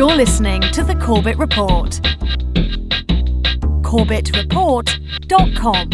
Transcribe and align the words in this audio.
You're 0.00 0.16
listening 0.16 0.62
to 0.62 0.82
The 0.82 0.94
Corbett 0.94 1.36
Report. 1.36 2.00
CorbettReport.com. 3.82 5.90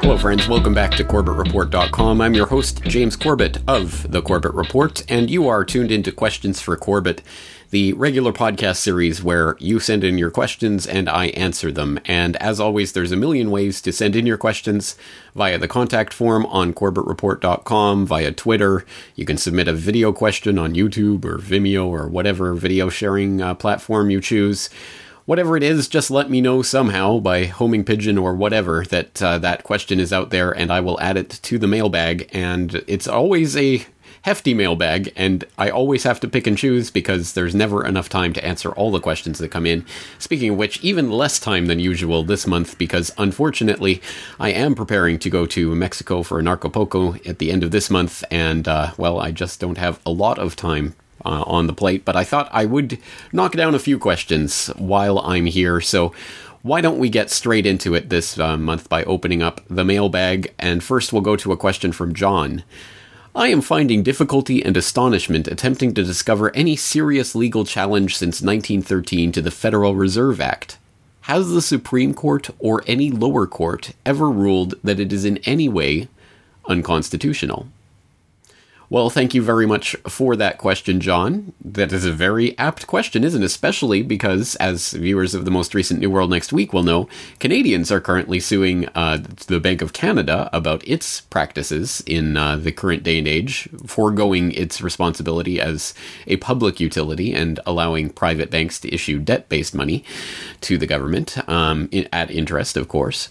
Hello, 0.00 0.18
friends. 0.18 0.48
Welcome 0.48 0.74
back 0.74 0.90
to 0.96 1.04
CorbettReport.com. 1.04 2.20
I'm 2.20 2.34
your 2.34 2.46
host, 2.46 2.82
James 2.82 3.14
Corbett 3.14 3.58
of 3.68 4.10
The 4.10 4.20
Corbett 4.20 4.54
Report, 4.54 5.08
and 5.08 5.30
you 5.30 5.46
are 5.46 5.64
tuned 5.64 5.92
into 5.92 6.10
Questions 6.10 6.60
for 6.60 6.76
Corbett, 6.76 7.22
the 7.70 7.92
regular 7.94 8.32
podcast 8.32 8.76
series 8.76 9.22
where 9.22 9.56
you 9.58 9.78
send 9.78 10.02
in 10.02 10.16
your 10.16 10.30
questions 10.30 10.86
and 10.86 11.08
I 11.08 11.26
answer 11.28 11.70
them. 11.70 12.00
And 12.06 12.36
as 12.36 12.58
always, 12.58 12.92
there's 12.92 13.12
a 13.12 13.16
million 13.16 13.50
ways 13.50 13.82
to 13.82 13.92
send 13.92 14.16
in 14.16 14.26
your 14.26 14.38
questions 14.38 14.96
via 15.34 15.58
the 15.58 15.68
contact 15.68 16.14
form 16.14 16.46
on 16.46 16.72
CorbettReport.com, 16.72 18.06
via 18.06 18.32
Twitter. 18.32 18.86
You 19.14 19.26
can 19.26 19.36
submit 19.36 19.68
a 19.68 19.74
video 19.74 20.12
question 20.12 20.58
on 20.58 20.74
YouTube 20.74 21.24
or 21.24 21.38
Vimeo 21.38 21.86
or 21.86 22.08
whatever 22.08 22.54
video 22.54 22.88
sharing 22.88 23.42
uh, 23.42 23.54
platform 23.54 24.10
you 24.10 24.20
choose 24.20 24.70
whatever 25.28 25.58
it 25.58 25.62
is, 25.62 25.88
just 25.88 26.10
let 26.10 26.30
me 26.30 26.40
know 26.40 26.62
somehow 26.62 27.18
by 27.18 27.44
homing 27.44 27.84
pigeon 27.84 28.16
or 28.16 28.34
whatever 28.34 28.82
that 28.88 29.22
uh, 29.22 29.36
that 29.36 29.62
question 29.62 30.00
is 30.00 30.10
out 30.10 30.30
there, 30.30 30.52
and 30.52 30.72
I 30.72 30.80
will 30.80 30.98
add 31.02 31.18
it 31.18 31.28
to 31.28 31.58
the 31.58 31.66
mailbag. 31.66 32.30
And 32.32 32.82
it's 32.86 33.06
always 33.06 33.54
a 33.54 33.84
hefty 34.28 34.52
mailbag, 34.52 35.10
and 35.16 35.42
I 35.56 35.70
always 35.70 36.02
have 36.02 36.20
to 36.20 36.28
pick 36.28 36.46
and 36.46 36.58
choose 36.58 36.90
because 36.90 37.32
there's 37.32 37.54
never 37.54 37.82
enough 37.82 38.10
time 38.10 38.34
to 38.34 38.44
answer 38.44 38.70
all 38.72 38.90
the 38.90 39.00
questions 39.00 39.38
that 39.38 39.48
come 39.48 39.64
in. 39.64 39.86
Speaking 40.18 40.50
of 40.50 40.58
which, 40.58 40.78
even 40.84 41.10
less 41.10 41.40
time 41.40 41.64
than 41.64 41.80
usual 41.80 42.22
this 42.24 42.46
month 42.46 42.76
because 42.76 43.10
unfortunately 43.16 44.02
I 44.38 44.50
am 44.50 44.74
preparing 44.74 45.18
to 45.20 45.30
go 45.30 45.46
to 45.46 45.74
Mexico 45.74 46.22
for 46.22 46.42
narco 46.42 46.68
Anarchapulco 46.68 47.26
at 47.26 47.38
the 47.38 47.50
end 47.50 47.64
of 47.64 47.70
this 47.70 47.88
month, 47.88 48.22
and 48.30 48.68
uh, 48.68 48.90
well, 48.98 49.18
I 49.18 49.30
just 49.30 49.60
don't 49.60 49.78
have 49.78 49.98
a 50.04 50.10
lot 50.10 50.38
of 50.38 50.56
time 50.56 50.94
uh, 51.24 51.44
on 51.46 51.66
the 51.66 51.72
plate, 51.72 52.04
but 52.04 52.14
I 52.14 52.24
thought 52.24 52.50
I 52.52 52.66
would 52.66 52.98
knock 53.32 53.52
down 53.52 53.74
a 53.74 53.78
few 53.78 53.98
questions 53.98 54.66
while 54.76 55.20
I'm 55.20 55.46
here. 55.46 55.80
So, 55.80 56.12
why 56.60 56.82
don't 56.82 56.98
we 56.98 57.08
get 57.08 57.30
straight 57.30 57.64
into 57.64 57.94
it 57.94 58.10
this 58.10 58.38
uh, 58.38 58.58
month 58.58 58.90
by 58.90 59.04
opening 59.04 59.42
up 59.42 59.62
the 59.70 59.86
mailbag? 59.86 60.52
And 60.58 60.84
first, 60.84 61.14
we'll 61.14 61.22
go 61.22 61.36
to 61.36 61.52
a 61.52 61.56
question 61.56 61.92
from 61.92 62.12
John. 62.12 62.62
I 63.34 63.48
am 63.48 63.60
finding 63.60 64.02
difficulty 64.02 64.64
and 64.64 64.76
astonishment 64.76 65.48
attempting 65.48 65.92
to 65.94 66.02
discover 66.02 66.54
any 66.56 66.76
serious 66.76 67.34
legal 67.34 67.64
challenge 67.64 68.16
since 68.16 68.40
1913 68.40 69.32
to 69.32 69.42
the 69.42 69.50
Federal 69.50 69.94
Reserve 69.94 70.40
Act. 70.40 70.78
Has 71.22 71.50
the 71.50 71.60
Supreme 71.60 72.14
Court 72.14 72.48
or 72.58 72.82
any 72.86 73.10
lower 73.10 73.46
court 73.46 73.92
ever 74.06 74.30
ruled 74.30 74.74
that 74.82 74.98
it 74.98 75.12
is 75.12 75.26
in 75.26 75.38
any 75.44 75.68
way 75.68 76.08
unconstitutional? 76.68 77.68
Well, 78.90 79.10
thank 79.10 79.34
you 79.34 79.42
very 79.42 79.66
much 79.66 79.94
for 80.08 80.34
that 80.36 80.56
question, 80.56 81.00
John. 81.00 81.52
That 81.62 81.92
is 81.92 82.06
a 82.06 82.12
very 82.12 82.56
apt 82.56 82.86
question, 82.86 83.22
isn't 83.22 83.42
it? 83.42 83.44
Especially 83.44 84.02
because, 84.02 84.54
as 84.56 84.92
viewers 84.92 85.34
of 85.34 85.44
the 85.44 85.50
most 85.50 85.74
recent 85.74 86.00
New 86.00 86.08
World 86.08 86.30
Next 86.30 86.54
Week 86.54 86.72
will 86.72 86.82
know, 86.82 87.06
Canadians 87.38 87.92
are 87.92 88.00
currently 88.00 88.40
suing 88.40 88.88
uh, 88.94 89.18
the 89.48 89.60
Bank 89.60 89.82
of 89.82 89.92
Canada 89.92 90.48
about 90.54 90.88
its 90.88 91.20
practices 91.20 92.02
in 92.06 92.38
uh, 92.38 92.56
the 92.56 92.72
current 92.72 93.02
day 93.02 93.18
and 93.18 93.28
age, 93.28 93.68
foregoing 93.86 94.52
its 94.52 94.80
responsibility 94.80 95.60
as 95.60 95.92
a 96.26 96.38
public 96.38 96.80
utility 96.80 97.34
and 97.34 97.60
allowing 97.66 98.08
private 98.08 98.50
banks 98.50 98.80
to 98.80 98.94
issue 98.94 99.18
debt 99.18 99.50
based 99.50 99.74
money 99.74 100.02
to 100.62 100.78
the 100.78 100.86
government 100.86 101.36
um, 101.46 101.90
at 102.10 102.30
interest, 102.30 102.74
of 102.74 102.88
course. 102.88 103.28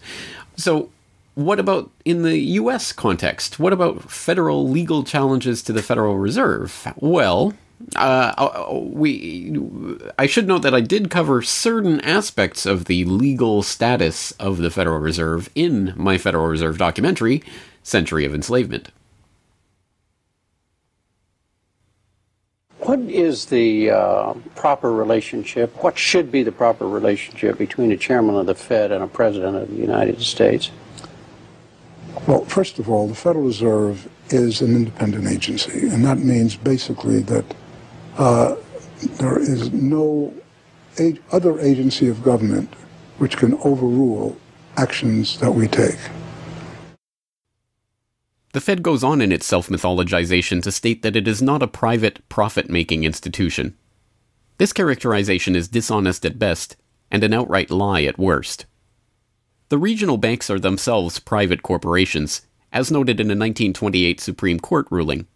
So, 0.55 0.91
what 1.38 1.59
about 1.59 1.91
in 2.03 2.23
the 2.23 2.39
US 2.39 2.91
context? 2.91 3.59
What 3.59 3.71
about 3.71 4.09
federal 4.09 4.67
legal 4.67 5.03
challenges 5.03 5.61
to 5.63 5.71
the 5.71 5.83
Federal 5.83 6.17
Reserve? 6.17 6.91
Well, 6.97 7.53
uh, 7.95 8.33
uh, 8.35 8.79
we 8.79 9.55
I 10.17 10.25
should 10.25 10.47
note 10.47 10.63
that 10.63 10.73
I 10.73 10.81
did 10.81 11.12
cover 11.12 11.44
certain 11.44 12.01
aspects 12.01 12.66
of 12.66 12.85
the 12.85 13.06
legal 13.06 13.62
status 13.62 14.31
of 14.31 14.57
the 14.57 14.72
Federal 14.72 14.97
Reserve 14.97 15.47
in 15.53 15.94
my 15.95 16.17
Federal 16.17 16.47
Reserve 16.47 16.79
documentary, 16.79 17.44
Century 17.83 18.25
of 18.25 18.33
Enslavement. 18.33 18.89
What 22.79 23.01
is 23.01 23.45
the 23.45 23.91
uh, 23.91 24.33
proper 24.56 24.91
relationship? 24.91 25.83
What 25.83 26.00
should 26.00 26.31
be 26.31 26.41
the 26.41 26.51
proper 26.51 26.88
relationship 26.88 27.59
between 27.59 27.91
a 27.91 27.97
chairman 27.97 28.35
of 28.38 28.47
the 28.47 28.56
Fed 28.56 28.91
and 28.91 29.03
a 29.03 29.07
president 29.07 29.56
of 29.56 29.69
the 29.69 29.75
United 29.75 30.19
States? 30.23 30.72
Well, 32.27 32.43
first 32.43 32.77
of 32.77 32.89
all, 32.89 33.07
the 33.07 33.15
Federal 33.15 33.45
Reserve 33.45 34.09
is 34.29 34.61
an 34.61 34.75
independent 34.75 35.27
agency, 35.27 35.88
and 35.88 36.03
that 36.03 36.19
means 36.19 36.57
basically 36.57 37.21
that 37.21 37.45
uh, 38.17 38.55
there 39.17 39.39
is 39.39 39.71
no 39.71 40.33
other 41.31 41.57
agency 41.61 42.09
of 42.09 42.23
government 42.23 42.73
which 43.17 43.38
can 43.38 43.53
overrule 43.63 44.35
actions 44.75 45.39
that 45.39 45.51
we 45.51 45.69
take. 45.69 45.97
The 48.51 48.61
Fed 48.61 48.83
goes 48.83 49.03
on 49.03 49.21
in 49.21 49.31
its 49.31 49.45
self 49.45 49.69
mythologization 49.69 50.61
to 50.63 50.71
state 50.71 51.03
that 51.03 51.15
it 51.15 51.27
is 51.27 51.41
not 51.41 51.63
a 51.63 51.67
private, 51.67 52.27
profit 52.27 52.69
making 52.69 53.05
institution. 53.05 53.77
This 54.57 54.73
characterization 54.73 55.55
is 55.55 55.69
dishonest 55.69 56.25
at 56.25 56.39
best 56.39 56.75
and 57.09 57.23
an 57.23 57.33
outright 57.33 57.71
lie 57.71 58.01
at 58.01 58.19
worst. 58.19 58.65
The 59.69 59.78
regional 59.78 60.16
banks 60.16 60.50
are 60.50 60.59
themselves 60.59 61.19
private 61.19 61.61
corporations, 61.61 62.41
as 62.72 62.89
noted 62.89 63.19
in 63.19 63.28
a 63.28 63.35
1928 63.35 64.22
Supreme 64.22 64.61
Court 64.61 64.88
ruling. 64.89 65.28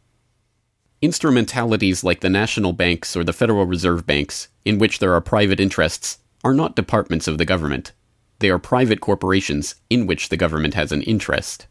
Instrumentalities 1.02 2.04
like 2.04 2.22
the 2.22 2.30
national 2.30 2.72
banks 2.72 3.18
or 3.18 3.26
the 3.26 3.34
Federal 3.34 3.66
Reserve 3.66 4.06
banks, 4.06 4.48
in 4.64 4.78
which 4.78 5.00
there 5.00 5.14
are 5.14 5.20
private 5.20 5.60
interests, 5.60 6.20
are 6.46 6.54
not 6.54 6.78
departments 6.78 7.28
of 7.28 7.40
the 7.40 7.46
government. 7.46 7.92
They 8.40 8.50
are 8.50 8.60
private 8.60 9.02
corporations 9.02 9.76
in 9.90 10.08
which 10.08 10.30
the 10.30 10.38
government 10.38 10.76
has 10.76 10.94
an 10.94 11.02
interest. 11.02 11.68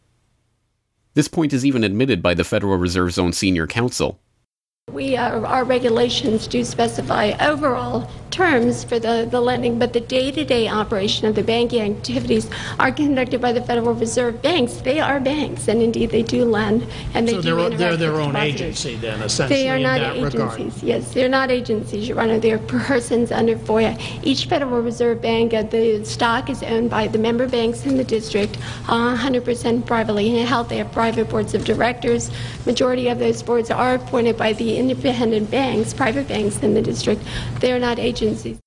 This 1.15 1.29
point 1.29 1.55
is 1.55 1.65
even 1.65 1.83
admitted 1.83 2.23
by 2.23 2.35
the 2.35 2.45
Federal 2.45 2.77
Reserve's 2.77 3.19
own 3.19 3.33
senior 3.33 3.67
counsel, 3.67 4.21
we, 4.93 5.17
uh, 5.17 5.41
our 5.41 5.65
regulations 5.65 6.47
do 6.47 6.65
specify 6.65 7.33
overall 7.41 8.09
terms 8.31 8.85
for 8.85 8.99
the, 8.99 9.27
the 9.31 9.41
lending, 9.41 9.79
but 9.79 9.93
the 9.93 10.01
day-to-day 10.01 10.69
operation 10.69 11.27
of 11.27 11.35
the 11.35 11.43
banking 11.43 11.81
activities 11.97 12.49
are 12.79 12.93
conducted 12.93 13.41
by 13.41 13.53
the 13.53 13.61
Federal 13.61 13.93
Reserve 13.95 14.41
banks. 14.41 14.75
They 14.75 15.01
are 15.01 15.19
banks, 15.21 15.69
and 15.69 15.83
indeed 15.83 16.11
they 16.11 16.23
do 16.23 16.45
lend, 16.45 16.87
and 17.15 17.27
they 17.27 17.33
so 17.33 17.43
do 17.43 17.57
they're, 17.57 17.71
they're 17.71 17.97
their 17.97 18.21
own 18.21 18.33
depositors. 18.33 18.61
agency 18.87 18.97
then, 18.97 19.21
essentially, 19.23 19.63
They 19.63 19.69
are 19.69 19.79
not 19.79 20.01
agencies. 20.01 20.35
regard. 20.35 20.83
Yes, 20.83 21.13
they're 21.13 21.29
not 21.29 21.51
agencies, 21.51 22.09
Your 22.09 22.21
Honor. 22.21 22.39
They're 22.39 22.59
persons 22.89 23.33
under 23.33 23.57
FOIA. 23.57 24.01
Each 24.23 24.47
Federal 24.47 24.81
Reserve 24.81 25.21
Bank, 25.21 25.53
uh, 25.53 25.63
the 25.65 26.05
stock 26.05 26.49
is 26.51 26.63
owned 26.63 26.91
by 26.91 27.09
the 27.09 27.19
member 27.19 27.49
banks 27.49 27.85
in 27.85 27.97
the 27.97 28.05
district, 28.05 28.59
uh, 28.89 29.17
100% 29.17 29.85
privately 29.87 30.29
held. 30.43 30.69
They 30.69 30.79
have 30.79 30.93
private 30.93 31.29
boards 31.29 31.55
of 31.55 31.65
directors. 31.65 32.31
Majority 32.65 33.09
of 33.09 33.19
those 33.19 33.43
boards 33.43 33.71
are 33.71 33.95
appointed 33.95 34.37
by 34.37 34.53
the 34.53 34.79
independent 34.81 35.51
banks, 35.51 35.93
private 35.93 36.27
banks 36.27 36.59
in 36.63 36.75
the 36.75 36.83
district. 36.83 37.23
They 37.61 37.73
are 37.73 37.79
not 37.79 37.99
agencies. 37.99 38.59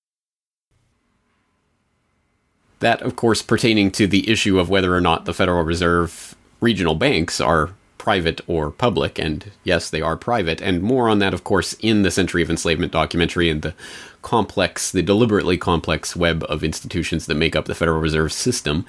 That, 2.79 3.01
of 3.01 3.15
course, 3.15 3.41
pertaining 3.41 3.91
to 3.91 4.07
the 4.07 4.29
issue 4.29 4.59
of 4.59 4.69
whether 4.69 4.95
or 4.95 5.01
not 5.01 5.25
the 5.25 5.33
Federal 5.33 5.63
Reserve 5.63 6.35
regional 6.61 6.95
banks 6.95 7.41
are 7.41 7.71
private 7.97 8.41
or 8.47 8.69
public, 8.69 9.17
and 9.17 9.51
yes, 9.63 9.89
they 9.89 10.01
are 10.01 10.17
private, 10.17 10.61
and 10.61 10.83
more 10.83 11.07
on 11.07 11.19
that, 11.19 11.33
of 11.33 11.45
course, 11.45 11.73
in 11.79 12.03
the 12.03 12.11
Century 12.11 12.41
of 12.41 12.49
Enslavement 12.49 12.91
documentary 12.91 13.49
and 13.49 13.61
the 13.61 13.73
complex, 14.21 14.91
the 14.91 15.01
deliberately 15.01 15.57
complex 15.57 16.13
web 16.13 16.43
of 16.49 16.63
institutions 16.63 17.25
that 17.25 17.35
make 17.35 17.55
up 17.55 17.65
the 17.65 17.75
Federal 17.75 18.01
Reserve 18.01 18.33
System. 18.33 18.85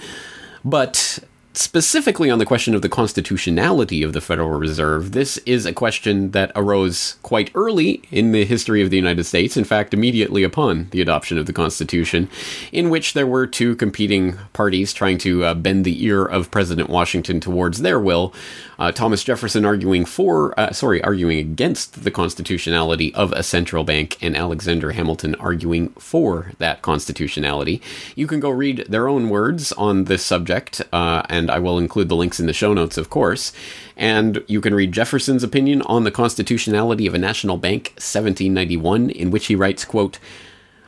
But 0.64 1.20
specifically 1.56 2.30
on 2.30 2.38
the 2.38 2.46
question 2.46 2.74
of 2.74 2.82
the 2.82 2.88
constitutionality 2.88 4.02
of 4.02 4.12
the 4.12 4.20
Federal 4.20 4.50
Reserve, 4.50 5.12
this 5.12 5.38
is 5.38 5.64
a 5.64 5.72
question 5.72 6.32
that 6.32 6.50
arose 6.56 7.16
quite 7.22 7.50
early 7.54 8.02
in 8.10 8.32
the 8.32 8.44
history 8.44 8.82
of 8.82 8.90
the 8.90 8.96
United 8.96 9.24
States, 9.24 9.56
in 9.56 9.64
fact, 9.64 9.94
immediately 9.94 10.42
upon 10.42 10.88
the 10.90 11.00
adoption 11.00 11.38
of 11.38 11.46
the 11.46 11.52
Constitution, 11.52 12.28
in 12.72 12.90
which 12.90 13.12
there 13.12 13.26
were 13.26 13.46
two 13.46 13.76
competing 13.76 14.36
parties 14.52 14.92
trying 14.92 15.18
to 15.18 15.44
uh, 15.44 15.54
bend 15.54 15.84
the 15.84 16.04
ear 16.04 16.24
of 16.24 16.50
President 16.50 16.90
Washington 16.90 17.40
towards 17.40 17.82
their 17.82 18.00
will. 18.00 18.34
Uh, 18.78 18.90
Thomas 18.90 19.22
Jefferson 19.22 19.64
arguing 19.64 20.04
for, 20.04 20.58
uh, 20.58 20.72
sorry, 20.72 21.02
arguing 21.02 21.38
against 21.38 22.02
the 22.02 22.10
constitutionality 22.10 23.14
of 23.14 23.32
a 23.32 23.42
central 23.42 23.84
bank, 23.84 24.18
and 24.20 24.36
Alexander 24.36 24.90
Hamilton 24.90 25.34
arguing 25.36 25.90
for 25.90 26.52
that 26.58 26.82
constitutionality. 26.82 27.80
You 28.16 28.26
can 28.26 28.40
go 28.40 28.50
read 28.50 28.86
their 28.88 29.08
own 29.08 29.28
words 29.28 29.72
on 29.72 30.04
this 30.04 30.24
subject, 30.24 30.82
uh, 30.92 31.22
and 31.44 31.50
I 31.50 31.58
will 31.58 31.78
include 31.78 32.08
the 32.08 32.16
links 32.16 32.40
in 32.40 32.46
the 32.46 32.54
show 32.54 32.72
notes, 32.72 32.96
of 32.96 33.10
course. 33.10 33.52
And 33.98 34.42
you 34.46 34.62
can 34.62 34.74
read 34.74 34.92
Jefferson's 34.92 35.42
opinion 35.42 35.82
on 35.82 36.04
the 36.04 36.10
constitutionality 36.10 37.06
of 37.06 37.12
a 37.12 37.18
national 37.18 37.58
bank, 37.58 37.88
1791, 37.96 39.10
in 39.10 39.30
which 39.30 39.48
he 39.48 39.54
writes, 39.54 39.84
quote, 39.84 40.18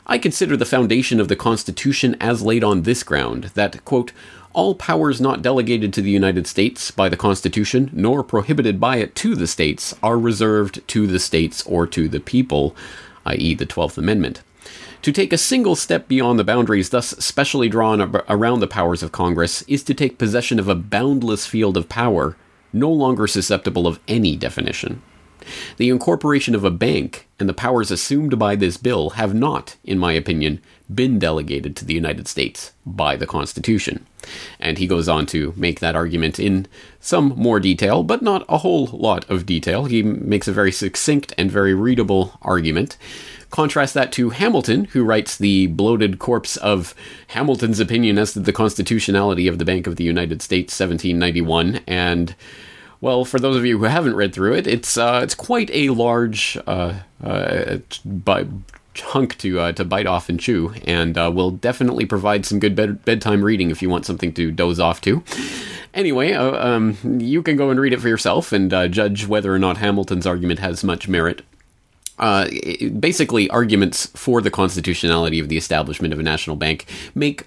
I 0.07 0.17
consider 0.17 0.57
the 0.57 0.65
foundation 0.65 1.21
of 1.21 1.29
the 1.29 1.37
Constitution 1.37 2.17
as 2.21 2.41
laid 2.41 2.65
on 2.65 2.83
this 2.83 3.03
ground, 3.03 3.51
that, 3.53 3.85
quote, 3.85 4.13
all 4.55 4.75
powers 4.75 5.21
not 5.21 5.43
delegated 5.43 5.93
to 5.93 6.01
the 6.01 6.11
United 6.11 6.47
States 6.47 6.91
by 6.91 7.11
the 7.11 7.19
Constitution, 7.19 7.91
nor 7.93 8.25
prohibited 8.25 8.81
by 8.81 8.97
it 8.97 9.15
to 9.17 9.35
the 9.35 9.47
states, 9.47 9.95
are 10.03 10.19
reserved 10.19 10.81
to 10.89 11.07
the 11.07 11.19
states 11.19 11.63
or 11.67 11.87
to 11.89 12.09
the 12.09 12.21
people, 12.21 12.75
i.e., 13.27 13.55
the 13.55 13.67
12th 13.67 13.99
Amendment. 13.99 14.41
To 15.03 15.13
take 15.13 15.33
a 15.33 15.39
single 15.39 15.77
step 15.77 16.09
beyond 16.09 16.39
the 16.39 16.45
boundaries 16.45 16.91
thus 16.91 17.09
specially 17.11 17.69
drawn 17.69 18.01
around 18.29 18.61
the 18.61 18.67
powers 18.67 19.03
of 19.03 19.13
Congress 19.13 19.63
is 19.63 19.85
to 19.85 19.95
take 19.95 20.19
possession 20.19 20.59
of 20.59 20.69
a 20.69 20.75
boundless 20.75 21.47
field 21.47 21.77
of 21.77 21.89
power, 21.89 22.37
no 22.73 22.91
longer 22.91 23.27
susceptible 23.27 23.87
of 23.87 24.01
any 24.09 24.37
definition. 24.37 25.03
The 25.77 25.91
incorporation 25.91 26.55
of 26.57 26.65
a 26.65 26.71
bank 26.71 27.29
and 27.39 27.49
the 27.49 27.55
powers 27.55 27.93
assumed 27.93 28.39
by 28.39 28.57
this 28.57 28.77
bill 28.77 29.11
have 29.11 29.33
not, 29.33 29.77
in 29.85 29.99
my 29.99 30.13
opinion, 30.13 30.61
been 30.93 31.19
delegated 31.19 31.77
to 31.77 31.85
the 31.85 31.95
United 31.95 32.27
States 32.27 32.73
by 32.85 33.15
the 33.15 33.27
Constitution. 33.27 34.07
And 34.59 34.79
he 34.79 34.89
goes 34.89 35.09
on 35.09 35.27
to 35.27 35.53
make 35.57 35.79
that 35.81 35.95
argument 35.95 36.41
in 36.41 36.67
some 36.99 37.33
more 37.37 37.61
detail, 37.61 38.03
but 38.03 38.23
not 38.23 38.45
a 38.49 38.59
whole 38.59 38.87
lot 38.87 39.29
of 39.31 39.47
detail. 39.47 39.85
He 39.85 40.03
makes 40.03 40.49
a 40.49 40.53
very 40.53 40.73
succinct 40.73 41.33
and 41.39 41.51
very 41.51 41.75
readable 41.75 42.39
argument. 42.43 42.97
Contrast 43.51 43.95
that 43.95 44.13
to 44.13 44.31
Hamilton, 44.31 44.87
who 44.87 45.05
writes 45.05 45.37
the 45.37 45.69
bloated 45.69 46.19
corpse 46.19 46.57
of 46.57 46.95
Hamilton's 47.29 47.81
opinion 47.81 48.19
as 48.19 48.33
to 48.33 48.41
the 48.41 48.53
constitutionality 48.53 49.47
of 49.47 49.59
the 49.59 49.65
Bank 49.65 49.87
of 49.87 49.97
the 49.97 50.05
United 50.05 50.43
States, 50.43 50.79
1791, 50.79 51.81
and 51.87 52.35
well, 53.01 53.25
for 53.25 53.39
those 53.39 53.57
of 53.57 53.65
you 53.65 53.79
who 53.79 53.85
haven't 53.85 54.17
read 54.17 54.35
through 54.35 54.55
it, 54.55 54.67
it's 54.67 54.97
uh, 54.97 55.21
it's 55.23 55.35
quite 55.35 55.71
a 55.73 55.91
large 55.91 56.59
uh, 56.67 56.95
uh, 57.23 57.79
by, 58.05 58.47
chunk 58.95 59.37
to 59.39 59.61
uh, 59.61 59.73
to 59.73 59.85
bite 59.85 60.07
off 60.07 60.29
and 60.29 60.41
chew, 60.41 60.75
and 60.85 61.19
uh, 61.19 61.31
will 61.33 61.51
definitely 61.51 62.07
provide 62.07 62.47
some 62.47 62.59
good 62.59 62.75
bed- 62.75 63.05
bedtime 63.05 63.45
reading 63.45 63.71
if 63.71 63.83
you 63.83 63.91
want 63.91 64.07
something 64.07 64.33
to 64.33 64.51
doze 64.51 64.81
off 64.81 65.01
to. 65.03 65.23
Anyway, 65.93 66.33
uh, 66.33 66.53
um, 66.67 66.97
you 67.21 67.43
can 67.43 67.57
go 67.57 67.71
and 67.71 67.79
read 67.79 67.93
it 67.93 68.01
for 68.01 68.09
yourself 68.09 68.53
and 68.53 68.71
judge 68.93 69.27
whether 69.27 69.55
or 69.55 69.59
not 69.59 69.79
Hamilton's 69.79 70.27
argument 70.27 70.59
has 70.61 70.83
much 70.83 71.09
merit 71.09 71.43
uh, 72.19 72.49
basically, 72.99 73.49
arguments 73.51 74.07
for 74.07 74.41
the 74.41 74.51
constitutionality 74.51 75.39
of 75.39 75.49
the 75.49 75.57
establishment 75.57 76.13
of 76.13 76.21
a 76.21 76.23
national 76.23 76.57
bank 76.57 76.87
make 77.15 77.47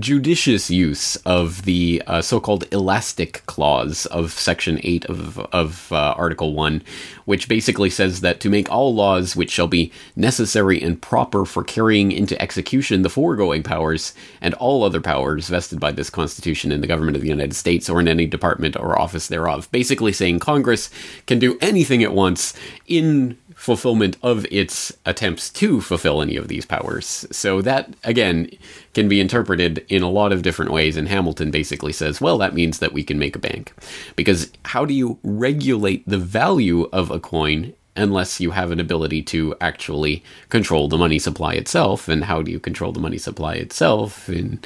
judicious 0.00 0.68
use 0.68 1.16
of 1.24 1.62
the 1.62 2.02
uh, 2.06 2.20
so-called 2.20 2.64
elastic 2.72 3.44
clause 3.46 4.06
of 4.06 4.32
section 4.32 4.80
8 4.82 5.04
of, 5.06 5.38
of 5.38 5.92
uh, 5.92 6.14
article 6.16 6.54
1 6.54 6.82
which 7.24 7.48
basically 7.48 7.88
says 7.88 8.20
that 8.20 8.40
to 8.40 8.50
make 8.50 8.70
all 8.70 8.92
laws 8.92 9.36
which 9.36 9.50
shall 9.50 9.68
be 9.68 9.92
necessary 10.16 10.82
and 10.82 11.00
proper 11.00 11.44
for 11.44 11.62
carrying 11.62 12.10
into 12.10 12.40
execution 12.42 13.02
the 13.02 13.10
foregoing 13.10 13.62
powers 13.62 14.12
and 14.40 14.54
all 14.54 14.82
other 14.82 15.00
powers 15.00 15.48
vested 15.48 15.78
by 15.78 15.92
this 15.92 16.10
constitution 16.10 16.72
in 16.72 16.80
the 16.80 16.88
government 16.88 17.16
of 17.16 17.22
the 17.22 17.28
united 17.28 17.54
states 17.54 17.88
or 17.88 18.00
in 18.00 18.08
any 18.08 18.26
department 18.26 18.76
or 18.76 18.98
office 18.98 19.28
thereof. 19.28 19.70
Basically 19.70 20.12
saying 20.12 20.40
congress 20.40 20.90
can 21.26 21.38
do 21.38 21.56
anything 21.60 22.00
it 22.00 22.12
wants 22.12 22.54
in 22.88 23.38
fulfillment 23.66 24.16
of 24.22 24.46
its 24.48 24.96
attempts 25.04 25.50
to 25.50 25.80
fulfill 25.80 26.22
any 26.22 26.36
of 26.36 26.46
these 26.46 26.64
powers. 26.64 27.26
So 27.32 27.60
that, 27.62 27.94
again, 28.04 28.48
can 28.94 29.08
be 29.08 29.20
interpreted 29.20 29.84
in 29.88 30.04
a 30.04 30.08
lot 30.08 30.30
of 30.30 30.42
different 30.42 30.70
ways. 30.70 30.96
And 30.96 31.08
Hamilton 31.08 31.50
basically 31.50 31.92
says, 31.92 32.20
well, 32.20 32.38
that 32.38 32.54
means 32.54 32.78
that 32.78 32.92
we 32.92 33.02
can 33.02 33.18
make 33.18 33.34
a 33.34 33.40
bank. 33.40 33.72
Because 34.14 34.52
how 34.66 34.84
do 34.84 34.94
you 34.94 35.18
regulate 35.24 36.08
the 36.08 36.16
value 36.16 36.88
of 36.92 37.10
a 37.10 37.18
coin 37.18 37.74
unless 37.96 38.40
you 38.40 38.50
have 38.50 38.70
an 38.70 38.78
ability 38.78 39.22
to 39.22 39.54
actually 39.60 40.22
control 40.48 40.88
the 40.88 40.98
money 40.98 41.18
supply 41.18 41.54
itself. 41.54 42.08
And 42.08 42.24
how 42.24 42.42
do 42.42 42.50
you 42.50 42.60
control 42.60 42.92
the 42.92 43.00
money 43.00 43.18
supply 43.18 43.54
itself? 43.54 44.28
And 44.28 44.64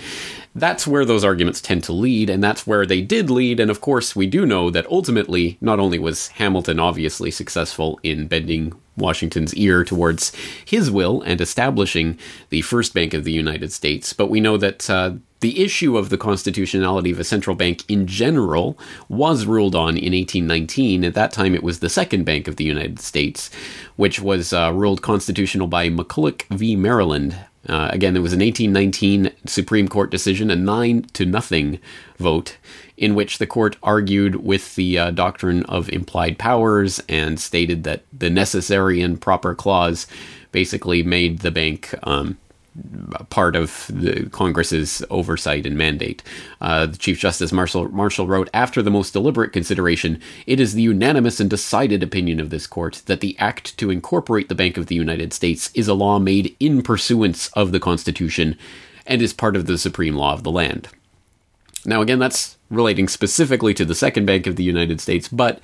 that's 0.54 0.86
where 0.86 1.04
those 1.04 1.24
arguments 1.24 1.60
tend 1.60 1.84
to 1.84 1.92
lead, 1.92 2.28
and 2.28 2.42
that's 2.42 2.66
where 2.66 2.84
they 2.84 3.00
did 3.00 3.30
lead. 3.30 3.60
And 3.60 3.70
of 3.70 3.80
course, 3.80 4.16
we 4.16 4.26
do 4.26 4.44
know 4.44 4.70
that 4.70 4.86
ultimately, 4.88 5.56
not 5.60 5.78
only 5.78 5.98
was 5.98 6.28
Hamilton 6.28 6.80
obviously 6.80 7.30
successful 7.30 8.00
in 8.02 8.26
bending 8.26 8.74
Washington's 8.96 9.54
ear 9.54 9.84
towards 9.84 10.32
his 10.64 10.90
will 10.90 11.22
and 11.22 11.40
establishing 11.40 12.18
the 12.50 12.62
first 12.62 12.94
bank 12.94 13.14
of 13.14 13.24
the 13.24 13.32
United 13.32 13.72
States, 13.72 14.12
but 14.12 14.28
we 14.28 14.40
know 14.40 14.56
that 14.56 14.88
uh, 14.90 15.12
the 15.40 15.62
issue 15.62 15.96
of 15.96 16.10
the 16.10 16.18
constitutionality 16.18 17.10
of 17.10 17.18
a 17.18 17.24
central 17.24 17.56
bank 17.56 17.82
in 17.88 18.06
general 18.06 18.78
was 19.08 19.46
ruled 19.46 19.74
on 19.74 19.96
in 19.96 20.12
1819. 20.12 21.04
At 21.04 21.14
that 21.14 21.32
time, 21.32 21.54
it 21.54 21.62
was 21.62 21.80
the 21.80 21.88
second 21.88 22.24
bank 22.24 22.46
of 22.46 22.56
the 22.56 22.64
United 22.64 23.00
States, 23.00 23.50
which 23.96 24.20
was 24.20 24.52
uh, 24.52 24.70
ruled 24.74 25.02
constitutional 25.02 25.66
by 25.66 25.88
McCulloch 25.88 26.42
v. 26.50 26.76
Maryland. 26.76 27.36
Uh, 27.66 27.88
again, 27.90 28.16
it 28.16 28.20
was 28.20 28.32
an 28.32 28.40
1819 28.40 29.32
Supreme 29.46 29.88
Court 29.88 30.10
decision, 30.10 30.50
a 30.50 30.56
nine 30.56 31.02
to 31.14 31.24
nothing 31.24 31.78
vote, 32.18 32.56
in 33.00 33.14
which 33.14 33.38
the 33.38 33.46
court 33.46 33.76
argued 33.82 34.36
with 34.36 34.76
the 34.76 34.98
uh, 34.98 35.10
doctrine 35.10 35.64
of 35.64 35.88
implied 35.88 36.38
powers 36.38 37.02
and 37.08 37.40
stated 37.40 37.82
that 37.82 38.04
the 38.12 38.30
necessary 38.30 39.00
and 39.00 39.20
proper 39.20 39.54
clause 39.54 40.06
basically 40.52 41.02
made 41.02 41.38
the 41.38 41.50
bank 41.50 41.94
um, 42.02 42.36
part 43.30 43.56
of 43.56 43.86
the 43.88 44.28
Congress's 44.30 45.02
oversight 45.08 45.64
and 45.64 45.78
mandate. 45.78 46.22
Uh, 46.60 46.88
Chief 46.88 47.18
Justice 47.18 47.52
Marshall, 47.52 47.88
Marshall 47.88 48.26
wrote 48.26 48.50
After 48.52 48.82
the 48.82 48.90
most 48.90 49.12
deliberate 49.12 49.54
consideration, 49.54 50.20
it 50.46 50.60
is 50.60 50.74
the 50.74 50.82
unanimous 50.82 51.40
and 51.40 51.48
decided 51.48 52.02
opinion 52.02 52.38
of 52.38 52.50
this 52.50 52.66
court 52.66 53.02
that 53.06 53.20
the 53.20 53.36
act 53.38 53.78
to 53.78 53.90
incorporate 53.90 54.50
the 54.50 54.54
Bank 54.54 54.76
of 54.76 54.86
the 54.86 54.94
United 54.94 55.32
States 55.32 55.70
is 55.74 55.88
a 55.88 55.94
law 55.94 56.18
made 56.18 56.54
in 56.60 56.82
pursuance 56.82 57.48
of 57.48 57.72
the 57.72 57.80
Constitution 57.80 58.58
and 59.06 59.22
is 59.22 59.32
part 59.32 59.56
of 59.56 59.64
the 59.64 59.78
supreme 59.78 60.16
law 60.16 60.34
of 60.34 60.42
the 60.42 60.52
land. 60.52 60.88
Now, 61.86 62.02
again, 62.02 62.18
that's 62.18 62.58
relating 62.70 63.08
specifically 63.08 63.74
to 63.74 63.84
the 63.84 63.94
Second 63.94 64.26
Bank 64.26 64.46
of 64.46 64.56
the 64.56 64.62
United 64.62 65.00
States, 65.00 65.28
but 65.28 65.60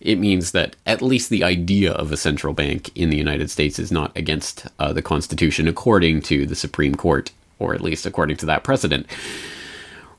it 0.00 0.18
means 0.18 0.52
that 0.52 0.76
at 0.86 1.02
least 1.02 1.30
the 1.30 1.44
idea 1.44 1.92
of 1.92 2.12
a 2.12 2.16
central 2.16 2.52
bank 2.52 2.90
in 2.94 3.10
the 3.10 3.16
United 3.16 3.50
States 3.50 3.78
is 3.78 3.90
not 3.90 4.16
against 4.16 4.66
uh, 4.78 4.92
the 4.92 5.02
Constitution, 5.02 5.66
according 5.66 6.22
to 6.22 6.46
the 6.46 6.54
Supreme 6.54 6.94
Court, 6.94 7.30
or 7.58 7.74
at 7.74 7.80
least 7.80 8.06
according 8.06 8.36
to 8.38 8.46
that 8.46 8.64
precedent. 8.64 9.06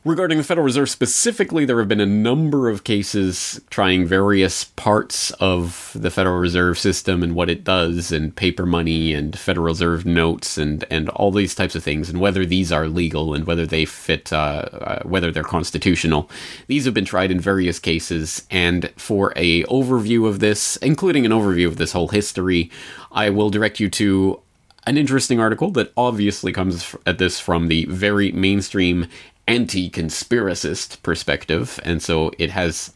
Regarding 0.05 0.37
the 0.37 0.45
Federal 0.45 0.63
Reserve 0.63 0.89
specifically, 0.89 1.65
there 1.65 1.77
have 1.77 1.89
been 1.89 1.99
a 1.99 2.05
number 2.05 2.69
of 2.69 2.85
cases 2.85 3.59
trying 3.69 4.05
various 4.05 4.63
parts 4.63 5.31
of 5.41 5.91
the 5.93 6.09
Federal 6.09 6.37
Reserve 6.37 6.79
system 6.79 7.21
and 7.21 7.35
what 7.35 7.49
it 7.49 7.65
does, 7.65 8.09
and 8.09 8.33
paper 8.33 8.65
money 8.65 9.13
and 9.13 9.37
Federal 9.37 9.65
Reserve 9.65 10.05
notes 10.05 10.57
and, 10.57 10.85
and 10.89 11.09
all 11.09 11.31
these 11.31 11.53
types 11.53 11.75
of 11.75 11.83
things, 11.83 12.09
and 12.09 12.21
whether 12.21 12.45
these 12.45 12.71
are 12.71 12.87
legal 12.87 13.33
and 13.33 13.45
whether 13.45 13.65
they 13.65 13.83
fit, 13.83 14.31
uh, 14.31 14.69
uh, 14.71 15.03
whether 15.03 15.31
they're 15.31 15.43
constitutional. 15.43 16.29
These 16.67 16.85
have 16.85 16.93
been 16.93 17.03
tried 17.03 17.29
in 17.29 17.41
various 17.41 17.77
cases, 17.77 18.47
and 18.49 18.91
for 18.91 19.33
a 19.35 19.63
overview 19.65 20.29
of 20.29 20.39
this, 20.39 20.77
including 20.77 21.25
an 21.25 21.33
overview 21.33 21.67
of 21.67 21.75
this 21.75 21.91
whole 21.91 22.07
history, 22.07 22.71
I 23.11 23.31
will 23.31 23.49
direct 23.49 23.81
you 23.81 23.89
to 23.89 24.39
an 24.87 24.97
interesting 24.97 25.41
article 25.41 25.71
that 25.71 25.91
obviously 25.97 26.53
comes 26.53 26.95
at 27.05 27.17
this 27.17 27.37
from 27.37 27.67
the 27.67 27.83
very 27.85 28.31
mainstream 28.31 29.07
anti 29.49 29.89
conspiracist 29.89 31.01
perspective, 31.01 31.79
and 31.83 32.01
so 32.01 32.31
it 32.37 32.51
has 32.51 32.93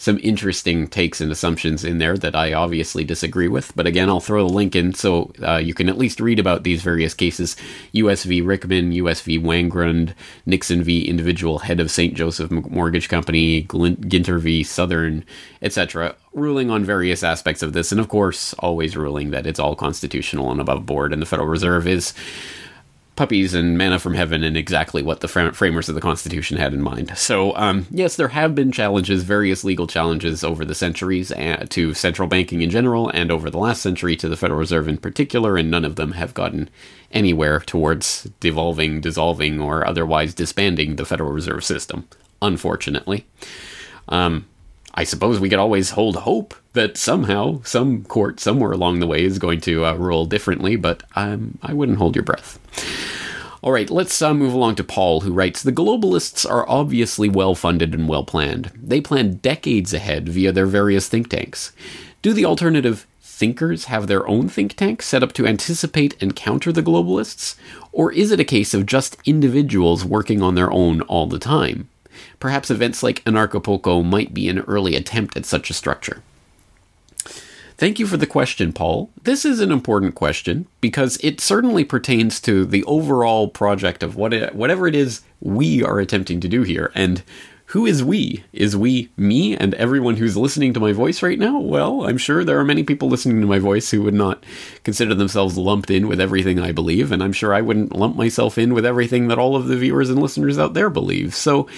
some 0.00 0.20
interesting 0.22 0.86
takes 0.86 1.20
and 1.20 1.32
assumptions 1.32 1.84
in 1.84 1.98
there 1.98 2.16
that 2.16 2.36
I 2.36 2.52
obviously 2.52 3.02
disagree 3.02 3.48
with. 3.48 3.74
But 3.74 3.88
again, 3.88 4.08
I'll 4.08 4.20
throw 4.20 4.46
the 4.46 4.54
link 4.54 4.76
in 4.76 4.94
so 4.94 5.32
uh, 5.42 5.56
you 5.56 5.74
can 5.74 5.88
at 5.88 5.98
least 5.98 6.20
read 6.20 6.38
about 6.38 6.62
these 6.62 6.82
various 6.82 7.14
cases 7.14 7.56
US 7.92 8.22
v. 8.22 8.40
Rickman, 8.40 8.92
US 8.92 9.20
v. 9.20 9.40
Wangrud, 9.40 10.14
Nixon 10.46 10.84
v. 10.84 11.08
individual 11.08 11.58
head 11.58 11.80
of 11.80 11.90
St. 11.90 12.14
Joseph 12.14 12.48
Mortgage 12.48 13.08
Company, 13.08 13.64
Ginter 13.64 14.38
v. 14.38 14.62
Southern, 14.62 15.24
etc., 15.62 16.14
ruling 16.32 16.70
on 16.70 16.84
various 16.84 17.24
aspects 17.24 17.64
of 17.64 17.72
this. 17.72 17.90
And 17.90 18.00
of 18.00 18.08
course, 18.08 18.54
always 18.60 18.96
ruling 18.96 19.30
that 19.32 19.48
it's 19.48 19.58
all 19.58 19.74
constitutional 19.74 20.52
and 20.52 20.60
above 20.60 20.86
board, 20.86 21.12
and 21.12 21.20
the 21.20 21.26
Federal 21.26 21.48
Reserve 21.48 21.88
is 21.88 22.14
puppies 23.18 23.52
and 23.52 23.76
manna 23.76 23.98
from 23.98 24.14
heaven 24.14 24.44
and 24.44 24.56
exactly 24.56 25.02
what 25.02 25.20
the 25.20 25.26
framers 25.26 25.88
of 25.88 25.96
the 25.96 26.00
Constitution 26.00 26.56
had 26.56 26.72
in 26.72 26.80
mind. 26.80 27.18
So, 27.18 27.54
um, 27.56 27.88
yes, 27.90 28.14
there 28.14 28.28
have 28.28 28.54
been 28.54 28.70
challenges, 28.70 29.24
various 29.24 29.64
legal 29.64 29.88
challenges 29.88 30.44
over 30.44 30.64
the 30.64 30.74
centuries 30.74 31.32
uh, 31.32 31.66
to 31.70 31.94
central 31.94 32.28
banking 32.28 32.62
in 32.62 32.70
general, 32.70 33.08
and 33.08 33.32
over 33.32 33.50
the 33.50 33.58
last 33.58 33.82
century 33.82 34.14
to 34.16 34.28
the 34.28 34.36
Federal 34.36 34.60
Reserve 34.60 34.86
in 34.86 34.98
particular, 34.98 35.56
and 35.56 35.68
none 35.68 35.84
of 35.84 35.96
them 35.96 36.12
have 36.12 36.32
gotten 36.32 36.70
anywhere 37.10 37.58
towards 37.58 38.30
devolving, 38.38 39.00
dissolving, 39.00 39.60
or 39.60 39.84
otherwise 39.84 40.32
disbanding 40.32 40.94
the 40.94 41.04
Federal 41.04 41.32
Reserve 41.32 41.64
System, 41.64 42.06
unfortunately. 42.40 43.26
Um, 44.06 44.46
I 44.94 45.02
suppose 45.02 45.40
we 45.40 45.48
could 45.48 45.58
always 45.58 45.90
hold 45.90 46.14
hope 46.14 46.54
that 46.78 46.96
somehow 46.96 47.60
some 47.64 48.04
court 48.04 48.38
somewhere 48.38 48.70
along 48.70 49.00
the 49.00 49.06
way 49.08 49.24
is 49.24 49.40
going 49.40 49.60
to 49.62 49.84
uh, 49.84 49.94
rule 49.94 50.26
differently, 50.26 50.76
but 50.76 51.02
um, 51.16 51.58
I 51.60 51.72
wouldn't 51.72 51.98
hold 51.98 52.14
your 52.14 52.22
breath. 52.22 52.60
All 53.62 53.72
right, 53.72 53.90
let's 53.90 54.22
uh, 54.22 54.32
move 54.32 54.52
along 54.52 54.76
to 54.76 54.84
Paul, 54.84 55.22
who 55.22 55.32
writes 55.32 55.60
The 55.60 55.72
globalists 55.72 56.48
are 56.48 56.68
obviously 56.68 57.28
well 57.28 57.56
funded 57.56 57.94
and 57.94 58.08
well 58.08 58.22
planned. 58.22 58.70
They 58.80 59.00
plan 59.00 59.38
decades 59.38 59.92
ahead 59.92 60.28
via 60.28 60.52
their 60.52 60.66
various 60.66 61.08
think 61.08 61.28
tanks. 61.30 61.72
Do 62.22 62.32
the 62.32 62.44
alternative 62.44 63.08
thinkers 63.20 63.86
have 63.86 64.06
their 64.06 64.26
own 64.28 64.48
think 64.48 64.74
tank 64.74 65.02
set 65.02 65.24
up 65.24 65.32
to 65.32 65.48
anticipate 65.48 66.20
and 66.22 66.36
counter 66.36 66.70
the 66.70 66.82
globalists? 66.82 67.56
Or 67.90 68.12
is 68.12 68.30
it 68.30 68.38
a 68.38 68.44
case 68.44 68.72
of 68.72 68.86
just 68.86 69.16
individuals 69.24 70.04
working 70.04 70.42
on 70.42 70.54
their 70.54 70.70
own 70.70 71.00
all 71.02 71.26
the 71.26 71.40
time? 71.40 71.88
Perhaps 72.38 72.70
events 72.70 73.02
like 73.02 73.24
Anarchapulco 73.24 74.04
might 74.04 74.32
be 74.32 74.48
an 74.48 74.60
early 74.60 74.94
attempt 74.94 75.36
at 75.36 75.44
such 75.44 75.70
a 75.70 75.74
structure. 75.74 76.22
Thank 77.78 78.00
you 78.00 78.08
for 78.08 78.16
the 78.16 78.26
question, 78.26 78.72
Paul. 78.72 79.08
This 79.22 79.44
is 79.44 79.60
an 79.60 79.70
important 79.70 80.16
question 80.16 80.66
because 80.80 81.16
it 81.22 81.40
certainly 81.40 81.84
pertains 81.84 82.40
to 82.40 82.66
the 82.66 82.82
overall 82.84 83.46
project 83.46 84.02
of 84.02 84.16
what 84.16 84.34
it, 84.34 84.52
whatever 84.52 84.88
it 84.88 84.96
is 84.96 85.22
we 85.40 85.84
are 85.84 86.00
attempting 86.00 86.40
to 86.40 86.48
do 86.48 86.64
here. 86.64 86.90
And 86.96 87.22
who 87.66 87.86
is 87.86 88.02
we? 88.02 88.42
Is 88.52 88.76
we 88.76 89.10
me 89.16 89.56
and 89.56 89.74
everyone 89.74 90.16
who's 90.16 90.36
listening 90.36 90.72
to 90.72 90.80
my 90.80 90.92
voice 90.92 91.22
right 91.22 91.38
now? 91.38 91.60
Well, 91.60 92.08
I'm 92.08 92.18
sure 92.18 92.42
there 92.42 92.58
are 92.58 92.64
many 92.64 92.82
people 92.82 93.08
listening 93.08 93.40
to 93.42 93.46
my 93.46 93.60
voice 93.60 93.92
who 93.92 94.02
would 94.02 94.14
not 94.14 94.42
consider 94.82 95.14
themselves 95.14 95.56
lumped 95.56 95.90
in 95.90 96.08
with 96.08 96.20
everything 96.20 96.58
I 96.58 96.72
believe, 96.72 97.12
and 97.12 97.22
I'm 97.22 97.32
sure 97.32 97.54
I 97.54 97.60
wouldn't 97.60 97.94
lump 97.94 98.16
myself 98.16 98.58
in 98.58 98.74
with 98.74 98.86
everything 98.86 99.28
that 99.28 99.38
all 99.38 99.54
of 99.54 99.68
the 99.68 99.76
viewers 99.76 100.10
and 100.10 100.20
listeners 100.20 100.58
out 100.58 100.74
there 100.74 100.90
believe. 100.90 101.34
So, 101.34 101.68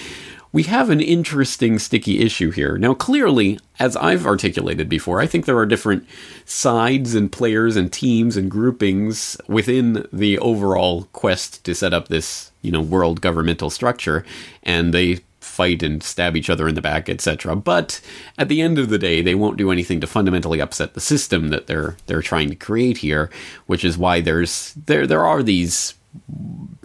we 0.53 0.63
have 0.63 0.89
an 0.89 0.99
interesting 0.99 1.79
sticky 1.79 2.19
issue 2.19 2.51
here. 2.51 2.77
Now, 2.77 2.93
clearly, 2.93 3.59
as 3.79 3.95
I've 3.95 4.25
articulated 4.25 4.89
before, 4.89 5.21
I 5.21 5.27
think 5.27 5.45
there 5.45 5.57
are 5.57 5.65
different 5.65 6.05
sides 6.45 7.15
and 7.15 7.31
players 7.31 7.77
and 7.77 7.91
teams 7.91 8.35
and 8.35 8.51
groupings 8.51 9.37
within 9.47 10.05
the 10.11 10.37
overall 10.39 11.03
quest 11.13 11.63
to 11.63 11.73
set 11.73 11.93
up 11.93 12.09
this, 12.09 12.51
you 12.61 12.71
know, 12.71 12.81
world 12.81 13.21
governmental 13.21 13.69
structure, 13.69 14.25
and 14.63 14.93
they 14.93 15.21
fight 15.39 15.83
and 15.83 16.03
stab 16.03 16.35
each 16.35 16.49
other 16.49 16.67
in 16.67 16.75
the 16.75 16.81
back, 16.81 17.09
etc. 17.09 17.55
But 17.55 18.01
at 18.37 18.49
the 18.49 18.61
end 18.61 18.77
of 18.77 18.89
the 18.89 18.97
day, 18.97 19.21
they 19.21 19.35
won't 19.35 19.57
do 19.57 19.71
anything 19.71 19.99
to 20.01 20.07
fundamentally 20.07 20.59
upset 20.59 20.93
the 20.93 21.01
system 21.01 21.49
that 21.49 21.67
they're 21.67 21.95
they're 22.07 22.21
trying 22.21 22.49
to 22.49 22.55
create 22.55 22.97
here, 22.97 23.29
which 23.67 23.85
is 23.85 23.97
why 23.97 24.21
there's 24.21 24.73
there 24.73 25.07
there 25.07 25.25
are 25.25 25.41
these 25.41 25.93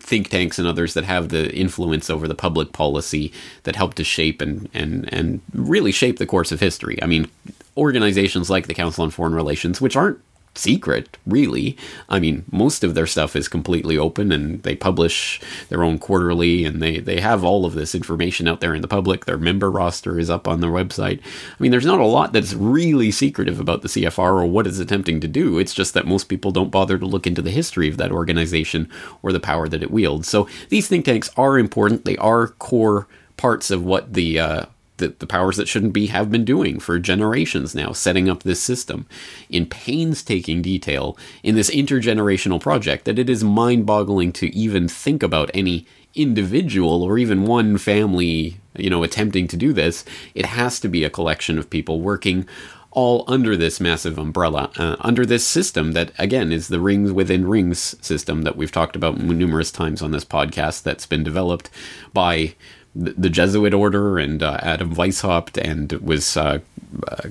think 0.01 0.29
tanks 0.29 0.59
and 0.59 0.69
others 0.69 0.95
that 0.95 1.05
have 1.05 1.31
the 1.31 1.53
influence 1.55 2.09
over 2.11 2.29
the 2.29 2.35
public 2.35 2.73
policy 2.73 3.33
that 3.65 3.77
help 3.77 3.95
to 3.95 4.05
shape 4.05 4.41
and, 4.41 4.69
and, 4.73 5.13
and 5.13 5.41
really 5.53 5.93
shape 5.93 6.19
the 6.19 6.27
course 6.27 6.53
of 6.53 6.61
history. 6.61 7.03
I 7.03 7.07
mean, 7.07 7.29
organizations 7.77 8.49
like 8.49 8.67
the 8.67 8.75
Council 8.75 9.05
on 9.05 9.11
Foreign 9.11 9.35
Relations, 9.35 9.81
which 9.81 9.97
aren't 9.97 10.21
secret, 10.59 11.19
really. 11.27 11.77
I 12.09 12.19
mean, 12.19 12.45
most 12.51 12.85
of 12.85 12.95
their 12.95 13.07
stuff 13.07 13.37
is 13.37 13.49
completely 13.49 13.97
open 13.99 14.33
and 14.33 14.63
they 14.63 14.75
publish 14.77 15.41
their 15.69 15.83
own 15.83 15.99
quarterly 15.99 16.65
and 16.65 16.83
they, 16.83 16.99
they 16.99 17.21
have 17.21 17.45
all 17.45 17.65
of 17.65 17.75
this 17.75 17.95
information 17.95 18.49
out 18.49 18.61
there 18.61 18.75
in 18.75 18.83
the 18.83 18.89
public. 18.89 19.25
Their 19.25 19.39
member 19.39 19.71
roster 19.71 20.19
is 20.19 20.31
up 20.31 20.49
on 20.49 20.61
their 20.61 20.71
website. 20.71 21.21
I 21.21 21.57
mean, 21.59 21.71
there's 21.71 21.87
not 21.87 22.01
a 22.01 22.07
lot 22.07 22.33
that's 22.33 22.55
really 22.55 23.11
secretive 23.11 23.61
about 23.61 23.83
the 23.83 23.89
CFR 23.89 24.19
or 24.19 24.47
what 24.47 24.67
it's 24.67 24.79
attempting 24.79 25.21
to 25.21 25.29
do. 25.29 25.59
It's 25.59 25.75
just 25.75 25.95
that 25.95 26.07
most 26.07 26.25
people 26.25 26.51
don't 26.51 26.71
bother 26.71 26.99
to 26.99 27.07
look 27.07 27.27
into 27.27 27.43
the 27.43 27.51
history 27.51 27.89
of 27.89 27.97
that 27.97 28.13
organization 28.13 28.91
or 29.23 29.33
the 29.33 29.41
power 29.41 29.69
that 29.69 29.83
it 29.83 29.91
wields. 29.91 30.29
So 30.29 30.49
these 30.69 30.89
think 30.89 31.05
tanks 31.05 31.31
are 31.37 31.59
important. 31.59 32.05
They 32.05 32.17
are 32.17 32.49
core 32.49 33.09
parts 33.37 33.71
of 33.71 33.85
what 33.85 34.15
the 34.15 34.39
uh, 34.39 34.67
the, 34.99 35.09
the 35.19 35.27
powers 35.27 35.57
that 35.57 35.69
shouldn't 35.69 35.93
be 35.93 36.07
have 36.07 36.31
been 36.31 36.45
doing 36.45 36.79
for 36.79 36.99
generations 36.99 37.75
now, 37.75 37.93
setting 37.93 38.29
up 38.29 38.43
this 38.43 38.63
system 38.63 39.07
in 39.51 39.67
painstaking 39.67 40.63
detail 40.63 41.17
in 41.43 41.55
this 41.55 41.71
intergenerational 41.71 42.61
project 42.61 43.05
that 43.05 43.19
it 43.19 43.31
is 43.31 43.45
mind 43.45 43.87
boggling 43.87 44.33
to 44.33 44.55
even 44.55 44.89
think 44.89 45.23
about 45.23 45.51
any 45.55 45.87
individual 46.15 47.03
or 47.03 47.19
even 47.19 47.45
one 47.45 47.77
family, 47.77 48.59
you 48.77 48.89
know, 48.89 49.03
attempting 49.03 49.47
to 49.49 49.57
do 49.57 49.73
this. 49.73 50.05
It 50.35 50.47
has 50.47 50.81
to 50.81 50.89
be 50.89 51.05
a 51.05 51.11
collection 51.11 51.59
of 51.59 51.71
people 51.71 52.01
working 52.01 52.49
all 52.91 53.25
under 53.29 53.59
this 53.59 53.79
massive 53.79 54.17
umbrella, 54.17 54.71
uh, 54.79 54.97
under 55.01 55.27
this 55.27 55.47
system 55.47 55.93
that, 55.93 56.11
again, 56.19 56.51
is 56.51 56.69
the 56.69 56.81
rings 56.81 57.13
within 57.13 57.47
rings 57.47 57.95
system 58.01 58.41
that 58.43 58.57
we've 58.57 58.73
talked 58.73 58.97
about 58.97 59.21
numerous 59.21 59.71
times 59.71 60.01
on 60.01 60.13
this 60.13 60.25
podcast 60.25 60.83
that's 60.83 61.05
been 61.05 61.23
developed 61.23 61.69
by 62.15 62.55
the 62.97 63.31
Jesuit 63.31 63.75
order 63.75 64.19
and 64.19 64.43
uh, 64.43 64.59
Adam 64.63 64.95
Weishaupt 64.95 65.59
and 65.63 65.93
was 65.95 66.37
uh, 66.37 66.61
uh, 67.09 67.29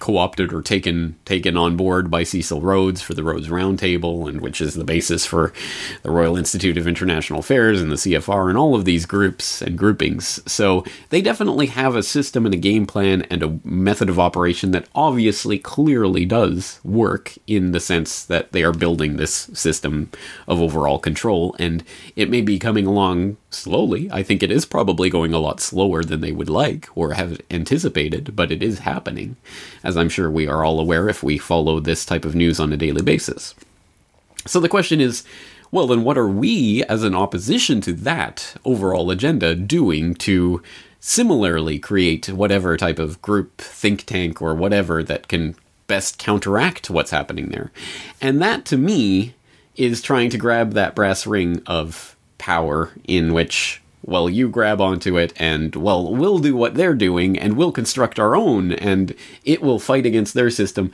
co-opted 0.00 0.52
or 0.52 0.62
taken 0.62 1.16
taken 1.24 1.56
on 1.56 1.76
board 1.76 2.10
by 2.10 2.24
Cecil 2.24 2.60
Rhodes 2.60 3.00
for 3.00 3.14
the 3.14 3.22
Rhodes 3.22 3.48
Roundtable, 3.48 4.28
and 4.28 4.40
which 4.40 4.60
is 4.60 4.74
the 4.74 4.84
basis 4.84 5.24
for 5.24 5.52
the 6.02 6.10
Royal 6.10 6.36
Institute 6.36 6.76
of 6.76 6.88
International 6.88 7.40
Affairs 7.40 7.80
and 7.80 7.92
the 7.92 7.96
CFR 7.96 8.48
and 8.48 8.58
all 8.58 8.74
of 8.74 8.84
these 8.84 9.06
groups 9.06 9.62
and 9.62 9.78
groupings. 9.78 10.42
So 10.50 10.84
they 11.10 11.22
definitely 11.22 11.66
have 11.66 11.94
a 11.94 12.02
system 12.02 12.44
and 12.44 12.54
a 12.54 12.58
game 12.58 12.86
plan 12.86 13.22
and 13.30 13.42
a 13.42 13.58
method 13.62 14.08
of 14.08 14.18
operation 14.18 14.72
that 14.72 14.88
obviously 14.94 15.58
clearly 15.58 16.24
does 16.24 16.80
work 16.82 17.34
in 17.46 17.72
the 17.72 17.80
sense 17.80 18.24
that 18.24 18.52
they 18.52 18.64
are 18.64 18.72
building 18.72 19.16
this 19.16 19.50
system 19.52 20.10
of 20.48 20.60
overall 20.60 20.98
control, 20.98 21.54
and 21.58 21.84
it 22.16 22.30
may 22.30 22.40
be 22.40 22.58
coming 22.58 22.86
along 22.86 23.36
slowly. 23.50 24.10
I 24.10 24.22
think 24.22 24.42
it 24.42 24.50
is 24.50 24.64
probably 24.64 25.10
going 25.10 25.34
a 25.34 25.38
lot 25.38 25.60
slower 25.60 26.02
than 26.02 26.20
they 26.20 26.32
would 26.32 26.48
like 26.48 26.88
or 26.94 27.14
have 27.14 27.40
anticipated, 27.50 28.34
but 28.34 28.50
it 28.50 28.62
is 28.62 28.80
happening 28.80 29.36
I'm 29.96 30.08
sure 30.08 30.30
we 30.30 30.46
are 30.46 30.64
all 30.64 30.80
aware 30.80 31.08
if 31.08 31.22
we 31.22 31.38
follow 31.38 31.80
this 31.80 32.04
type 32.04 32.24
of 32.24 32.34
news 32.34 32.60
on 32.60 32.72
a 32.72 32.76
daily 32.76 33.02
basis. 33.02 33.54
So 34.46 34.60
the 34.60 34.68
question 34.68 35.00
is 35.00 35.24
well, 35.72 35.86
then 35.86 36.02
what 36.02 36.18
are 36.18 36.28
we, 36.28 36.82
as 36.84 37.04
an 37.04 37.14
opposition 37.14 37.80
to 37.82 37.92
that 37.92 38.56
overall 38.64 39.10
agenda, 39.10 39.54
doing 39.54 40.14
to 40.16 40.62
similarly 40.98 41.78
create 41.78 42.28
whatever 42.28 42.76
type 42.76 42.98
of 42.98 43.22
group, 43.22 43.58
think 43.58 44.04
tank, 44.04 44.42
or 44.42 44.54
whatever 44.54 45.02
that 45.04 45.28
can 45.28 45.54
best 45.86 46.18
counteract 46.18 46.90
what's 46.90 47.12
happening 47.12 47.50
there? 47.50 47.70
And 48.20 48.42
that, 48.42 48.64
to 48.66 48.76
me, 48.76 49.34
is 49.76 50.02
trying 50.02 50.30
to 50.30 50.38
grab 50.38 50.72
that 50.72 50.96
brass 50.96 51.26
ring 51.26 51.62
of 51.66 52.16
power 52.38 52.90
in 53.04 53.32
which 53.32 53.80
well, 54.02 54.30
you 54.30 54.48
grab 54.48 54.80
onto 54.80 55.16
it 55.18 55.32
and, 55.36 55.76
well, 55.76 56.14
we'll 56.14 56.38
do 56.38 56.56
what 56.56 56.74
they're 56.74 56.94
doing 56.94 57.38
and 57.38 57.56
we'll 57.56 57.72
construct 57.72 58.18
our 58.18 58.34
own 58.34 58.72
and 58.72 59.14
it 59.44 59.62
will 59.62 59.78
fight 59.78 60.06
against 60.06 60.34
their 60.34 60.50
system. 60.50 60.90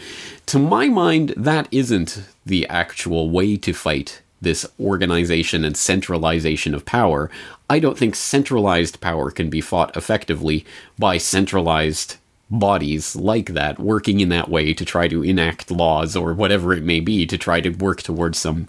To 0.47 0.59
my 0.59 0.89
mind, 0.89 1.33
that 1.37 1.69
isn't 1.71 2.25
the 2.45 2.67
actual 2.69 3.31
way 3.31 3.57
to 3.59 3.73
fight 3.73 4.23
this 4.41 4.67
organization 4.79 5.65
and 5.65 5.77
centralization 5.77 6.75
of 6.75 6.85
power. 6.85 7.31
I 7.71 7.79
don't 7.79 7.97
think 7.97 8.15
centralized 8.15 9.01
power 9.01 9.31
can 9.31 9.51
be 9.51 9.61
fought 9.61 9.97
effectively 9.97 10.67
by 10.99 11.19
centralized 11.19 12.17
bodies 12.49 13.17
like 13.17 13.47
that 13.55 13.79
working 13.79 14.21
in 14.21 14.29
that 14.29 14.49
way 14.49 14.73
to 14.73 14.85
try 14.85 15.09
to 15.09 15.25
enact 15.25 15.71
laws 15.71 16.15
or 16.15 16.33
whatever 16.33 16.73
it 16.73 16.85
may 16.85 17.01
be 17.01 17.27
to 17.27 17.37
try 17.37 17.61
to 17.61 17.71
work 17.71 18.03
towards 18.03 18.39
some 18.39 18.69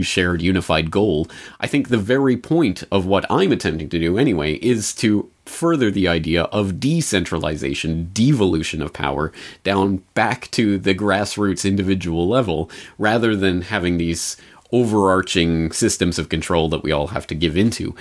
shared 0.00 0.40
unified 0.40 0.90
goal. 0.90 1.28
I 1.60 1.66
think 1.66 1.88
the 1.88 1.98
very 1.98 2.36
point 2.36 2.84
of 2.90 3.04
what 3.04 3.26
I'm 3.28 3.52
attempting 3.52 3.90
to 3.90 3.98
do 3.98 4.16
anyway 4.16 4.54
is 4.54 4.94
to 4.94 5.30
further 5.44 5.90
the 5.90 6.08
idea 6.08 6.44
of 6.44 6.80
decentralization, 6.80 8.10
devolution 8.12 8.80
of 8.80 8.92
power 8.92 9.32
down 9.64 9.98
back 10.14 10.50
to 10.52 10.78
the 10.78 10.94
grassroots 10.94 11.68
individual 11.68 12.28
level 12.28 12.70
rather 12.96 13.36
than 13.36 13.62
having 13.62 13.98
these 13.98 14.36
overarching 14.72 15.70
systems 15.72 16.18
of 16.18 16.28
control 16.28 16.68
that 16.68 16.82
we 16.82 16.92
all 16.92 17.08
have 17.08 17.26
to 17.26 17.34
give 17.34 17.56
into. 17.56 17.94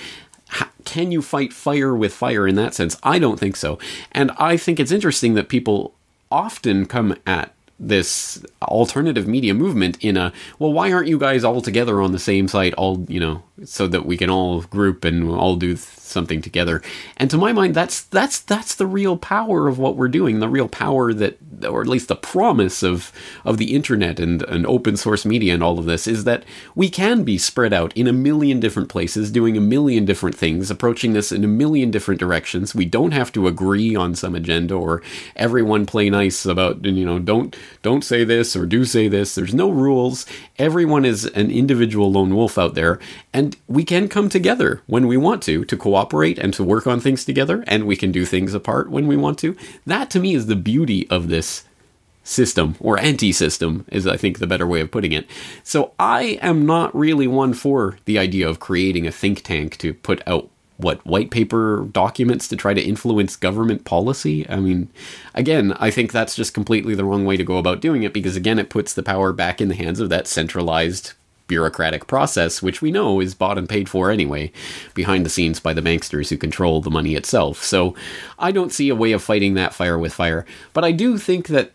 Can 0.85 1.11
you 1.11 1.21
fight 1.21 1.53
fire 1.53 1.95
with 1.95 2.13
fire 2.13 2.47
in 2.47 2.55
that 2.55 2.73
sense? 2.73 2.97
I 3.03 3.19
don't 3.19 3.39
think 3.39 3.55
so. 3.55 3.79
And 4.11 4.31
I 4.37 4.57
think 4.57 4.79
it's 4.79 4.91
interesting 4.91 5.33
that 5.33 5.49
people 5.49 5.93
often 6.31 6.85
come 6.85 7.15
at 7.25 7.53
this 7.81 8.45
alternative 8.61 9.27
media 9.27 9.53
movement 9.53 9.97
in 10.01 10.15
a 10.15 10.31
well 10.59 10.71
why 10.71 10.93
aren't 10.93 11.07
you 11.07 11.17
guys 11.17 11.43
all 11.43 11.61
together 11.61 11.99
on 11.99 12.11
the 12.11 12.19
same 12.19 12.47
site 12.47 12.73
all 12.75 13.03
you 13.09 13.19
know 13.19 13.43
so 13.65 13.87
that 13.87 14.05
we 14.05 14.15
can 14.15 14.29
all 14.29 14.61
group 14.61 15.03
and 15.03 15.29
all 15.29 15.55
do 15.55 15.75
something 16.11 16.41
together. 16.41 16.81
And 17.17 17.29
to 17.31 17.37
my 17.37 17.53
mind 17.53 17.75
that's 17.75 18.01
that's 18.01 18.39
that's 18.39 18.75
the 18.75 18.87
real 18.87 19.17
power 19.17 19.67
of 19.67 19.79
what 19.79 19.95
we're 19.95 20.07
doing 20.07 20.39
the 20.39 20.49
real 20.49 20.67
power 20.67 21.13
that 21.13 21.37
or 21.65 21.81
at 21.81 21.87
least 21.87 22.07
the 22.07 22.15
promise 22.15 22.83
of 22.83 23.11
of 23.45 23.57
the 23.57 23.73
internet 23.75 24.19
and, 24.19 24.41
and 24.43 24.65
open 24.65 24.97
source 24.97 25.25
media 25.25 25.53
and 25.53 25.63
all 25.63 25.79
of 25.79 25.85
this 25.85 26.07
is 26.07 26.23
that 26.23 26.43
we 26.75 26.89
can 26.89 27.23
be 27.23 27.37
spread 27.37 27.73
out 27.73 27.95
in 27.95 28.07
a 28.07 28.13
million 28.13 28.59
different 28.59 28.89
places 28.89 29.31
doing 29.31 29.57
a 29.57 29.61
million 29.61 30.05
different 30.05 30.35
things 30.35 30.69
approaching 30.69 31.13
this 31.13 31.31
in 31.31 31.43
a 31.43 31.47
million 31.47 31.91
different 31.91 32.19
directions. 32.19 32.75
We 32.75 32.85
don't 32.85 33.11
have 33.11 33.31
to 33.33 33.47
agree 33.47 33.95
on 33.95 34.15
some 34.15 34.35
agenda 34.35 34.75
or 34.75 35.01
everyone 35.35 35.85
play 35.85 36.09
nice 36.09 36.45
about 36.45 36.83
you 36.85 37.05
know 37.05 37.19
don't 37.19 37.55
don't 37.81 38.03
say 38.03 38.23
this 38.23 38.55
or 38.55 38.65
do 38.65 38.85
say 38.85 39.07
this. 39.07 39.35
There's 39.35 39.53
no 39.53 39.69
rules. 39.69 40.25
Everyone 40.57 41.05
is 41.05 41.25
an 41.25 41.51
individual 41.51 42.11
lone 42.11 42.35
wolf 42.35 42.57
out 42.57 42.73
there 42.73 42.99
and 43.33 43.55
we 43.67 43.83
can 43.83 44.07
come 44.07 44.29
together 44.29 44.81
when 44.87 45.07
we 45.07 45.17
want 45.17 45.41
to 45.43 45.65
to 45.65 45.77
cooperate 45.77 46.00
and 46.11 46.53
to 46.53 46.63
work 46.63 46.87
on 46.87 46.99
things 46.99 47.25
together 47.25 47.63
and 47.67 47.85
we 47.85 47.95
can 47.95 48.11
do 48.11 48.25
things 48.25 48.53
apart 48.53 48.89
when 48.89 49.07
we 49.07 49.15
want 49.15 49.37
to 49.39 49.55
that 49.85 50.09
to 50.09 50.19
me 50.19 50.33
is 50.33 50.47
the 50.47 50.55
beauty 50.55 51.09
of 51.09 51.27
this 51.27 51.63
system 52.23 52.75
or 52.79 52.99
anti-system 52.99 53.85
is 53.91 54.05
i 54.05 54.15
think 54.15 54.39
the 54.39 54.47
better 54.47 54.67
way 54.67 54.81
of 54.81 54.91
putting 54.91 55.11
it 55.11 55.27
so 55.63 55.91
i 55.99 56.39
am 56.41 56.65
not 56.65 56.95
really 56.95 57.27
one 57.27 57.53
for 57.53 57.97
the 58.05 58.19
idea 58.19 58.47
of 58.47 58.59
creating 58.59 59.07
a 59.07 59.11
think 59.11 59.41
tank 59.41 59.77
to 59.77 59.93
put 59.93 60.21
out 60.27 60.49
what 60.81 61.05
white 61.05 61.31
paper 61.31 61.87
documents 61.91 62.47
to 62.47 62.55
try 62.55 62.73
to 62.73 62.81
influence 62.81 63.35
government 63.35 63.85
policy. 63.85 64.49
I 64.49 64.59
mean, 64.59 64.89
again, 65.33 65.73
I 65.73 65.91
think 65.91 66.11
that's 66.11 66.35
just 66.35 66.53
completely 66.53 66.95
the 66.95 67.05
wrong 67.05 67.25
way 67.25 67.37
to 67.37 67.43
go 67.43 67.57
about 67.57 67.81
doing 67.81 68.03
it 68.03 68.13
because 68.13 68.35
again, 68.35 68.59
it 68.59 68.69
puts 68.69 68.93
the 68.93 69.03
power 69.03 69.31
back 69.31 69.61
in 69.61 69.69
the 69.69 69.75
hands 69.75 69.99
of 69.99 70.09
that 70.09 70.27
centralized 70.27 71.13
bureaucratic 71.51 72.07
process, 72.07 72.61
which 72.61 72.81
we 72.81 72.91
know 72.91 73.19
is 73.19 73.35
bought 73.35 73.57
and 73.57 73.67
paid 73.67 73.89
for 73.89 74.09
anyway, 74.09 74.53
behind 74.93 75.25
the 75.25 75.29
scenes 75.29 75.59
by 75.59 75.73
the 75.73 75.81
banksters 75.81 76.29
who 76.29 76.37
control 76.37 76.79
the 76.79 76.89
money 76.89 77.13
itself. 77.13 77.61
So 77.61 77.93
I 78.39 78.53
don't 78.53 78.71
see 78.71 78.87
a 78.87 78.95
way 78.95 79.11
of 79.11 79.21
fighting 79.21 79.55
that 79.55 79.73
fire 79.73 79.99
with 79.99 80.13
fire. 80.13 80.45
But 80.71 80.85
I 80.85 80.93
do 80.93 81.17
think 81.17 81.47
that, 81.47 81.73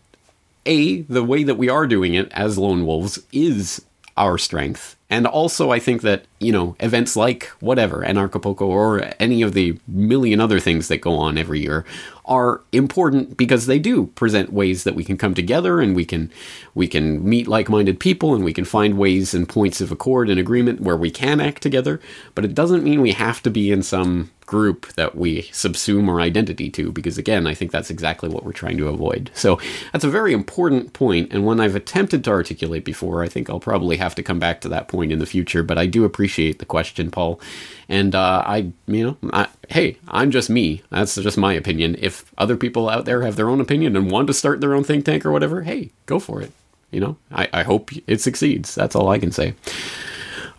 A, 0.65 1.01
the 1.01 1.23
way 1.23 1.43
that 1.43 1.59
we 1.59 1.69
are 1.69 1.85
doing 1.85 2.15
it 2.15 2.31
as 2.31 2.57
lone 2.57 2.87
wolves 2.87 3.19
is 3.31 3.85
our 4.17 4.39
strength. 4.39 4.95
And 5.11 5.27
also, 5.27 5.69
I 5.71 5.79
think 5.79 6.01
that, 6.01 6.25
you 6.39 6.51
know, 6.51 6.75
events 6.79 7.15
like 7.15 7.45
whatever, 7.59 8.03
Anarchapulco 8.03 8.61
or 8.61 9.13
any 9.19 9.43
of 9.43 9.53
the 9.53 9.79
million 9.87 10.41
other 10.41 10.59
things 10.59 10.87
that 10.87 11.01
go 11.01 11.13
on 11.13 11.37
every 11.37 11.61
year 11.61 11.85
are 12.27 12.61
important 12.71 13.37
because 13.37 13.65
they 13.65 13.79
do 13.79 14.07
present 14.07 14.51
ways 14.51 14.83
that 14.83 14.95
we 14.95 15.03
can 15.03 15.17
come 15.17 15.33
together 15.33 15.79
and 15.79 15.95
we 15.95 16.05
can 16.05 16.31
we 16.75 16.87
can 16.87 17.27
meet 17.27 17.47
like-minded 17.47 17.99
people 17.99 18.35
and 18.35 18.43
we 18.43 18.53
can 18.53 18.65
find 18.65 18.97
ways 18.97 19.33
and 19.33 19.47
points 19.47 19.81
of 19.81 19.91
accord 19.91 20.29
and 20.29 20.39
agreement 20.39 20.81
where 20.81 20.97
we 20.97 21.09
can 21.09 21.39
act 21.39 21.61
together. 21.61 21.99
But 22.35 22.45
it 22.45 22.53
doesn't 22.53 22.83
mean 22.83 23.01
we 23.01 23.13
have 23.13 23.41
to 23.43 23.49
be 23.49 23.71
in 23.71 23.83
some 23.83 24.31
group 24.47 24.87
that 24.93 25.15
we 25.15 25.43
subsume 25.43 26.09
our 26.09 26.19
identity 26.19 26.69
to 26.71 26.91
because 26.91 27.19
again 27.19 27.45
i 27.45 27.53
think 27.53 27.71
that's 27.71 27.91
exactly 27.91 28.27
what 28.27 28.43
we're 28.43 28.51
trying 28.51 28.77
to 28.77 28.87
avoid 28.87 29.29
so 29.35 29.59
that's 29.93 30.03
a 30.03 30.09
very 30.09 30.33
important 30.33 30.93
point 30.93 31.31
and 31.31 31.45
one 31.45 31.59
i've 31.59 31.75
attempted 31.75 32.23
to 32.23 32.31
articulate 32.31 32.83
before 32.83 33.21
i 33.23 33.27
think 33.27 33.49
i'll 33.49 33.59
probably 33.59 33.97
have 33.97 34.15
to 34.15 34.23
come 34.23 34.39
back 34.39 34.59
to 34.59 34.69
that 34.69 34.87
point 34.87 35.11
in 35.11 35.19
the 35.19 35.25
future 35.25 35.61
but 35.61 35.77
i 35.77 35.85
do 35.85 36.03
appreciate 36.03 36.57
the 36.57 36.65
question 36.65 37.11
paul 37.11 37.39
and 37.89 38.15
uh, 38.15 38.43
I, 38.45 38.71
you 38.85 39.05
know, 39.05 39.17
I, 39.31 39.47
hey, 39.69 39.97
I'm 40.09 40.31
just 40.31 40.49
me. 40.49 40.83
That's 40.89 41.15
just 41.15 41.37
my 41.37 41.53
opinion. 41.53 41.95
If 41.99 42.25
other 42.37 42.57
people 42.57 42.89
out 42.89 43.05
there 43.05 43.21
have 43.21 43.35
their 43.35 43.49
own 43.49 43.61
opinion 43.61 43.95
and 43.95 44.11
want 44.11 44.27
to 44.27 44.33
start 44.33 44.59
their 44.59 44.73
own 44.73 44.83
think 44.83 45.05
tank 45.05 45.25
or 45.25 45.31
whatever, 45.31 45.61
hey, 45.61 45.91
go 46.05 46.19
for 46.19 46.41
it. 46.41 46.51
You 46.91 46.99
know, 46.99 47.17
I, 47.31 47.49
I 47.53 47.63
hope 47.63 47.91
it 48.07 48.21
succeeds. 48.21 48.75
That's 48.75 48.95
all 48.95 49.09
I 49.09 49.19
can 49.19 49.31
say. 49.31 49.53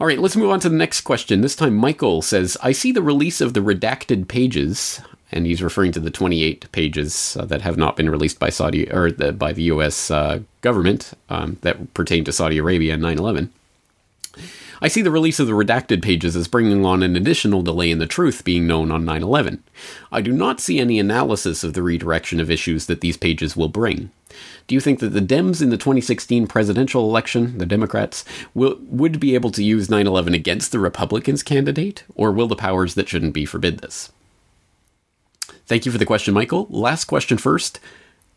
All 0.00 0.06
right, 0.06 0.20
let's 0.20 0.36
move 0.36 0.50
on 0.50 0.60
to 0.60 0.68
the 0.68 0.76
next 0.76 1.00
question. 1.00 1.40
This 1.40 1.56
time, 1.56 1.74
Michael 1.74 2.22
says, 2.22 2.56
I 2.62 2.70
see 2.70 2.92
the 2.92 3.02
release 3.02 3.40
of 3.40 3.52
the 3.52 3.60
redacted 3.60 4.28
pages, 4.28 5.00
and 5.32 5.44
he's 5.44 5.60
referring 5.60 5.90
to 5.90 5.98
the 5.98 6.10
28 6.10 6.70
pages 6.70 7.36
uh, 7.36 7.44
that 7.46 7.62
have 7.62 7.76
not 7.76 7.96
been 7.96 8.08
released 8.08 8.38
by 8.38 8.48
Saudi 8.48 8.88
or 8.92 9.10
the, 9.10 9.32
by 9.32 9.52
the 9.52 9.64
U.S. 9.64 10.08
Uh, 10.08 10.40
government 10.60 11.14
um, 11.28 11.58
that 11.62 11.94
pertain 11.94 12.22
to 12.24 12.32
Saudi 12.32 12.58
Arabia 12.58 12.92
and 12.92 13.02
9 13.02 13.18
11. 13.18 13.52
I 14.80 14.86
see 14.86 15.02
the 15.02 15.10
release 15.10 15.40
of 15.40 15.48
the 15.48 15.52
redacted 15.52 16.00
pages 16.00 16.36
as 16.36 16.46
bringing 16.46 16.86
on 16.86 17.02
an 17.02 17.16
additional 17.16 17.62
delay 17.62 17.90
in 17.90 17.98
the 17.98 18.06
truth 18.06 18.44
being 18.44 18.68
known 18.68 18.92
on 18.92 19.04
9 19.04 19.24
11. 19.24 19.64
I 20.12 20.20
do 20.20 20.30
not 20.30 20.60
see 20.60 20.78
any 20.78 21.00
analysis 21.00 21.64
of 21.64 21.72
the 21.72 21.82
redirection 21.82 22.38
of 22.38 22.52
issues 22.52 22.86
that 22.86 23.00
these 23.00 23.16
pages 23.16 23.56
will 23.56 23.68
bring. 23.68 24.12
Do 24.66 24.74
you 24.74 24.80
think 24.80 25.00
that 25.00 25.10
the 25.10 25.20
Dems 25.20 25.62
in 25.62 25.70
the 25.70 25.76
2016 25.76 26.46
presidential 26.46 27.04
election, 27.04 27.58
the 27.58 27.66
Democrats, 27.66 28.24
will, 28.54 28.78
would 28.82 29.18
be 29.18 29.34
able 29.34 29.50
to 29.52 29.64
use 29.64 29.88
9 29.88 30.06
11 30.06 30.34
against 30.34 30.72
the 30.72 30.78
Republicans' 30.78 31.42
candidate, 31.42 32.04
or 32.14 32.32
will 32.32 32.48
the 32.48 32.56
powers 32.56 32.94
that 32.94 33.08
shouldn't 33.08 33.34
be 33.34 33.44
forbid 33.44 33.78
this? 33.78 34.12
Thank 35.66 35.86
you 35.86 35.92
for 35.92 35.98
the 35.98 36.06
question, 36.06 36.34
Michael. 36.34 36.66
Last 36.70 37.06
question 37.06 37.38
first. 37.38 37.80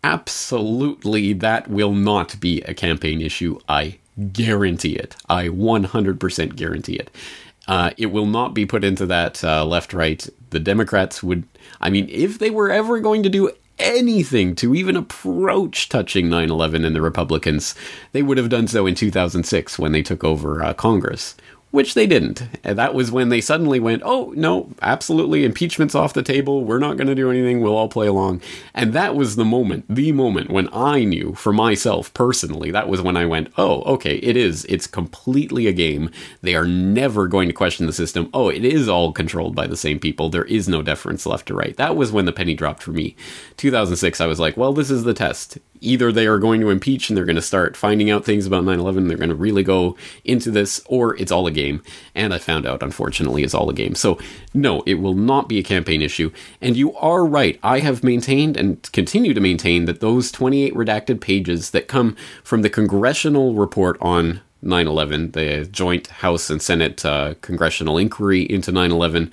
Absolutely, 0.03 1.33
that 1.33 1.69
will 1.69 1.93
not 1.93 2.39
be 2.39 2.61
a 2.63 2.73
campaign 2.73 3.21
issue. 3.21 3.59
I 3.69 3.99
guarantee 4.33 4.95
it. 4.95 5.15
I 5.29 5.47
100% 5.47 6.55
guarantee 6.55 6.95
it. 6.95 7.11
Uh, 7.67 7.91
it 7.97 8.07
will 8.07 8.25
not 8.25 8.53
be 8.53 8.65
put 8.65 8.83
into 8.83 9.05
that 9.05 9.43
uh, 9.43 9.63
left 9.63 9.93
right. 9.93 10.27
The 10.49 10.59
Democrats 10.59 11.21
would, 11.21 11.43
I 11.79 11.89
mean, 11.89 12.07
if 12.09 12.39
they 12.39 12.49
were 12.49 12.71
ever 12.71 12.99
going 12.99 13.23
to 13.23 13.29
do 13.29 13.51
anything 13.81 14.55
to 14.55 14.75
even 14.75 14.95
approach 14.95 15.89
touching 15.89 16.29
9 16.29 16.49
11 16.49 16.85
and 16.85 16.95
the 16.95 17.01
Republicans, 17.01 17.75
they 18.11 18.21
would 18.21 18.37
have 18.37 18.49
done 18.49 18.67
so 18.67 18.85
in 18.85 18.95
2006 18.95 19.79
when 19.79 19.91
they 19.91 20.01
took 20.01 20.23
over 20.23 20.63
uh, 20.63 20.73
Congress 20.73 21.35
which 21.71 21.93
they 21.93 22.05
didn't. 22.05 22.43
And 22.63 22.77
that 22.77 22.93
was 22.93 23.11
when 23.11 23.29
they 23.29 23.41
suddenly 23.41 23.79
went, 23.79 24.03
oh, 24.05 24.33
no, 24.35 24.71
absolutely, 24.81 25.43
impeachment's 25.43 25.95
off 25.95 26.13
the 26.13 26.21
table. 26.21 26.63
We're 26.63 26.79
not 26.79 26.97
going 26.97 27.07
to 27.07 27.15
do 27.15 27.31
anything. 27.31 27.61
We'll 27.61 27.75
all 27.75 27.87
play 27.87 28.07
along. 28.07 28.41
And 28.73 28.93
that 28.93 29.15
was 29.15 29.35
the 29.35 29.45
moment, 29.45 29.85
the 29.89 30.11
moment 30.11 30.51
when 30.51 30.69
I 30.73 31.03
knew 31.03 31.33
for 31.33 31.53
myself 31.53 32.13
personally, 32.13 32.71
that 32.71 32.89
was 32.89 33.01
when 33.01 33.17
I 33.17 33.25
went, 33.25 33.51
oh, 33.57 33.81
okay, 33.83 34.17
it 34.17 34.35
is. 34.35 34.65
It's 34.65 34.87
completely 34.87 35.67
a 35.67 35.73
game. 35.73 36.11
They 36.41 36.55
are 36.55 36.67
never 36.67 37.27
going 37.27 37.47
to 37.47 37.53
question 37.53 37.87
the 37.87 37.93
system. 37.93 38.29
Oh, 38.33 38.49
it 38.49 38.65
is 38.65 38.89
all 38.89 39.13
controlled 39.13 39.55
by 39.55 39.67
the 39.67 39.77
same 39.77 39.99
people. 39.99 40.29
There 40.29 40.45
is 40.45 40.67
no 40.67 40.81
deference 40.81 41.25
left 41.25 41.47
to 41.47 41.53
right. 41.53 41.75
That 41.77 41.95
was 41.95 42.11
when 42.11 42.25
the 42.25 42.33
penny 42.33 42.53
dropped 42.53 42.83
for 42.83 42.91
me. 42.91 43.15
2006, 43.57 44.19
I 44.19 44.25
was 44.25 44.39
like, 44.39 44.57
well, 44.57 44.73
this 44.73 44.91
is 44.91 45.03
the 45.03 45.13
test 45.13 45.57
either 45.81 46.11
they 46.11 46.27
are 46.27 46.37
going 46.37 46.61
to 46.61 46.69
impeach 46.69 47.09
and 47.09 47.17
they're 47.17 47.25
going 47.25 47.35
to 47.35 47.41
start 47.41 47.75
finding 47.75 48.09
out 48.09 48.23
things 48.23 48.45
about 48.45 48.63
9-11 48.63 49.07
they're 49.07 49.17
going 49.17 49.29
to 49.29 49.35
really 49.35 49.63
go 49.63 49.97
into 50.23 50.51
this 50.51 50.81
or 50.85 51.17
it's 51.17 51.31
all 51.31 51.47
a 51.47 51.51
game. 51.51 51.83
And 52.15 52.33
i 52.33 52.37
found 52.37 52.65
out 52.65 52.83
unfortunately 52.83 53.43
it's 53.43 53.53
all 53.53 53.69
a 53.69 53.73
game. 53.73 53.95
So 53.95 54.19
no 54.53 54.83
it 54.85 54.95
will 54.95 55.15
not 55.15 55.49
be 55.49 55.59
a 55.59 55.63
campaign 55.63 56.01
issue. 56.01 56.31
And 56.61 56.77
you 56.77 56.95
are 56.95 57.25
right. 57.25 57.59
I 57.63 57.79
have 57.79 58.03
maintained 58.03 58.55
and 58.55 58.89
continue 58.91 59.33
to 59.33 59.41
maintain 59.41 59.85
that 59.85 59.99
those 59.99 60.31
28 60.31 60.73
redacted 60.73 61.19
pages 61.19 61.71
that 61.71 61.87
come 61.87 62.15
from 62.43 62.61
the 62.61 62.69
congressional 62.69 63.55
report 63.55 63.97
on 63.99 64.41
9-11 64.63 65.33
the 65.33 65.67
joint 65.71 66.05
house 66.07 66.51
and 66.51 66.61
senate 66.61 67.03
uh, 67.03 67.33
congressional 67.41 67.97
inquiry 67.97 68.43
into 68.43 68.71
9-11 68.71 69.31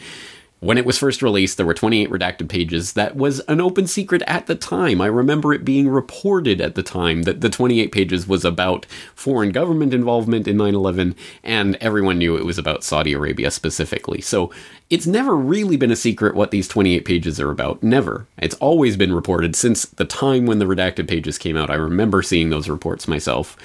when 0.61 0.77
it 0.77 0.85
was 0.85 0.99
first 0.99 1.23
released, 1.23 1.57
there 1.57 1.67
were 1.67 1.75
28 1.75 2.11
redacted 2.11 2.49
pages. 2.49 2.95
That 2.95 3.15
was 3.15 3.39
an 3.41 3.61
open 3.61 3.87
secret 3.87 4.23
at 4.27 4.47
the 4.47 4.57
time. 4.57 5.01
I 5.01 5.07
remember 5.07 5.55
it 5.55 5.65
being 5.65 5.89
reported 5.89 6.61
at 6.61 6.75
the 6.75 6.83
time 6.83 7.23
that 7.23 7.41
the 7.41 7.49
28 7.49 7.93
pages 7.93 8.27
was 8.27 8.45
about 8.45 8.85
foreign 9.15 9.51
government 9.51 9.95
involvement 9.95 10.49
in 10.49 10.57
9 10.57 10.75
11, 10.75 11.15
and 11.45 11.77
everyone 11.77 12.19
knew 12.19 12.37
it 12.37 12.45
was 12.45 12.59
about 12.59 12.83
Saudi 12.83 13.13
Arabia 13.13 13.53
specifically. 13.53 14.21
So 14.21 14.53
it's 14.91 15.07
never 15.07 15.37
really 15.37 15.77
been 15.77 15.93
a 15.93 15.97
secret 15.97 16.35
what 16.35 16.51
these 16.51 16.67
28 16.67 17.05
pages 17.05 17.39
are 17.39 17.51
about. 17.51 17.83
Never. 17.83 18.27
It's 18.39 18.57
always 18.57 18.97
been 18.97 19.15
reported 19.15 19.55
since 19.55 19.85
the 19.85 20.05
time 20.05 20.47
when 20.47 20.59
the 20.59 20.65
redacted 20.65 21.09
pages 21.09 21.39
came 21.39 21.57
out. 21.57 21.71
I 21.71 21.75
remember 21.75 22.21
seeing 22.21 22.51
those 22.51 22.69
reports 22.69 23.07
myself. 23.07 23.57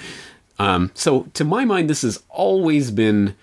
Um, 0.60 0.92
so, 0.94 1.24
to 1.34 1.44
my 1.44 1.64
mind, 1.64 1.90
this 1.90 2.02
has 2.02 2.22
always 2.28 2.92
been 2.92 3.34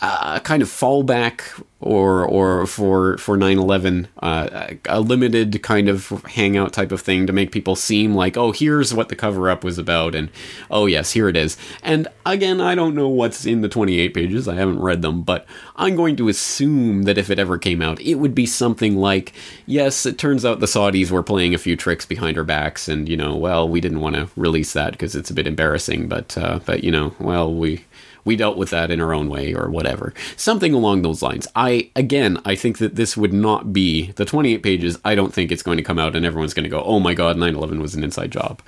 a 0.00 0.40
kind 0.40 0.62
of 0.62 0.68
fallback 0.68 1.42
or 1.80 2.24
or 2.24 2.66
for 2.66 3.18
for 3.18 3.36
9/11 3.36 4.06
uh, 4.20 4.74
a 4.86 5.00
limited 5.00 5.62
kind 5.62 5.88
of 5.88 6.08
hangout 6.24 6.72
type 6.72 6.90
of 6.90 7.00
thing 7.00 7.26
to 7.26 7.32
make 7.32 7.52
people 7.52 7.76
seem 7.76 8.14
like 8.14 8.36
oh 8.36 8.50
here's 8.50 8.92
what 8.92 9.08
the 9.08 9.16
cover 9.16 9.48
up 9.48 9.62
was 9.62 9.78
about 9.78 10.14
and 10.14 10.28
oh 10.70 10.86
yes 10.86 11.12
here 11.12 11.28
it 11.28 11.36
is. 11.36 11.56
And 11.82 12.08
again 12.26 12.60
I 12.60 12.74
don't 12.74 12.94
know 12.94 13.08
what's 13.08 13.46
in 13.46 13.60
the 13.60 13.68
28 13.68 14.14
pages. 14.14 14.48
I 14.48 14.54
haven't 14.54 14.80
read 14.80 15.02
them 15.02 15.22
but 15.22 15.46
I'm 15.76 15.94
going 15.94 16.16
to 16.16 16.28
assume 16.28 17.02
that 17.02 17.18
if 17.18 17.30
it 17.30 17.38
ever 17.38 17.58
came 17.58 17.82
out 17.82 18.00
it 18.00 18.16
would 18.16 18.34
be 18.34 18.46
something 18.46 18.96
like 18.96 19.32
yes 19.66 20.06
it 20.06 20.18
turns 20.18 20.44
out 20.44 20.60
the 20.60 20.66
Saudis 20.66 21.10
were 21.10 21.22
playing 21.22 21.54
a 21.54 21.58
few 21.58 21.76
tricks 21.76 22.06
behind 22.06 22.38
our 22.38 22.44
backs 22.44 22.88
and 22.88 23.08
you 23.08 23.16
know 23.16 23.36
well 23.36 23.68
we 23.68 23.80
didn't 23.80 24.00
want 24.00 24.16
to 24.16 24.28
release 24.36 24.72
that 24.72 24.92
because 24.92 25.14
it's 25.14 25.30
a 25.30 25.34
bit 25.34 25.46
embarrassing 25.46 26.08
but 26.08 26.36
uh, 26.38 26.58
but 26.66 26.82
you 26.82 26.90
know 26.90 27.14
well 27.20 27.52
we 27.52 27.84
we 28.28 28.36
dealt 28.36 28.58
with 28.58 28.68
that 28.68 28.90
in 28.90 29.00
our 29.00 29.14
own 29.14 29.30
way 29.30 29.54
or 29.54 29.70
whatever. 29.70 30.12
Something 30.36 30.74
along 30.74 31.00
those 31.00 31.22
lines. 31.22 31.48
I, 31.56 31.90
again, 31.96 32.38
I 32.44 32.56
think 32.56 32.76
that 32.76 32.94
this 32.94 33.16
would 33.16 33.32
not 33.32 33.72
be 33.72 34.12
the 34.12 34.26
28 34.26 34.62
pages. 34.62 34.98
I 35.02 35.14
don't 35.14 35.32
think 35.32 35.50
it's 35.50 35.62
going 35.62 35.78
to 35.78 35.82
come 35.82 35.98
out 35.98 36.14
and 36.14 36.26
everyone's 36.26 36.52
going 36.52 36.64
to 36.64 36.68
go, 36.68 36.82
oh 36.82 37.00
my 37.00 37.14
God, 37.14 37.38
9 37.38 37.54
11 37.54 37.80
was 37.80 37.94
an 37.94 38.04
inside 38.04 38.30
job. 38.30 38.60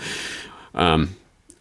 Um, 0.74 1.14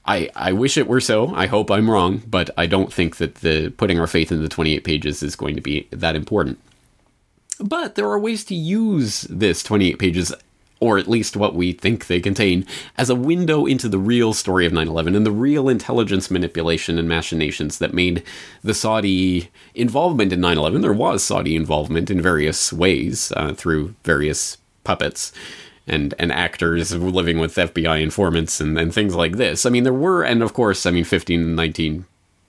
I, 0.06 0.30
I 0.34 0.54
wish 0.54 0.78
it 0.78 0.88
were 0.88 1.02
so. 1.02 1.36
I 1.36 1.48
hope 1.48 1.70
I'm 1.70 1.92
wrong, 1.92 2.24
but 2.26 2.50
I 2.58 2.68
don't 2.68 2.92
think 2.92 3.18
that 3.18 3.36
the 3.36 3.70
putting 3.72 4.00
our 4.00 4.08
faith 4.08 4.32
in 4.32 4.42
the 4.42 4.48
28 4.48 4.86
pages 4.86 5.22
is 5.22 5.36
going 5.36 5.56
to 5.56 5.62
be 5.62 5.90
that 5.92 6.16
important. 6.16 6.58
But 7.60 7.96
there 7.96 8.10
are 8.10 8.18
ways 8.18 8.46
to 8.46 8.56
use 8.56 9.24
this 9.24 9.62
28 9.62 10.00
pages 10.00 10.34
or 10.80 10.98
at 10.98 11.08
least 11.08 11.36
what 11.36 11.56
we 11.56 11.74
think 11.74 12.08
they 12.08 12.20
contain, 12.20 12.65
as 12.98 13.10
a 13.10 13.15
window 13.15 13.65
into 13.65 13.89
the 13.89 14.00
real 14.00 14.34
story 14.34 14.65
of 14.65 14.74
9 14.74 14.88
11 14.88 15.15
and 15.15 15.26
the 15.26 15.32
real 15.32 15.68
intelligence 15.68 16.32
manipulation 16.32 16.98
and 16.98 17.08
machinations 17.08 17.80
that 17.80 17.94
made 17.94 18.24
the 18.63 18.74
Saudi 18.74 19.50
involvement 19.76 20.32
in 20.32 20.42
9 20.42 20.58
11. 20.58 20.82
There 20.82 20.94
was 20.94 21.24
Saudi 21.24 21.56
involvement 21.56 22.10
in 22.10 22.22
various 22.22 22.72
ways 22.72 23.34
uh, 23.36 23.54
through 23.54 23.96
various 24.04 24.58
puppets. 24.84 25.32
And, 25.88 26.13
and 26.20 26.32
actors 26.32 26.94
living 26.94 27.39
with 27.39 27.56
FBI 27.56 28.04
informants 28.04 28.62
and, 28.62 28.78
and 28.78 28.94
things 28.94 29.15
like 29.15 29.38
this. 29.38 29.65
I 29.65 29.72
mean, 29.72 29.86
there 29.86 29.92
were, 29.92 30.22
and 30.22 30.44
of 30.44 30.54
course, 30.54 30.86
I 30.86 30.92
mean, 30.92 31.04
15 31.04 31.42
and 31.42 31.56
19 31.56 32.06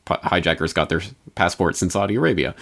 hijackers 0.08 0.72
got 0.72 0.90
their 0.90 1.00
passports 1.34 1.82
in 1.82 1.90
Saudi 1.90 2.16
Arabia. 2.16 2.54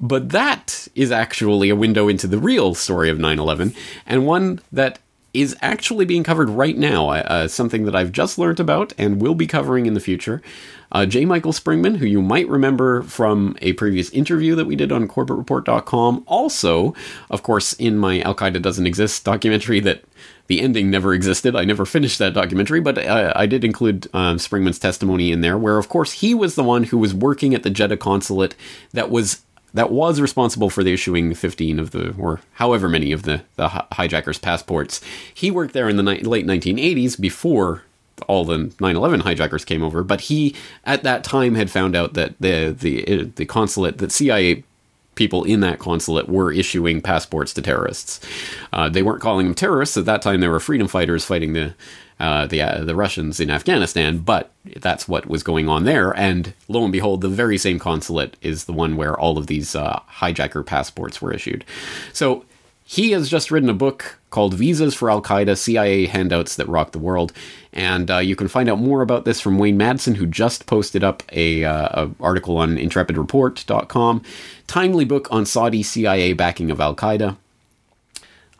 But 0.00 0.30
that 0.30 0.88
is 0.94 1.12
actually 1.12 1.68
a 1.68 1.76
window 1.76 2.08
into 2.08 2.26
the 2.26 2.38
real 2.38 2.74
story 2.74 3.10
of 3.10 3.18
9 3.18 3.38
11, 3.38 3.74
and 4.06 4.26
one 4.26 4.60
that 4.72 4.98
is 5.32 5.56
actually 5.62 6.04
being 6.04 6.24
covered 6.24 6.48
right 6.48 6.76
now, 6.76 7.10
uh, 7.10 7.46
something 7.46 7.84
that 7.84 7.94
I've 7.94 8.10
just 8.10 8.38
learned 8.38 8.58
about 8.58 8.92
and 8.98 9.20
will 9.20 9.34
be 9.34 9.46
covering 9.46 9.86
in 9.86 9.94
the 9.94 10.00
future. 10.00 10.42
Uh, 10.92 11.06
J. 11.06 11.24
Michael 11.24 11.52
Springman, 11.52 11.98
who 11.98 12.06
you 12.06 12.20
might 12.20 12.48
remember 12.48 13.02
from 13.02 13.56
a 13.62 13.74
previous 13.74 14.10
interview 14.10 14.56
that 14.56 14.64
we 14.64 14.74
did 14.74 14.90
on 14.90 15.06
CorbettReport.com, 15.06 16.24
also, 16.26 16.94
of 17.30 17.44
course, 17.44 17.74
in 17.74 17.96
my 17.96 18.20
Al 18.22 18.34
Qaeda 18.34 18.60
Doesn't 18.60 18.88
Exist 18.88 19.24
documentary 19.24 19.78
that 19.80 20.02
the 20.48 20.60
ending 20.60 20.90
never 20.90 21.14
existed. 21.14 21.54
I 21.54 21.64
never 21.64 21.86
finished 21.86 22.18
that 22.18 22.34
documentary, 22.34 22.80
but 22.80 22.98
I, 22.98 23.32
I 23.36 23.46
did 23.46 23.62
include 23.62 24.08
um, 24.12 24.38
Springman's 24.38 24.80
testimony 24.80 25.30
in 25.30 25.42
there, 25.42 25.56
where, 25.56 25.78
of 25.78 25.88
course, 25.88 26.10
he 26.10 26.34
was 26.34 26.56
the 26.56 26.64
one 26.64 26.82
who 26.84 26.98
was 26.98 27.14
working 27.14 27.54
at 27.54 27.62
the 27.62 27.70
Jeddah 27.70 27.98
consulate 27.98 28.56
that 28.92 29.10
was 29.10 29.42
that 29.74 29.90
was 29.90 30.20
responsible 30.20 30.70
for 30.70 30.82
the 30.82 30.92
issuing 30.92 31.34
15 31.34 31.78
of 31.78 31.90
the, 31.90 32.14
or 32.18 32.40
however 32.54 32.88
many 32.88 33.12
of 33.12 33.22
the, 33.22 33.42
the 33.56 33.68
hijackers' 33.92 34.38
passports. 34.38 35.00
He 35.32 35.50
worked 35.50 35.74
there 35.74 35.88
in 35.88 35.96
the 35.96 36.02
ni- 36.02 36.22
late 36.22 36.46
1980s 36.46 37.20
before 37.20 37.82
all 38.26 38.44
the 38.44 38.72
9/11 38.78 39.22
hijackers 39.22 39.64
came 39.64 39.82
over, 39.82 40.02
but 40.02 40.22
he 40.22 40.54
at 40.84 41.02
that 41.02 41.24
time 41.24 41.54
had 41.54 41.70
found 41.70 41.96
out 41.96 42.14
that 42.14 42.34
the 42.40 42.74
the 42.78 43.24
the 43.36 43.46
consulate, 43.46 43.98
that 43.98 44.12
CIA 44.12 44.64
people 45.14 45.44
in 45.44 45.60
that 45.60 45.78
consulate 45.78 46.28
were 46.28 46.52
issuing 46.52 47.00
passports 47.00 47.52
to 47.54 47.62
terrorists. 47.62 48.20
Uh, 48.72 48.88
they 48.88 49.02
weren't 49.02 49.20
calling 49.20 49.46
them 49.46 49.54
terrorists 49.54 49.96
at 49.96 50.04
that 50.04 50.22
time; 50.22 50.40
they 50.40 50.48
were 50.48 50.60
freedom 50.60 50.88
fighters 50.88 51.24
fighting 51.24 51.52
the 51.52 51.74
uh, 52.20 52.46
the 52.46 52.62
uh, 52.62 52.84
the 52.84 52.94
Russians 52.94 53.40
in 53.40 53.50
Afghanistan, 53.50 54.18
but 54.18 54.52
that's 54.76 55.08
what 55.08 55.26
was 55.26 55.42
going 55.42 55.68
on 55.68 55.84
there. 55.84 56.16
And 56.16 56.52
lo 56.68 56.84
and 56.84 56.92
behold, 56.92 57.22
the 57.22 57.28
very 57.28 57.58
same 57.58 57.78
consulate 57.78 58.36
is 58.42 58.66
the 58.66 58.72
one 58.72 58.96
where 58.96 59.18
all 59.18 59.38
of 59.38 59.46
these 59.46 59.74
uh, 59.74 60.00
hijacker 60.18 60.64
passports 60.64 61.22
were 61.22 61.32
issued. 61.32 61.64
So 62.12 62.44
he 62.84 63.12
has 63.12 63.28
just 63.28 63.50
written 63.50 63.70
a 63.70 63.74
book 63.74 64.18
called 64.30 64.52
Visas 64.52 64.94
for 64.94 65.10
Al 65.10 65.22
Qaeda 65.22 65.56
CIA 65.56 66.06
Handouts 66.06 66.56
That 66.56 66.68
Rock 66.68 66.92
the 66.92 66.98
World. 66.98 67.32
And 67.72 68.10
uh, 68.10 68.18
you 68.18 68.34
can 68.34 68.48
find 68.48 68.68
out 68.68 68.80
more 68.80 69.00
about 69.00 69.24
this 69.24 69.40
from 69.40 69.58
Wayne 69.58 69.78
Madsen, 69.78 70.16
who 70.16 70.26
just 70.26 70.66
posted 70.66 71.04
up 71.04 71.22
a, 71.32 71.64
uh, 71.64 72.06
a 72.06 72.10
article 72.20 72.56
on 72.56 72.76
intrepidreport.com. 72.76 74.22
Timely 74.66 75.04
book 75.04 75.28
on 75.30 75.46
Saudi 75.46 75.84
CIA 75.84 76.32
backing 76.32 76.70
of 76.70 76.80
Al 76.80 76.96
Qaeda. 76.96 77.36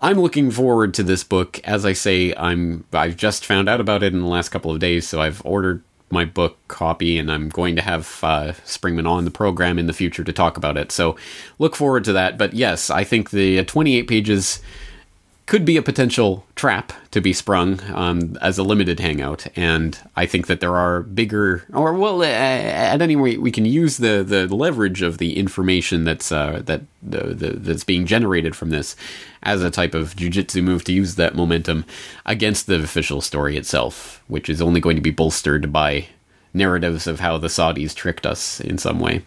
I'm 0.02 0.18
looking 0.20 0.50
forward 0.50 0.94
to 0.94 1.02
this 1.02 1.24
book. 1.24 1.60
As 1.64 1.84
I 1.84 1.92
say, 1.92 2.34
I'm 2.36 2.84
I've 2.92 3.16
just 3.16 3.44
found 3.44 3.68
out 3.68 3.80
about 3.80 4.02
it 4.02 4.14
in 4.14 4.20
the 4.20 4.26
last 4.26 4.48
couple 4.48 4.70
of 4.70 4.78
days, 4.78 5.06
so 5.06 5.20
I've 5.20 5.44
ordered 5.44 5.82
my 6.10 6.24
book 6.24 6.56
copy, 6.68 7.18
and 7.18 7.30
I'm 7.30 7.48
going 7.50 7.76
to 7.76 7.82
have 7.82 8.20
uh, 8.22 8.52
Springman 8.64 9.08
on 9.08 9.24
the 9.24 9.30
program 9.30 9.78
in 9.78 9.86
the 9.86 9.92
future 9.92 10.24
to 10.24 10.32
talk 10.32 10.56
about 10.56 10.76
it. 10.76 10.90
So 10.90 11.16
look 11.58 11.76
forward 11.76 12.04
to 12.04 12.12
that. 12.14 12.36
But 12.36 12.54
yes, 12.54 12.90
I 12.90 13.04
think 13.04 13.30
the 13.30 13.64
28 13.64 14.08
pages 14.08 14.60
could 15.46 15.64
be 15.64 15.76
a 15.76 15.82
potential 15.82 16.46
trap 16.54 16.92
to 17.10 17.20
be 17.20 17.32
sprung 17.32 17.80
um, 17.92 18.38
as 18.40 18.56
a 18.56 18.62
limited 18.62 19.00
hangout. 19.00 19.48
And 19.56 19.98
I 20.14 20.24
think 20.24 20.46
that 20.46 20.60
there 20.60 20.76
are 20.76 21.02
bigger, 21.02 21.64
or 21.72 21.92
well, 21.94 22.22
at 22.22 23.02
any 23.02 23.16
rate, 23.16 23.40
we 23.40 23.50
can 23.50 23.64
use 23.64 23.96
the, 23.96 24.22
the 24.22 24.46
leverage 24.54 25.02
of 25.02 25.18
the 25.18 25.36
information 25.36 26.04
that's 26.04 26.30
uh, 26.30 26.62
that 26.66 26.82
the, 27.02 27.34
the, 27.34 27.50
that's 27.50 27.82
being 27.82 28.06
generated 28.06 28.54
from 28.54 28.70
this 28.70 28.94
as 29.42 29.62
a 29.62 29.70
type 29.70 29.94
of 29.94 30.14
jujitsu 30.16 30.62
move 30.62 30.84
to 30.84 30.92
use 30.92 31.14
that 31.14 31.34
momentum 31.34 31.84
against 32.26 32.66
the 32.66 32.82
official 32.82 33.20
story 33.20 33.56
itself, 33.56 34.22
which 34.28 34.48
is 34.48 34.60
only 34.60 34.80
going 34.80 34.96
to 34.96 35.02
be 35.02 35.10
bolstered 35.10 35.72
by 35.72 36.06
narratives 36.52 37.06
of 37.06 37.20
how 37.20 37.38
the 37.38 37.48
Saudis 37.48 37.94
tricked 37.94 38.26
us 38.26 38.60
in 38.60 38.76
some 38.76 38.98
way. 38.98 39.22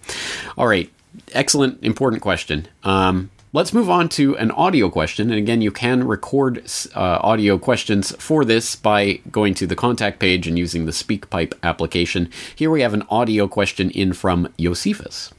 All 0.57 0.67
right, 0.67 0.91
excellent, 1.31 1.83
important 1.83 2.21
question. 2.21 2.67
Um, 2.83 3.29
Let's 3.55 3.71
move 3.71 3.87
on 3.87 4.09
to 4.09 4.35
an 4.37 4.49
audio 4.49 4.89
question. 4.89 5.29
And 5.29 5.37
again, 5.37 5.61
you 5.61 5.69
can 5.69 6.07
record 6.07 6.65
uh, 6.95 7.19
audio 7.21 7.59
questions 7.59 8.11
for 8.15 8.43
this 8.43 8.75
by 8.75 9.19
going 9.29 9.53
to 9.53 9.67
the 9.67 9.75
contact 9.75 10.17
page 10.17 10.47
and 10.47 10.57
using 10.57 10.87
the 10.87 10.91
SpeakPipe 10.91 11.53
application. 11.61 12.31
Here 12.55 12.71
we 12.71 12.81
have 12.81 12.95
an 12.95 13.03
audio 13.11 13.47
question 13.47 13.91
in 13.91 14.13
from 14.13 14.51
Josephus. 14.59 15.31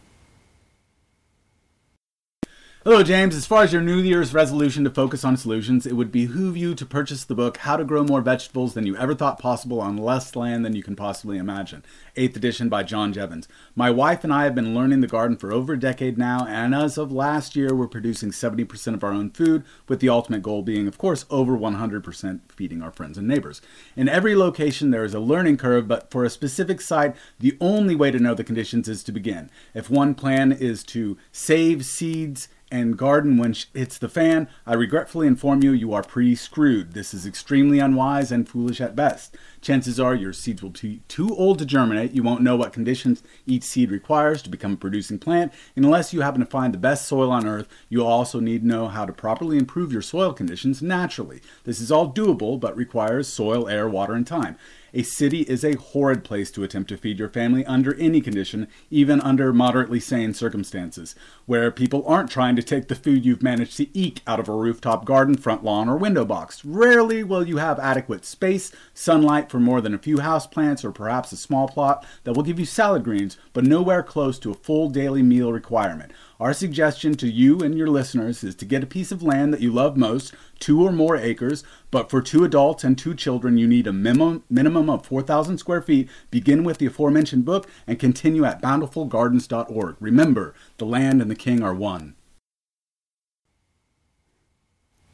Hello, 2.84 3.02
James. 3.02 3.34
As 3.34 3.46
far 3.46 3.62
as 3.62 3.72
your 3.72 3.80
New 3.80 3.96
Year's 3.96 4.34
resolution 4.34 4.84
to 4.84 4.90
focus 4.90 5.24
on 5.24 5.38
solutions, 5.38 5.86
it 5.86 5.94
would 5.94 6.12
behoove 6.12 6.54
you 6.54 6.74
to 6.74 6.84
purchase 6.84 7.24
the 7.24 7.34
book 7.34 7.56
How 7.56 7.78
to 7.78 7.82
Grow 7.84 8.04
More 8.04 8.20
Vegetables 8.20 8.74
Than 8.74 8.84
You 8.84 8.94
Ever 8.98 9.14
Thought 9.14 9.38
Possible 9.38 9.80
on 9.80 9.96
Less 9.96 10.36
Land 10.36 10.66
Than 10.66 10.76
You 10.76 10.82
Can 10.82 10.94
Possibly 10.94 11.38
Imagine, 11.38 11.82
8th 12.14 12.36
edition 12.36 12.68
by 12.68 12.82
John 12.82 13.14
Jeavons. 13.14 13.46
My 13.74 13.90
wife 13.90 14.22
and 14.22 14.30
I 14.30 14.44
have 14.44 14.54
been 14.54 14.74
learning 14.74 15.00
the 15.00 15.06
garden 15.06 15.38
for 15.38 15.50
over 15.50 15.72
a 15.72 15.80
decade 15.80 16.18
now, 16.18 16.44
and 16.46 16.74
as 16.74 16.98
of 16.98 17.10
last 17.10 17.56
year, 17.56 17.74
we're 17.74 17.88
producing 17.88 18.32
70% 18.32 18.92
of 18.92 19.02
our 19.02 19.12
own 19.12 19.30
food, 19.30 19.64
with 19.88 20.00
the 20.00 20.10
ultimate 20.10 20.42
goal 20.42 20.60
being, 20.60 20.86
of 20.86 20.98
course, 20.98 21.24
over 21.30 21.56
100% 21.56 22.40
feeding 22.50 22.82
our 22.82 22.92
friends 22.92 23.16
and 23.16 23.26
neighbors. 23.26 23.62
In 23.96 24.10
every 24.10 24.36
location, 24.36 24.90
there 24.90 25.06
is 25.06 25.14
a 25.14 25.20
learning 25.20 25.56
curve, 25.56 25.88
but 25.88 26.10
for 26.10 26.22
a 26.22 26.28
specific 26.28 26.82
site, 26.82 27.16
the 27.40 27.56
only 27.62 27.94
way 27.94 28.10
to 28.10 28.18
know 28.18 28.34
the 28.34 28.44
conditions 28.44 28.90
is 28.90 29.02
to 29.04 29.10
begin. 29.10 29.48
If 29.72 29.88
one 29.88 30.14
plan 30.14 30.52
is 30.52 30.84
to 30.84 31.16
save 31.32 31.86
seeds, 31.86 32.50
and 32.74 32.96
garden 32.96 33.36
when 33.36 33.54
hits 33.72 33.98
the 33.98 34.08
fan, 34.08 34.48
I 34.66 34.74
regretfully 34.74 35.28
inform 35.28 35.62
you, 35.62 35.70
you 35.70 35.92
are 35.92 36.02
pretty 36.02 36.34
screwed. 36.34 36.92
This 36.92 37.14
is 37.14 37.24
extremely 37.24 37.78
unwise 37.78 38.32
and 38.32 38.48
foolish 38.48 38.80
at 38.80 38.96
best. 38.96 39.36
Chances 39.64 39.98
are 39.98 40.14
your 40.14 40.34
seeds 40.34 40.62
will 40.62 40.68
be 40.68 41.00
too 41.08 41.34
old 41.36 41.58
to 41.58 41.64
germinate. 41.64 42.12
You 42.12 42.22
won't 42.22 42.42
know 42.42 42.54
what 42.54 42.74
conditions 42.74 43.22
each 43.46 43.62
seed 43.62 43.90
requires 43.90 44.42
to 44.42 44.50
become 44.50 44.74
a 44.74 44.76
producing 44.76 45.18
plant. 45.18 45.54
And 45.74 45.86
unless 45.86 46.12
you 46.12 46.20
happen 46.20 46.40
to 46.40 46.46
find 46.46 46.74
the 46.74 46.78
best 46.78 47.08
soil 47.08 47.32
on 47.32 47.46
earth, 47.46 47.66
you'll 47.88 48.06
also 48.06 48.40
need 48.40 48.60
to 48.60 48.66
know 48.66 48.88
how 48.88 49.06
to 49.06 49.12
properly 49.14 49.56
improve 49.56 49.90
your 49.90 50.02
soil 50.02 50.34
conditions 50.34 50.82
naturally. 50.82 51.40
This 51.64 51.80
is 51.80 51.90
all 51.90 52.12
doable, 52.12 52.60
but 52.60 52.76
requires 52.76 53.26
soil, 53.26 53.66
air, 53.66 53.88
water, 53.88 54.12
and 54.12 54.26
time. 54.26 54.58
A 54.96 55.02
city 55.02 55.40
is 55.40 55.64
a 55.64 55.76
horrid 55.76 56.22
place 56.22 56.52
to 56.52 56.62
attempt 56.62 56.88
to 56.90 56.96
feed 56.96 57.18
your 57.18 57.28
family 57.28 57.66
under 57.66 57.96
any 57.96 58.20
condition, 58.20 58.68
even 58.90 59.20
under 59.20 59.52
moderately 59.52 59.98
sane 59.98 60.34
circumstances, 60.34 61.16
where 61.46 61.72
people 61.72 62.04
aren't 62.06 62.30
trying 62.30 62.54
to 62.54 62.62
take 62.62 62.86
the 62.86 62.94
food 62.94 63.24
you've 63.24 63.42
managed 63.42 63.76
to 63.78 63.98
eke 63.98 64.22
out 64.24 64.38
of 64.38 64.48
a 64.48 64.52
rooftop 64.52 65.04
garden, 65.04 65.36
front 65.36 65.64
lawn, 65.64 65.88
or 65.88 65.96
window 65.96 66.24
box. 66.24 66.64
Rarely 66.64 67.24
will 67.24 67.44
you 67.44 67.56
have 67.56 67.80
adequate 67.80 68.24
space, 68.24 68.70
sunlight 68.92 69.50
for 69.54 69.60
more 69.60 69.80
than 69.80 69.94
a 69.94 69.98
few 69.98 70.16
houseplants, 70.16 70.84
or 70.84 70.90
perhaps 70.90 71.30
a 71.30 71.36
small 71.36 71.68
plot 71.68 72.04
that 72.24 72.32
will 72.32 72.42
give 72.42 72.58
you 72.58 72.66
salad 72.66 73.04
greens, 73.04 73.38
but 73.52 73.62
nowhere 73.62 74.02
close 74.02 74.36
to 74.36 74.50
a 74.50 74.54
full 74.54 74.90
daily 74.90 75.22
meal 75.22 75.52
requirement. 75.52 76.10
Our 76.40 76.52
suggestion 76.52 77.14
to 77.18 77.30
you 77.30 77.60
and 77.60 77.78
your 77.78 77.86
listeners 77.86 78.42
is 78.42 78.56
to 78.56 78.64
get 78.64 78.82
a 78.82 78.86
piece 78.86 79.12
of 79.12 79.22
land 79.22 79.54
that 79.54 79.60
you 79.60 79.70
love 79.70 79.96
most, 79.96 80.34
two 80.58 80.84
or 80.84 80.90
more 80.90 81.14
acres, 81.14 81.62
but 81.92 82.10
for 82.10 82.20
two 82.20 82.42
adults 82.42 82.82
and 82.82 82.98
two 82.98 83.14
children, 83.14 83.56
you 83.56 83.68
need 83.68 83.86
a 83.86 83.92
minimum, 83.92 84.42
minimum 84.50 84.90
of 84.90 85.06
4,000 85.06 85.58
square 85.58 85.82
feet. 85.82 86.10
Begin 86.32 86.64
with 86.64 86.78
the 86.78 86.86
aforementioned 86.86 87.44
book 87.44 87.70
and 87.86 88.00
continue 88.00 88.44
at 88.44 88.60
bountifulgardens.org. 88.60 89.96
Remember, 90.00 90.52
the 90.78 90.86
land 90.86 91.22
and 91.22 91.30
the 91.30 91.36
king 91.36 91.62
are 91.62 91.72
one. 91.72 92.16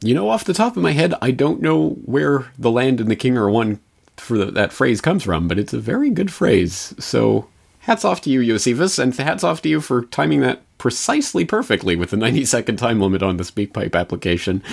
You 0.01 0.15
know, 0.15 0.29
off 0.29 0.43
the 0.43 0.55
top 0.55 0.75
of 0.75 0.81
my 0.81 0.93
head, 0.93 1.13
I 1.21 1.29
don't 1.29 1.61
know 1.61 1.89
where 2.05 2.51
the 2.57 2.71
land 2.71 2.99
and 2.99 3.11
the 3.11 3.15
king 3.15 3.37
are 3.37 3.47
one 3.47 3.79
for 4.21 4.37
the, 4.37 4.45
that 4.45 4.71
phrase 4.71 5.01
comes 5.01 5.23
from, 5.23 5.47
but 5.47 5.59
it's 5.59 5.73
a 5.73 5.79
very 5.79 6.09
good 6.09 6.31
phrase. 6.31 6.93
So 6.99 7.47
hats 7.79 8.05
off 8.05 8.21
to 8.21 8.29
you, 8.29 8.45
Josephus, 8.45 8.99
and 8.99 9.15
hats 9.15 9.43
off 9.43 9.61
to 9.63 9.69
you 9.69 9.81
for 9.81 10.05
timing 10.05 10.41
that 10.41 10.61
precisely 10.77 11.45
perfectly 11.45 11.95
with 11.95 12.11
the 12.11 12.17
90 12.25 12.45
second 12.45 12.77
time 12.77 12.99
limit 13.01 13.23
on 13.23 13.37
the 13.37 13.43
SpeakPipe 13.43 13.95
application, 13.95 14.63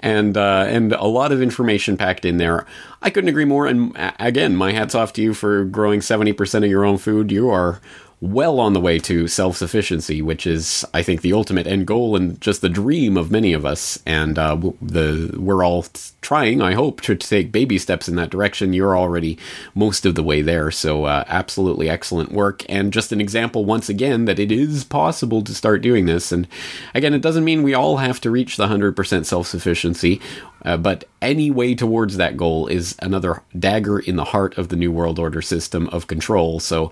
and 0.00 0.36
uh, 0.36 0.64
and 0.68 0.92
a 0.92 1.06
lot 1.06 1.32
of 1.32 1.40
information 1.40 1.96
packed 1.96 2.24
in 2.24 2.36
there. 2.38 2.66
I 3.00 3.10
couldn't 3.10 3.30
agree 3.30 3.44
more. 3.44 3.66
And 3.66 3.92
again, 4.18 4.56
my 4.56 4.72
hats 4.72 4.94
off 4.94 5.12
to 5.14 5.22
you 5.22 5.34
for 5.34 5.64
growing 5.64 6.00
70% 6.00 6.64
of 6.64 6.70
your 6.70 6.84
own 6.84 6.98
food. 6.98 7.30
You 7.30 7.48
are 7.50 7.80
well 8.20 8.58
on 8.60 8.72
the 8.72 8.80
way 8.80 8.98
to 8.98 9.28
self 9.28 9.56
sufficiency, 9.56 10.22
which 10.22 10.46
is, 10.46 10.84
I 10.94 11.02
think, 11.02 11.20
the 11.20 11.32
ultimate 11.32 11.66
end 11.66 11.86
goal 11.86 12.16
and 12.16 12.40
just 12.40 12.60
the 12.60 12.68
dream 12.68 13.16
of 13.16 13.30
many 13.30 13.52
of 13.52 13.66
us. 13.66 14.02
And 14.06 14.38
uh, 14.38 14.56
the 14.80 15.34
we're 15.38 15.64
all 15.64 15.84
trying, 16.22 16.62
I 16.62 16.74
hope, 16.74 17.02
to 17.02 17.14
take 17.14 17.52
baby 17.52 17.78
steps 17.78 18.08
in 18.08 18.16
that 18.16 18.30
direction. 18.30 18.72
You're 18.72 18.96
already 18.96 19.38
most 19.74 20.06
of 20.06 20.14
the 20.14 20.22
way 20.22 20.40
there, 20.40 20.70
so 20.70 21.04
uh, 21.04 21.24
absolutely 21.28 21.90
excellent 21.90 22.32
work. 22.32 22.64
And 22.68 22.92
just 22.92 23.12
an 23.12 23.20
example, 23.20 23.64
once 23.64 23.88
again, 23.88 24.24
that 24.24 24.38
it 24.38 24.50
is 24.50 24.84
possible 24.84 25.42
to 25.42 25.54
start 25.54 25.82
doing 25.82 26.06
this. 26.06 26.32
And 26.32 26.48
again, 26.94 27.14
it 27.14 27.22
doesn't 27.22 27.44
mean 27.44 27.62
we 27.62 27.74
all 27.74 27.98
have 27.98 28.20
to 28.22 28.30
reach 28.30 28.56
the 28.56 28.66
100% 28.66 29.26
self 29.26 29.46
sufficiency. 29.46 30.20
Uh, 30.66 30.76
but 30.76 31.04
any 31.22 31.50
way 31.50 31.74
towards 31.76 32.16
that 32.16 32.36
goal 32.36 32.66
is 32.66 32.96
another 33.00 33.42
dagger 33.56 34.00
in 34.00 34.16
the 34.16 34.24
heart 34.24 34.58
of 34.58 34.68
the 34.68 34.76
New 34.76 34.90
World 34.90 35.18
Order 35.18 35.40
system 35.40 35.88
of 35.88 36.08
control. 36.08 36.58
So, 36.58 36.90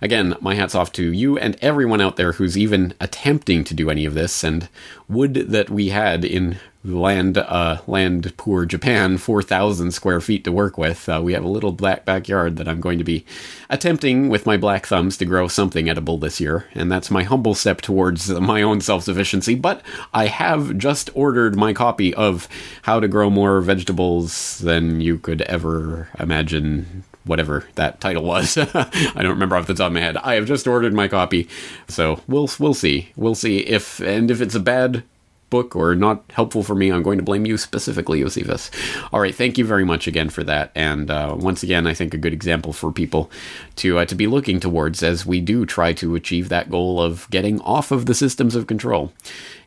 again, 0.00 0.36
my 0.40 0.54
hat's 0.54 0.76
off 0.76 0.92
to 0.92 1.12
you 1.12 1.36
and 1.36 1.56
everyone 1.60 2.00
out 2.00 2.16
there 2.16 2.32
who's 2.32 2.56
even 2.56 2.94
attempting 3.00 3.64
to 3.64 3.74
do 3.74 3.90
any 3.90 4.04
of 4.04 4.14
this. 4.14 4.44
And 4.44 4.68
would 5.08 5.34
that 5.34 5.70
we 5.70 5.90
had 5.90 6.24
in 6.24 6.58
land 6.86 7.36
uh, 7.38 7.78
land 7.86 8.32
poor 8.36 8.64
Japan, 8.64 9.18
4,000 9.18 9.92
square 9.92 10.20
feet 10.20 10.44
to 10.44 10.52
work 10.52 10.78
with. 10.78 11.08
Uh, 11.08 11.20
we 11.22 11.32
have 11.32 11.44
a 11.44 11.48
little 11.48 11.72
black 11.72 12.04
backyard 12.04 12.56
that 12.56 12.68
I'm 12.68 12.80
going 12.80 12.98
to 12.98 13.04
be 13.04 13.24
attempting 13.68 14.28
with 14.28 14.46
my 14.46 14.56
black 14.56 14.86
thumbs 14.86 15.16
to 15.18 15.24
grow 15.24 15.48
something 15.48 15.88
edible 15.88 16.18
this 16.18 16.40
year, 16.40 16.66
and 16.74 16.90
that's 16.90 17.10
my 17.10 17.24
humble 17.24 17.54
step 17.54 17.80
towards 17.80 18.30
my 18.30 18.62
own 18.62 18.80
self 18.80 19.04
sufficiency. 19.04 19.54
But 19.54 19.82
I 20.14 20.26
have 20.26 20.78
just 20.78 21.10
ordered 21.14 21.56
my 21.56 21.72
copy 21.72 22.14
of 22.14 22.48
How 22.82 23.00
to 23.00 23.08
Grow 23.08 23.30
More 23.30 23.60
Vegetables 23.60 24.58
Than 24.58 25.00
You 25.00 25.18
Could 25.18 25.42
Ever 25.42 26.08
Imagine 26.18 27.04
whatever 27.26 27.66
that 27.74 28.00
title 28.00 28.24
was. 28.24 28.56
I 28.74 29.12
don't 29.16 29.30
remember 29.30 29.56
off 29.56 29.66
the 29.66 29.74
top 29.74 29.88
of 29.88 29.92
my 29.92 30.00
head. 30.00 30.16
I 30.16 30.34
have 30.34 30.46
just 30.46 30.66
ordered 30.66 30.94
my 30.94 31.08
copy, 31.08 31.48
so 31.88 32.20
we'll 32.26 32.48
we'll 32.58 32.74
see. 32.74 33.10
We'll 33.16 33.34
see 33.34 33.58
if 33.58 34.00
and 34.00 34.30
if 34.30 34.40
it's 34.40 34.54
a 34.54 34.60
bad 34.60 35.02
book 35.50 35.76
or 35.76 35.94
not 35.94 36.24
helpful 36.32 36.62
for 36.62 36.74
me, 36.74 36.90
I'm 36.90 37.02
going 37.02 37.18
to 37.18 37.24
blame 37.24 37.46
you 37.46 37.56
specifically, 37.56 38.20
Josephus. 38.20 38.70
All 39.12 39.20
right, 39.20 39.34
thank 39.34 39.58
you 39.58 39.64
very 39.64 39.84
much 39.84 40.06
again 40.06 40.28
for 40.28 40.42
that. 40.44 40.72
And 40.74 41.10
uh, 41.10 41.36
once 41.38 41.62
again, 41.62 41.86
I 41.86 41.94
think 41.94 42.14
a 42.14 42.18
good 42.18 42.32
example 42.32 42.72
for 42.72 42.92
people 42.92 43.30
to 43.76 43.98
uh, 43.98 44.04
to 44.06 44.14
be 44.14 44.26
looking 44.26 44.60
towards 44.60 45.02
as 45.02 45.26
we 45.26 45.40
do 45.40 45.66
try 45.66 45.92
to 45.94 46.14
achieve 46.14 46.48
that 46.48 46.70
goal 46.70 47.00
of 47.00 47.28
getting 47.30 47.60
off 47.60 47.90
of 47.90 48.06
the 48.06 48.14
systems 48.14 48.54
of 48.54 48.66
control. 48.66 49.12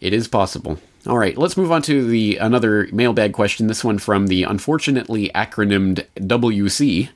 It 0.01 0.13
is 0.13 0.27
possible. 0.27 0.79
All 1.07 1.17
right, 1.17 1.37
let's 1.37 1.55
move 1.55 1.71
on 1.71 1.81
to 1.83 2.05
the 2.05 2.35
another 2.37 2.89
mailbag 2.91 3.31
question. 3.31 3.67
This 3.67 3.85
one 3.85 3.99
from 3.99 4.27
the 4.27 4.43
unfortunately 4.43 5.31
acronymed 5.33 6.05
WC. 6.15 7.09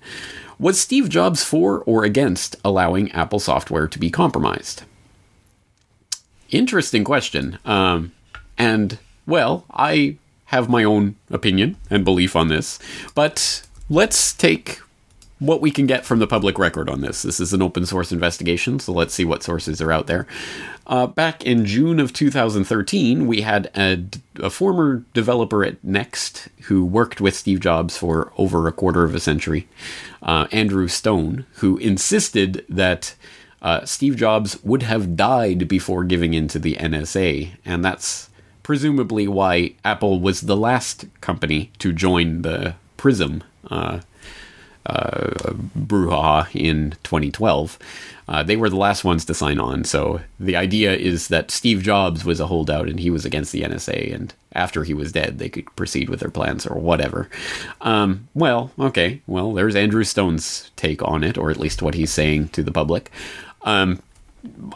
Was 0.57 0.79
Steve 0.79 1.09
Jobs 1.09 1.43
for 1.43 1.79
or 1.79 2.05
against 2.05 2.55
allowing 2.63 3.11
Apple 3.11 3.39
software 3.39 3.87
to 3.87 3.99
be 3.99 4.09
compromised? 4.09 4.83
Interesting 6.49 7.03
question. 7.03 7.59
Um, 7.65 8.13
and, 8.57 8.99
well, 9.25 9.65
I 9.71 10.15
have 10.45 10.69
my 10.69 10.85
own 10.85 11.17
opinion 11.29 11.75
and 11.89 12.05
belief 12.05 12.37
on 12.37 12.47
this, 12.47 12.79
but 13.15 13.67
let's 13.89 14.31
take 14.31 14.79
what 15.45 15.59
we 15.59 15.71
can 15.71 15.85
get 15.85 16.05
from 16.05 16.19
the 16.19 16.27
public 16.27 16.57
record 16.57 16.89
on 16.89 17.01
this. 17.01 17.21
This 17.21 17.41
is 17.41 17.51
an 17.51 17.61
open 17.61 17.85
source 17.85 18.13
investigation, 18.13 18.79
so 18.79 18.93
let's 18.93 19.13
see 19.13 19.25
what 19.25 19.43
sources 19.43 19.81
are 19.81 19.91
out 19.91 20.07
there. 20.07 20.25
Uh, 20.87 21.05
back 21.05 21.43
in 21.43 21.65
June 21.65 21.99
of 21.99 22.13
2013, 22.13 23.27
we 23.27 23.41
had 23.41 23.69
a, 23.75 24.05
a, 24.37 24.49
former 24.49 25.03
developer 25.13 25.65
at 25.65 25.83
Next 25.83 26.47
who 26.63 26.85
worked 26.85 27.19
with 27.19 27.35
Steve 27.35 27.59
Jobs 27.59 27.97
for 27.97 28.31
over 28.37 28.67
a 28.67 28.71
quarter 28.71 29.03
of 29.03 29.13
a 29.13 29.19
century, 29.19 29.67
uh, 30.21 30.47
Andrew 30.53 30.87
Stone, 30.87 31.45
who 31.55 31.77
insisted 31.77 32.65
that 32.69 33.15
uh, 33.61 33.83
Steve 33.83 34.15
Jobs 34.15 34.63
would 34.63 34.83
have 34.83 35.17
died 35.17 35.67
before 35.67 36.05
giving 36.05 36.33
in 36.33 36.47
to 36.49 36.59
the 36.59 36.75
NSA, 36.75 37.51
and 37.65 37.83
that's 37.83 38.29
presumably 38.61 39.27
why 39.27 39.73
Apple 39.83 40.21
was 40.21 40.41
the 40.41 40.57
last 40.57 41.05
company 41.19 41.71
to 41.79 41.91
join 41.91 42.43
the 42.43 42.75
PRISM 42.95 43.43
uh, 43.69 43.99
uh, 44.85 45.53
brouhaha 45.77 46.47
in 46.53 46.91
2012. 47.03 47.79
Uh, 48.27 48.41
they 48.41 48.55
were 48.55 48.69
the 48.69 48.77
last 48.77 49.03
ones 49.03 49.25
to 49.25 49.33
sign 49.33 49.59
on, 49.59 49.83
so 49.83 50.21
the 50.39 50.55
idea 50.55 50.93
is 50.93 51.27
that 51.27 51.51
Steve 51.51 51.83
Jobs 51.83 52.23
was 52.23 52.39
a 52.39 52.47
holdout 52.47 52.87
and 52.87 52.99
he 52.99 53.09
was 53.09 53.25
against 53.25 53.51
the 53.51 53.63
NSA, 53.63 54.13
and 54.13 54.33
after 54.53 54.83
he 54.83 54.93
was 54.93 55.11
dead, 55.11 55.39
they 55.39 55.49
could 55.49 55.73
proceed 55.75 56.09
with 56.09 56.21
their 56.21 56.29
plans 56.29 56.65
or 56.65 56.79
whatever. 56.79 57.29
Um, 57.81 58.29
well, 58.33 58.71
okay, 58.79 59.21
well, 59.27 59.53
there's 59.53 59.75
Andrew 59.75 60.05
Stone's 60.05 60.71
take 60.77 61.01
on 61.03 61.23
it, 61.23 61.37
or 61.37 61.51
at 61.51 61.59
least 61.59 61.81
what 61.81 61.95
he's 61.95 62.11
saying 62.11 62.49
to 62.49 62.63
the 62.63 62.71
public. 62.71 63.11
Um, 63.63 64.01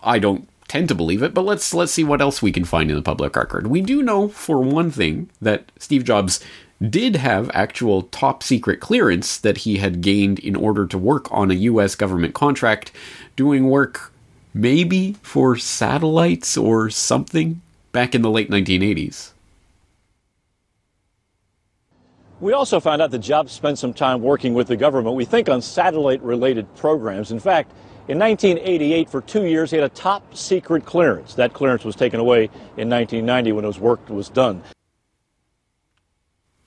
I 0.03 0.19
don't 0.19 0.47
tend 0.67 0.89
to 0.89 0.95
believe 0.95 1.23
it, 1.23 1.33
but 1.33 1.43
let's 1.45 1.73
let's 1.73 1.91
see 1.91 2.03
what 2.03 2.21
else 2.21 2.41
we 2.41 2.51
can 2.51 2.65
find 2.65 2.89
in 2.89 2.95
the 2.95 3.01
public 3.01 3.35
record. 3.35 3.67
We 3.67 3.81
do 3.81 4.03
know 4.03 4.27
for 4.27 4.59
one 4.59 4.91
thing 4.91 5.29
that 5.41 5.71
Steve 5.79 6.03
Jobs 6.03 6.43
did 6.81 7.15
have 7.15 7.49
actual 7.53 8.03
top 8.03 8.43
secret 8.43 8.79
clearance 8.79 9.37
that 9.37 9.59
he 9.59 9.77
had 9.77 10.01
gained 10.01 10.39
in 10.39 10.55
order 10.55 10.85
to 10.85 10.97
work 10.97 11.31
on 11.31 11.49
a 11.49 11.55
US 11.55 11.95
government 11.95 12.33
contract 12.33 12.91
doing 13.35 13.69
work 13.69 14.11
maybe 14.53 15.13
for 15.21 15.55
satellites 15.55 16.57
or 16.57 16.89
something 16.89 17.61
back 17.91 18.13
in 18.13 18.21
the 18.21 18.29
late 18.29 18.49
1980s. 18.49 19.31
We 22.39 22.53
also 22.53 22.79
found 22.79 23.01
out 23.01 23.09
that 23.11 23.19
Jobs 23.19 23.51
spent 23.51 23.79
some 23.79 23.93
time 23.93 24.21
working 24.21 24.53
with 24.53 24.67
the 24.67 24.75
government, 24.75 25.15
we 25.15 25.25
think 25.25 25.49
on 25.49 25.61
satellite 25.61 26.21
related 26.21 26.73
programs. 26.75 27.31
In 27.31 27.39
fact, 27.39 27.71
in 28.07 28.19
1988, 28.19 29.09
for 29.09 29.21
two 29.21 29.45
years, 29.45 29.71
he 29.71 29.77
had 29.77 29.83
a 29.83 29.93
top 29.93 30.35
secret 30.35 30.85
clearance. 30.85 31.33
That 31.33 31.53
clearance 31.53 31.83
was 31.83 31.95
taken 31.95 32.19
away 32.19 32.45
in 32.77 32.89
1990 32.89 33.51
when 33.53 33.65
his 33.65 33.79
work 33.79 34.07
was 34.09 34.29
done. 34.29 34.61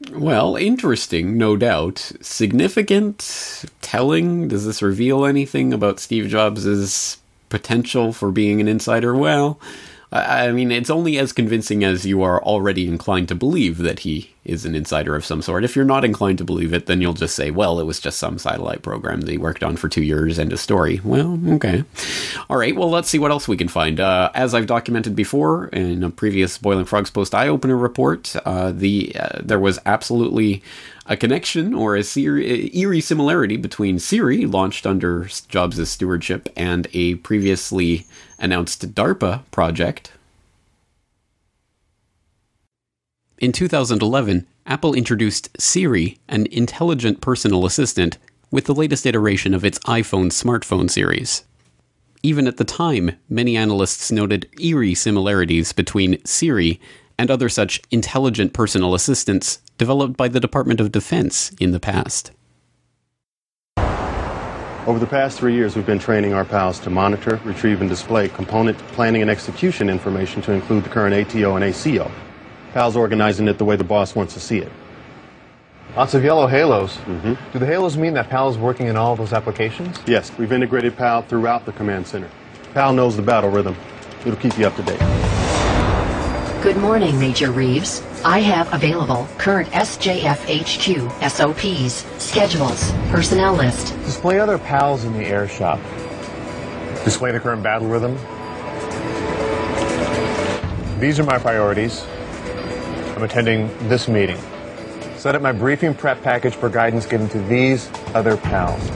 Well, 0.08 0.56
interesting, 0.56 1.36
no 1.36 1.56
doubt. 1.56 2.12
Significant, 2.22 3.64
telling. 3.82 4.48
Does 4.48 4.64
this 4.64 4.80
reveal 4.80 5.26
anything 5.26 5.74
about 5.74 6.00
Steve 6.00 6.28
Jobs' 6.28 7.18
potential 7.50 8.12
for 8.12 8.30
being 8.30 8.60
an 8.60 8.68
insider? 8.68 9.14
Well, 9.14 9.60
I 10.10 10.52
mean, 10.52 10.72
it's 10.72 10.90
only 10.90 11.18
as 11.18 11.32
convincing 11.32 11.84
as 11.84 12.06
you 12.06 12.22
are 12.22 12.42
already 12.42 12.88
inclined 12.88 13.28
to 13.28 13.34
believe 13.34 13.78
that 13.78 14.00
he 14.00 14.34
is 14.44 14.64
an 14.64 14.74
insider 14.74 15.14
of 15.14 15.24
some 15.24 15.42
sort. 15.42 15.64
If 15.64 15.76
you're 15.76 15.84
not 15.84 16.04
inclined 16.04 16.38
to 16.38 16.44
believe 16.44 16.72
it, 16.72 16.86
then 16.86 17.00
you'll 17.00 17.12
just 17.12 17.36
say, 17.36 17.50
well, 17.50 17.78
it 17.78 17.84
was 17.84 18.00
just 18.00 18.18
some 18.18 18.38
satellite 18.38 18.82
program 18.82 19.20
that 19.20 19.30
he 19.30 19.38
worked 19.38 19.62
on 19.62 19.76
for 19.76 19.88
two 19.88 20.02
years, 20.02 20.38
and 20.38 20.52
a 20.52 20.56
story. 20.56 21.00
Well, 21.04 21.38
okay. 21.48 21.84
All 22.48 22.56
right, 22.56 22.74
well, 22.74 22.90
let's 22.90 23.08
see 23.08 23.18
what 23.18 23.30
else 23.30 23.46
we 23.46 23.56
can 23.56 23.68
find. 23.68 24.00
Uh, 24.00 24.30
as 24.34 24.54
I've 24.54 24.66
documented 24.66 25.14
before 25.14 25.66
in 25.68 26.02
a 26.02 26.10
previous 26.10 26.56
Boiling 26.56 26.86
Frogs 26.86 27.10
Post 27.10 27.34
Eye 27.34 27.48
Opener 27.48 27.76
report, 27.76 28.34
uh, 28.46 28.72
the 28.72 29.14
uh, 29.18 29.40
there 29.42 29.60
was 29.60 29.78
absolutely 29.84 30.62
a 31.06 31.16
connection 31.16 31.74
or 31.74 31.96
a 31.96 32.04
eerie 32.16 33.00
similarity 33.00 33.56
between 33.56 33.98
Siri, 33.98 34.46
launched 34.46 34.86
under 34.86 35.28
Jobs' 35.48 35.90
stewardship, 35.90 36.48
and 36.56 36.86
a 36.92 37.16
previously 37.16 38.06
announced 38.38 38.94
DARPA 38.94 39.42
project. 39.50 40.12
In 43.40 43.52
2011, 43.52 44.46
Apple 44.66 44.92
introduced 44.92 45.48
Siri, 45.58 46.18
an 46.28 46.46
intelligent 46.52 47.22
personal 47.22 47.64
assistant, 47.64 48.18
with 48.50 48.66
the 48.66 48.74
latest 48.74 49.06
iteration 49.06 49.54
of 49.54 49.64
its 49.64 49.78
iPhone 49.80 50.26
smartphone 50.26 50.90
series. 50.90 51.44
Even 52.22 52.46
at 52.46 52.58
the 52.58 52.64
time, 52.64 53.12
many 53.30 53.56
analysts 53.56 54.12
noted 54.12 54.46
eerie 54.60 54.94
similarities 54.94 55.72
between 55.72 56.22
Siri 56.22 56.78
and 57.16 57.30
other 57.30 57.48
such 57.48 57.80
intelligent 57.90 58.52
personal 58.52 58.94
assistants 58.94 59.62
developed 59.78 60.18
by 60.18 60.28
the 60.28 60.38
Department 60.38 60.78
of 60.78 60.92
Defense 60.92 61.50
in 61.58 61.70
the 61.70 61.80
past. 61.80 62.32
Over 64.86 64.98
the 64.98 65.06
past 65.06 65.38
three 65.38 65.54
years, 65.54 65.76
we've 65.76 65.86
been 65.86 65.98
training 65.98 66.34
our 66.34 66.44
pals 66.44 66.78
to 66.80 66.90
monitor, 66.90 67.40
retrieve, 67.46 67.80
and 67.80 67.88
display 67.88 68.28
component 68.28 68.76
planning 68.88 69.22
and 69.22 69.30
execution 69.30 69.88
information 69.88 70.42
to 70.42 70.52
include 70.52 70.84
the 70.84 70.90
current 70.90 71.14
ATO 71.14 71.56
and 71.56 71.64
ACO. 71.64 72.10
PAL's 72.72 72.96
organizing 72.96 73.48
it 73.48 73.58
the 73.58 73.64
way 73.64 73.76
the 73.76 73.84
boss 73.84 74.14
wants 74.14 74.34
to 74.34 74.40
see 74.40 74.58
it. 74.58 74.70
Lots 75.96 76.14
of 76.14 76.22
yellow 76.22 76.46
halos. 76.46 76.96
Mm-hmm. 76.98 77.34
Do 77.52 77.58
the 77.58 77.66
halos 77.66 77.96
mean 77.96 78.14
that 78.14 78.30
PAL 78.30 78.48
is 78.50 78.56
working 78.56 78.86
in 78.86 78.96
all 78.96 79.16
those 79.16 79.32
applications? 79.32 79.98
Yes, 80.06 80.30
we've 80.38 80.52
integrated 80.52 80.96
PAL 80.96 81.22
throughout 81.22 81.66
the 81.66 81.72
command 81.72 82.06
center. 82.06 82.30
PAL 82.74 82.92
knows 82.92 83.16
the 83.16 83.22
battle 83.22 83.50
rhythm. 83.50 83.76
It'll 84.20 84.36
keep 84.36 84.56
you 84.56 84.66
up 84.66 84.76
to 84.76 84.82
date. 84.82 85.00
Good 86.62 86.76
morning, 86.76 87.18
Major 87.18 87.50
Reeves. 87.50 88.02
I 88.24 88.38
have 88.40 88.72
available 88.72 89.26
current 89.38 89.68
SJF 89.70 90.44
HQ 90.46 91.30
SOPs, 91.30 92.04
schedules, 92.22 92.92
personnel 93.10 93.54
list. 93.54 93.94
Display 94.04 94.38
other 94.38 94.58
PALs 94.58 95.04
in 95.04 95.14
the 95.14 95.24
air 95.24 95.48
shop. 95.48 95.80
Display 97.02 97.32
the 97.32 97.40
current 97.40 97.62
battle 97.62 97.88
rhythm. 97.88 98.14
These 101.00 101.18
are 101.18 101.24
my 101.24 101.38
priorities. 101.38 102.04
I'm 103.20 103.24
attending 103.24 103.68
this 103.86 104.08
meeting. 104.08 104.40
Set 105.18 105.34
up 105.34 105.42
my 105.42 105.52
briefing 105.52 105.92
prep 105.92 106.22
package 106.22 106.54
for 106.54 106.70
guidance 106.70 107.04
given 107.04 107.28
to 107.28 107.38
these 107.42 107.90
other 108.14 108.38
PALs. 108.38 108.90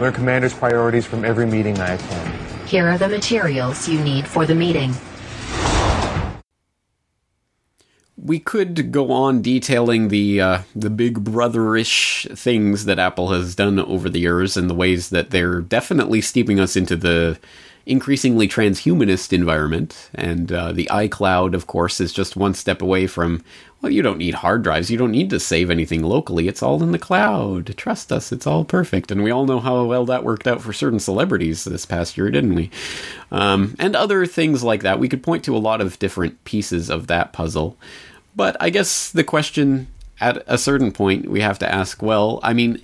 Learn 0.00 0.12
commander's 0.12 0.54
priorities 0.54 1.06
from 1.06 1.24
every 1.24 1.44
meeting 1.44 1.76
I 1.80 1.94
attend. 1.94 2.68
Here 2.68 2.88
are 2.88 2.98
the 2.98 3.08
materials 3.08 3.88
you 3.88 3.98
need 4.04 4.28
for 4.28 4.46
the 4.46 4.54
meeting. 4.54 4.94
we 8.22 8.38
could 8.38 8.92
go 8.92 9.10
on 9.10 9.40
detailing 9.40 10.08
the 10.08 10.40
uh, 10.40 10.58
the 10.76 10.90
big 10.90 11.24
brotherish 11.24 12.30
things 12.36 12.84
that 12.84 12.98
Apple 12.98 13.32
has 13.32 13.54
done 13.54 13.78
over 13.80 14.10
the 14.10 14.20
years 14.20 14.56
and 14.58 14.68
the 14.68 14.74
ways 14.74 15.08
that 15.08 15.30
they're 15.30 15.60
definitely 15.60 16.20
steeping 16.20 16.60
us 16.60 16.76
into 16.76 16.96
the 16.96 17.38
increasingly 17.90 18.46
transhumanist 18.46 19.32
environment, 19.32 20.10
and 20.14 20.52
uh, 20.52 20.72
the 20.72 20.88
iCloud, 20.92 21.54
of 21.54 21.66
course, 21.66 22.00
is 22.00 22.12
just 22.12 22.36
one 22.36 22.54
step 22.54 22.80
away 22.80 23.06
from. 23.06 23.42
Well, 23.82 23.90
you 23.90 24.02
don't 24.02 24.18
need 24.18 24.34
hard 24.34 24.62
drives. 24.62 24.90
You 24.90 24.98
don't 24.98 25.10
need 25.10 25.30
to 25.30 25.40
save 25.40 25.70
anything 25.70 26.02
locally. 26.02 26.48
It's 26.48 26.62
all 26.62 26.82
in 26.82 26.92
the 26.92 26.98
cloud. 26.98 27.74
Trust 27.78 28.12
us, 28.12 28.30
it's 28.30 28.46
all 28.46 28.62
perfect. 28.62 29.10
And 29.10 29.24
we 29.24 29.30
all 29.30 29.46
know 29.46 29.58
how 29.58 29.84
well 29.84 30.04
that 30.04 30.22
worked 30.22 30.46
out 30.46 30.60
for 30.60 30.74
certain 30.74 31.00
celebrities 31.00 31.64
this 31.64 31.86
past 31.86 32.18
year, 32.18 32.30
didn't 32.30 32.54
we? 32.54 32.70
Um, 33.32 33.74
and 33.78 33.96
other 33.96 34.26
things 34.26 34.62
like 34.62 34.82
that. 34.82 34.98
We 34.98 35.08
could 35.08 35.22
point 35.22 35.44
to 35.44 35.56
a 35.56 35.58
lot 35.58 35.80
of 35.80 35.98
different 35.98 36.44
pieces 36.44 36.90
of 36.90 37.06
that 37.06 37.32
puzzle. 37.32 37.78
But 38.36 38.54
I 38.60 38.68
guess 38.68 39.10
the 39.10 39.24
question 39.24 39.86
at 40.20 40.42
a 40.46 40.58
certain 40.58 40.92
point 40.92 41.28
we 41.28 41.40
have 41.40 41.58
to 41.58 41.68
ask 41.72 42.02
well 42.02 42.40
i 42.42 42.52
mean 42.52 42.80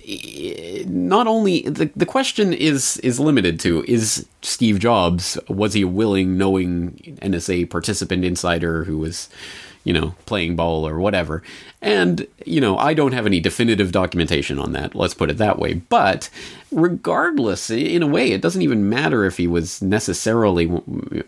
not 0.87 1.27
only 1.27 1.61
the, 1.61 1.89
the 1.95 2.05
question 2.05 2.53
is 2.53 2.97
is 2.97 3.19
limited 3.19 3.59
to 3.59 3.83
is 3.87 4.25
steve 4.41 4.79
jobs 4.79 5.37
was 5.47 5.73
he 5.73 5.81
a 5.83 5.87
willing 5.87 6.37
knowing 6.37 6.91
nsa 7.21 7.69
participant 7.69 8.23
insider 8.23 8.83
who 8.83 8.97
was 8.97 9.29
you 9.87 9.93
know, 9.93 10.13
playing 10.25 10.57
ball 10.57 10.85
or 10.85 10.99
whatever. 10.99 11.41
And, 11.87 12.27
you 12.45 12.59
know, 12.59 12.77
I 12.77 12.93
don't 12.93 13.13
have 13.13 13.25
any 13.25 13.39
definitive 13.39 13.93
documentation 13.93 14.59
on 14.59 14.73
that, 14.73 14.93
let's 14.93 15.13
put 15.13 15.29
it 15.29 15.37
that 15.37 15.57
way. 15.57 15.75
But 15.75 16.29
regardless, 16.69 17.69
in 17.69 18.03
a 18.03 18.07
way, 18.07 18.33
it 18.33 18.41
doesn't 18.41 18.61
even 18.61 18.89
matter 18.89 19.23
if 19.23 19.37
he 19.37 19.47
was 19.47 19.81
necessarily 19.81 20.65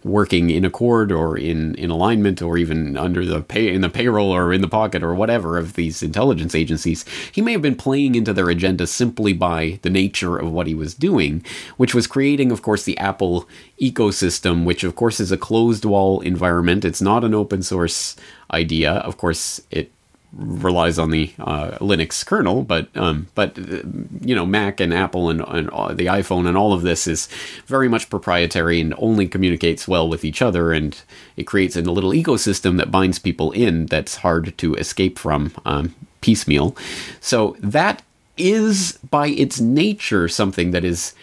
working 0.04 0.50
in 0.50 0.66
accord 0.66 1.14
or 1.14 1.38
in, 1.38 1.76
in 1.76 1.90
alignment 1.90 2.42
or 2.42 2.58
even 2.58 2.98
under 2.98 3.24
the 3.24 3.40
pay 3.40 3.74
in 3.74 3.80
the 3.80 3.90
payroll 3.90 4.36
or 4.36 4.52
in 4.52 4.60
the 4.60 4.68
pocket 4.68 5.02
or 5.02 5.16
whatever 5.16 5.58
of 5.58 5.76
these 5.76 6.04
intelligence 6.04 6.54
agencies. 6.54 7.06
He 7.32 7.42
may 7.42 7.54
have 7.54 7.62
been 7.62 7.78
playing 7.78 8.16
into 8.16 8.34
their 8.34 8.50
agenda 8.50 8.86
simply 8.86 9.32
by 9.32 9.80
the 9.84 9.90
nature 9.90 10.38
of 10.38 10.52
what 10.52 10.68
he 10.68 10.76
was 10.76 10.94
doing, 10.94 11.42
which 11.78 11.96
was 11.96 12.06
creating, 12.06 12.52
of 12.52 12.62
course, 12.64 12.84
the 12.84 12.98
Apple 12.98 13.48
ecosystem, 13.82 14.66
which 14.66 14.84
of 14.84 14.98
course 14.98 15.22
is 15.22 15.32
a 15.32 15.38
closed 15.38 15.86
wall 15.86 16.20
environment. 16.20 16.84
It's 16.84 17.02
not 17.02 17.24
an 17.24 17.34
open 17.34 17.64
source 17.64 18.18
idea. 18.52 18.92
Of 18.92 19.16
course, 19.16 19.62
it 19.72 19.90
relies 20.34 21.00
on 21.00 21.12
the 21.12 21.34
uh, 21.40 21.72
Linux 21.80 22.26
kernel, 22.26 22.64
but 22.64 22.88
um, 22.96 23.28
but 23.36 23.58
uh, 23.58 23.82
you 24.22 24.36
know 24.36 24.46
Mac 24.46 24.80
and 24.80 24.94
Apple 24.94 25.30
and, 25.30 25.42
and 25.42 25.70
uh, 25.72 25.94
the 25.94 26.06
iPhone 26.06 26.48
and 26.48 26.58
all 26.58 26.74
of 26.74 26.84
this 26.84 27.08
is 27.08 27.28
very 27.66 27.90
much 27.90 28.10
proprietary 28.10 28.80
and 28.80 28.94
only 28.98 29.28
communicates 29.28 29.88
well 29.88 30.08
with 30.08 30.24
each 30.24 30.42
other, 30.42 30.72
and 30.72 31.02
it 31.36 31.44
creates 31.44 31.76
a 31.76 31.82
little 31.82 32.12
ecosystem 32.12 32.78
that 32.78 32.92
binds 32.92 33.20
people 33.20 33.52
in 33.52 33.88
that's 33.88 34.18
hard 34.18 34.56
to 34.58 34.76
escape 34.76 35.18
from 35.18 35.52
um, 35.66 35.96
piecemeal. 36.22 36.76
So 37.20 37.56
that 37.60 38.04
is 38.38 39.00
by 39.10 39.28
its 39.28 39.60
nature 39.60 40.28
something 40.28 40.72
that 40.72 40.86
is 40.86 41.14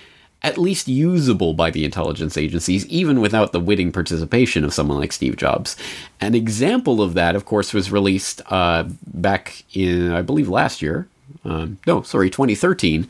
at 0.46 0.56
least 0.56 0.86
usable 0.86 1.54
by 1.54 1.72
the 1.72 1.84
intelligence 1.84 2.36
agencies, 2.38 2.86
even 2.86 3.20
without 3.20 3.50
the 3.50 3.58
witting 3.58 3.90
participation 3.90 4.64
of 4.64 4.72
someone 4.72 4.96
like 4.96 5.12
Steve 5.12 5.36
Jobs. 5.36 5.76
An 6.20 6.36
example 6.36 7.02
of 7.02 7.14
that, 7.14 7.34
of 7.34 7.44
course, 7.44 7.74
was 7.74 7.90
released 7.90 8.40
uh, 8.46 8.84
back 9.08 9.64
in, 9.74 10.12
I 10.12 10.22
believe, 10.22 10.48
last 10.48 10.80
year. 10.80 11.08
Um, 11.44 11.78
no, 11.84 12.02
sorry, 12.02 12.30
2013 12.30 13.08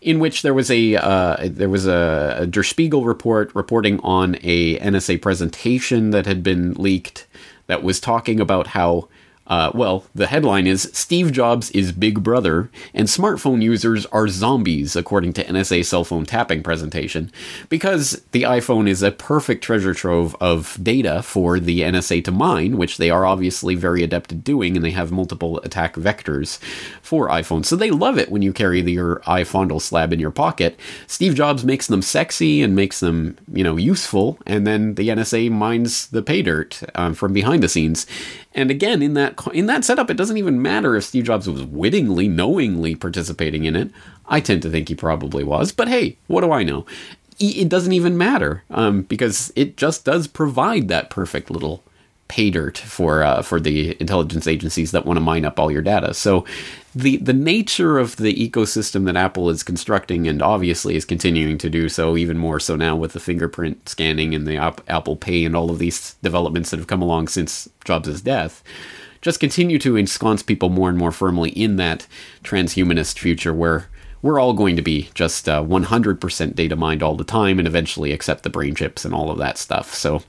in 0.00 0.18
which 0.18 0.42
there 0.42 0.52
was 0.52 0.68
a 0.68 0.96
uh, 0.96 1.36
there 1.42 1.68
was 1.68 1.86
a, 1.86 2.38
a, 2.40 2.46
Der 2.48 2.64
Spiegel 2.64 3.04
report 3.04 3.54
reporting 3.54 4.00
on 4.00 4.36
a 4.42 4.76
NSA 4.80 5.22
presentation 5.22 6.10
that 6.10 6.26
had 6.26 6.42
been 6.42 6.74
leaked 6.74 7.28
that 7.68 7.84
was 7.84 8.00
talking 8.00 8.40
about 8.40 8.66
how 8.68 9.06
uh, 9.46 9.72
well, 9.74 10.04
the 10.14 10.28
headline 10.28 10.66
is 10.66 10.88
Steve 10.92 11.32
Jobs 11.32 11.70
is 11.72 11.90
Big 11.92 12.22
Brother, 12.22 12.70
and 12.94 13.08
smartphone 13.08 13.60
users 13.60 14.06
are 14.06 14.28
zombies, 14.28 14.94
according 14.94 15.32
to 15.34 15.44
NSA 15.44 15.84
cell 15.84 16.04
phone 16.04 16.24
tapping 16.24 16.62
presentation. 16.62 17.32
Because 17.68 18.22
the 18.30 18.42
iPhone 18.42 18.88
is 18.88 19.02
a 19.02 19.10
perfect 19.10 19.64
treasure 19.64 19.94
trove 19.94 20.36
of 20.40 20.78
data 20.82 21.22
for 21.22 21.58
the 21.58 21.80
NSA 21.80 22.24
to 22.24 22.30
mine, 22.30 22.76
which 22.76 22.98
they 22.98 23.10
are 23.10 23.26
obviously 23.26 23.74
very 23.74 24.04
adept 24.04 24.30
at 24.32 24.44
doing, 24.44 24.76
and 24.76 24.84
they 24.84 24.92
have 24.92 25.10
multiple 25.10 25.58
attack 25.60 25.96
vectors 25.96 26.58
for 27.02 27.28
iPhones. 27.28 27.66
So 27.66 27.74
they 27.74 27.90
love 27.90 28.18
it 28.18 28.30
when 28.30 28.42
you 28.42 28.52
carry 28.52 28.80
the, 28.80 28.92
your 28.92 29.20
iFondle 29.26 29.80
slab 29.80 30.12
in 30.12 30.20
your 30.20 30.30
pocket. 30.30 30.78
Steve 31.08 31.34
Jobs 31.34 31.64
makes 31.64 31.88
them 31.88 32.00
sexy 32.00 32.62
and 32.62 32.76
makes 32.76 33.00
them, 33.00 33.36
you 33.52 33.64
know, 33.64 33.76
useful, 33.76 34.38
and 34.46 34.66
then 34.66 34.94
the 34.94 35.08
NSA 35.08 35.50
mines 35.50 36.06
the 36.06 36.22
pay 36.22 36.42
dirt 36.42 36.80
um, 36.94 37.14
from 37.14 37.32
behind 37.32 37.62
the 37.62 37.68
scenes. 37.68 38.06
And 38.54 38.70
again, 38.70 39.02
in 39.02 39.14
that 39.14 39.38
in 39.52 39.66
that 39.66 39.84
setup, 39.84 40.10
it 40.10 40.16
doesn't 40.16 40.36
even 40.36 40.60
matter 40.60 40.94
if 40.94 41.04
Steve 41.04 41.24
Jobs 41.24 41.48
was 41.48 41.62
wittingly, 41.64 42.28
knowingly 42.28 42.94
participating 42.94 43.64
in 43.64 43.76
it. 43.76 43.90
I 44.26 44.40
tend 44.40 44.62
to 44.62 44.70
think 44.70 44.88
he 44.88 44.94
probably 44.94 45.44
was, 45.44 45.72
but 45.72 45.88
hey, 45.88 46.16
what 46.26 46.42
do 46.42 46.52
I 46.52 46.62
know? 46.62 46.86
It 47.38 47.68
doesn't 47.68 47.92
even 47.92 48.16
matter 48.16 48.62
um, 48.70 49.02
because 49.02 49.52
it 49.56 49.76
just 49.76 50.04
does 50.04 50.26
provide 50.26 50.88
that 50.88 51.10
perfect 51.10 51.50
little 51.50 51.82
pay 52.32 52.48
dirt 52.48 52.78
for 52.78 53.22
uh, 53.22 53.42
for 53.42 53.60
the 53.60 53.94
intelligence 54.00 54.46
agencies 54.46 54.90
that 54.90 55.04
want 55.04 55.18
to 55.18 55.20
mine 55.20 55.44
up 55.44 55.60
all 55.60 55.70
your 55.70 55.82
data. 55.82 56.14
So 56.14 56.46
the 56.94 57.18
the 57.18 57.34
nature 57.34 57.98
of 57.98 58.16
the 58.16 58.34
ecosystem 58.34 59.04
that 59.04 59.16
Apple 59.16 59.50
is 59.50 59.62
constructing 59.62 60.26
and 60.26 60.40
obviously 60.40 60.96
is 60.96 61.04
continuing 61.04 61.58
to 61.58 61.68
do 61.68 61.90
so 61.90 62.16
even 62.16 62.38
more 62.38 62.58
so 62.58 62.74
now 62.74 62.96
with 62.96 63.12
the 63.12 63.20
fingerprint 63.20 63.86
scanning 63.86 64.34
and 64.34 64.46
the 64.46 64.56
Apple 64.56 65.16
Pay 65.16 65.44
and 65.44 65.54
all 65.54 65.70
of 65.70 65.78
these 65.78 66.14
developments 66.22 66.70
that 66.70 66.78
have 66.78 66.86
come 66.86 67.02
along 67.02 67.28
since 67.28 67.68
Jobs' 67.84 68.22
death 68.22 68.64
just 69.20 69.38
continue 69.38 69.78
to 69.78 69.96
ensconce 69.96 70.42
people 70.42 70.70
more 70.70 70.88
and 70.88 70.98
more 70.98 71.12
firmly 71.12 71.50
in 71.50 71.76
that 71.76 72.06
transhumanist 72.42 73.18
future 73.18 73.52
where 73.52 73.88
we're 74.22 74.40
all 74.40 74.52
going 74.52 74.76
to 74.76 74.82
be 74.82 75.10
just 75.14 75.48
uh, 75.48 75.62
100% 75.62 76.54
data 76.54 76.76
mined 76.76 77.02
all 77.02 77.16
the 77.16 77.24
time 77.24 77.58
and 77.58 77.68
eventually 77.68 78.12
accept 78.12 78.44
the 78.44 78.50
brain 78.50 78.74
chips 78.74 79.04
and 79.04 79.12
all 79.12 79.30
of 79.30 79.38
that 79.38 79.58
stuff. 79.58 79.92
So 79.94 80.22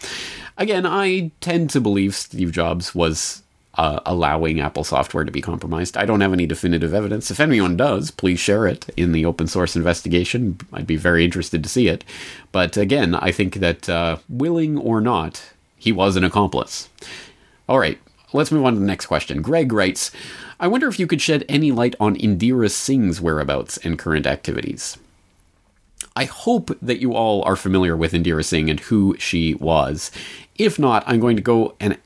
Again, 0.57 0.85
I 0.85 1.31
tend 1.41 1.69
to 1.71 1.81
believe 1.81 2.15
Steve 2.15 2.51
Jobs 2.51 2.93
was 2.93 3.41
uh, 3.75 3.99
allowing 4.05 4.59
Apple 4.59 4.83
software 4.83 5.23
to 5.23 5.31
be 5.31 5.41
compromised. 5.41 5.97
I 5.97 6.05
don't 6.05 6.21
have 6.21 6.33
any 6.33 6.45
definitive 6.45 6.93
evidence. 6.93 7.31
If 7.31 7.39
anyone 7.39 7.75
does, 7.75 8.11
please 8.11 8.39
share 8.39 8.67
it 8.67 8.87
in 8.95 9.13
the 9.13 9.25
open 9.25 9.47
source 9.47 9.75
investigation. 9.75 10.59
I'd 10.71 10.85
be 10.85 10.95
very 10.95 11.25
interested 11.25 11.63
to 11.63 11.69
see 11.69 11.87
it. 11.87 12.03
But 12.51 12.77
again, 12.77 13.15
I 13.15 13.31
think 13.31 13.55
that 13.55 13.89
uh, 13.89 14.17
willing 14.29 14.77
or 14.77 15.01
not, 15.01 15.53
he 15.75 15.91
was 15.91 16.15
an 16.15 16.23
accomplice. 16.23 16.89
All 17.67 17.79
right, 17.79 17.97
let's 18.33 18.51
move 18.51 18.65
on 18.65 18.73
to 18.73 18.79
the 18.79 18.85
next 18.85 19.05
question. 19.05 19.41
Greg 19.41 19.71
writes 19.71 20.11
I 20.59 20.67
wonder 20.67 20.87
if 20.87 20.99
you 20.99 21.07
could 21.07 21.21
shed 21.21 21.45
any 21.49 21.71
light 21.71 21.95
on 21.99 22.15
Indira 22.15 22.71
Singh's 22.71 23.19
whereabouts 23.19 23.77
and 23.77 23.99
current 23.99 24.25
activities. 24.25 24.97
I 26.15 26.25
hope 26.25 26.77
that 26.81 26.99
you 26.99 27.13
all 27.13 27.43
are 27.43 27.55
familiar 27.55 27.97
with 27.97 28.13
Indira 28.13 28.45
Singh 28.45 28.69
and 28.69 28.79
who 28.79 29.15
she 29.17 29.55
was. 29.55 30.11
If 30.55 30.77
not, 30.77 31.03
I'm 31.07 31.19
going 31.19 31.35
to 31.35 31.41
go 31.41 31.75
and 31.79 31.97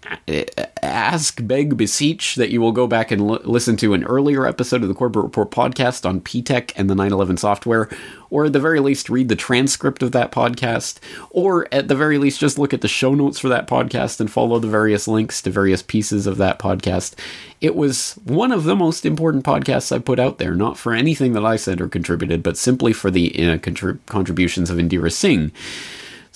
ask, 0.81 1.45
beg, 1.45 1.75
beseech 1.75 2.36
that 2.36 2.49
you 2.49 2.62
will 2.62 2.71
go 2.71 2.88
back 2.88 3.12
and 3.12 3.21
l- 3.29 3.41
listen 3.43 3.75
to 3.77 3.93
an 3.93 4.05
earlier 4.05 4.47
episode 4.47 4.83
of 4.83 4.88
the 4.88 4.93
Corbett 4.93 5.23
Report 5.23 5.51
podcast 5.51 6.07
on 6.07 6.21
Ptech 6.21 6.71
and 6.77 6.89
the 6.89 6.95
911 6.95 7.36
software, 7.38 7.89
or 8.29 8.45
at 8.45 8.53
the 8.53 8.60
very 8.60 8.79
least 8.79 9.10
read 9.10 9.27
the 9.27 9.36
transcript 9.36 10.01
of 10.01 10.13
that 10.13 10.31
podcast, 10.31 10.99
or 11.29 11.67
at 11.73 11.89
the 11.89 11.95
very 11.95 12.17
least 12.17 12.39
just 12.39 12.57
look 12.57 12.73
at 12.73 12.79
the 12.79 12.88
show 12.88 13.13
notes 13.13 13.38
for 13.38 13.49
that 13.49 13.67
podcast 13.67 14.21
and 14.21 14.31
follow 14.31 14.60
the 14.60 14.67
various 14.67 15.10
links 15.10 15.41
to 15.41 15.49
various 15.49 15.81
pieces 15.81 16.25
of 16.25 16.38
that 16.38 16.57
podcast. 16.57 17.15
It 17.60 17.75
was 17.75 18.13
one 18.23 18.53
of 18.53 18.63
the 18.63 18.77
most 18.77 19.05
important 19.05 19.43
podcasts 19.43 19.93
I 19.93 19.99
put 19.99 20.19
out 20.19 20.38
there, 20.38 20.55
not 20.55 20.77
for 20.77 20.93
anything 20.93 21.33
that 21.33 21.45
I 21.45 21.57
said 21.57 21.81
or 21.81 21.89
contributed, 21.89 22.43
but 22.43 22.55
simply 22.57 22.93
for 22.93 23.12
the 23.12 23.29
uh, 23.36 23.57
contrib- 23.57 23.99
contributions 24.05 24.69
of 24.69 24.77
Indira 24.77 25.12
Singh. 25.12 25.51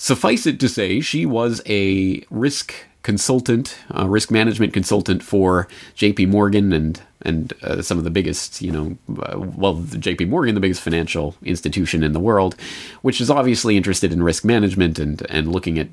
Suffice 0.02 0.46
it 0.46 0.58
to 0.58 0.68
say, 0.68 0.98
she 0.98 1.24
was 1.24 1.62
a 1.64 2.24
risk 2.28 2.74
consultant, 3.04 3.78
risk 3.94 4.32
management 4.32 4.72
consultant 4.72 5.22
for 5.22 5.68
J.P. 5.94 6.26
Morgan 6.26 6.72
and 6.72 7.00
and 7.24 7.52
uh, 7.62 7.82
some 7.82 7.98
of 7.98 8.04
the 8.04 8.10
biggest, 8.10 8.60
you 8.60 8.72
know, 8.72 8.96
uh, 9.22 9.38
well, 9.38 9.74
J.P. 9.74 10.24
Morgan, 10.24 10.56
the 10.56 10.60
biggest 10.60 10.80
financial 10.80 11.36
institution 11.44 12.02
in 12.02 12.14
the 12.14 12.18
world, 12.18 12.56
which 13.02 13.20
is 13.20 13.30
obviously 13.30 13.76
interested 13.76 14.12
in 14.12 14.24
risk 14.24 14.44
management 14.44 14.98
and 14.98 15.24
and 15.30 15.52
looking 15.52 15.78
at 15.78 15.86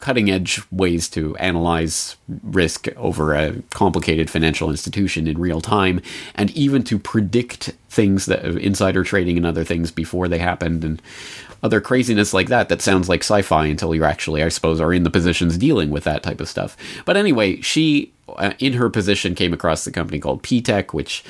cutting 0.00 0.30
edge 0.30 0.60
ways 0.70 1.08
to 1.10 1.36
analyze 1.36 2.16
risk 2.42 2.88
over 2.96 3.34
a 3.34 3.62
complicated 3.70 4.28
financial 4.30 4.70
institution 4.70 5.26
in 5.26 5.38
real 5.38 5.60
time 5.60 6.00
and 6.34 6.50
even 6.52 6.82
to 6.84 6.98
predict 6.98 7.72
things 7.88 8.26
that 8.26 8.44
insider 8.44 9.02
trading 9.02 9.36
and 9.36 9.46
other 9.46 9.64
things 9.64 9.90
before 9.90 10.28
they 10.28 10.38
happened 10.38 10.84
and 10.84 11.00
other 11.62 11.80
craziness 11.80 12.34
like 12.34 12.48
that 12.48 12.68
that 12.68 12.82
sounds 12.82 13.08
like 13.08 13.20
sci-fi 13.20 13.66
until 13.66 13.94
you 13.94 14.04
actually, 14.04 14.42
I 14.42 14.48
suppose, 14.48 14.80
are 14.80 14.92
in 14.92 15.02
the 15.02 15.10
positions 15.10 15.56
dealing 15.56 15.90
with 15.90 16.04
that 16.04 16.22
type 16.22 16.40
of 16.40 16.48
stuff. 16.48 16.76
But 17.04 17.16
anyway, 17.16 17.60
she, 17.60 18.12
uh, 18.28 18.52
in 18.58 18.74
her 18.74 18.90
position, 18.90 19.34
came 19.34 19.52
across 19.52 19.84
the 19.84 19.90
company 19.90 20.20
called 20.20 20.42
Ptech, 20.42 20.92
which 20.92 21.24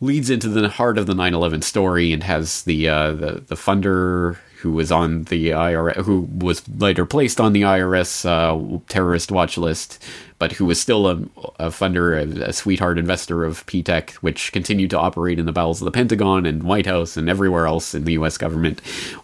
leads 0.00 0.28
into 0.28 0.48
the 0.48 0.68
heart 0.68 0.98
of 0.98 1.06
the 1.06 1.14
9/11 1.14 1.62
story 1.62 2.12
and 2.12 2.24
has 2.24 2.64
the 2.64 2.88
uh, 2.88 3.12
the 3.12 3.44
the 3.46 3.54
funder 3.54 4.38
who 4.62 4.70
was 4.70 4.92
on 4.92 5.24
the 5.24 5.50
IRS, 5.50 5.96
who 6.04 6.28
was 6.38 6.62
later 6.78 7.04
placed 7.04 7.40
on 7.40 7.52
the 7.52 7.62
IRS 7.62 8.24
uh, 8.24 8.78
terrorist 8.88 9.32
watch 9.32 9.58
list, 9.58 10.00
but 10.38 10.52
who 10.52 10.64
was 10.64 10.80
still 10.80 11.08
a, 11.08 11.14
a 11.58 11.68
funder, 11.70 12.16
a, 12.16 12.50
a, 12.50 12.52
sweetheart 12.52 12.96
investor 12.96 13.44
of 13.44 13.66
Ptech, 13.66 14.12
which 14.22 14.52
continued 14.52 14.90
to 14.90 14.98
operate 14.98 15.40
in 15.40 15.46
the 15.46 15.52
bowels 15.52 15.80
of 15.80 15.84
the 15.84 15.90
Pentagon 15.90 16.46
and 16.46 16.62
White 16.62 16.86
House 16.86 17.16
and 17.16 17.28
everywhere 17.28 17.66
else 17.66 17.92
in 17.92 18.04
the 18.04 18.12
U.S. 18.12 18.38
government, 18.38 18.80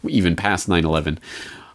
even 0.08 0.34
past 0.34 0.68
9 0.68 0.84
11. 0.84 1.20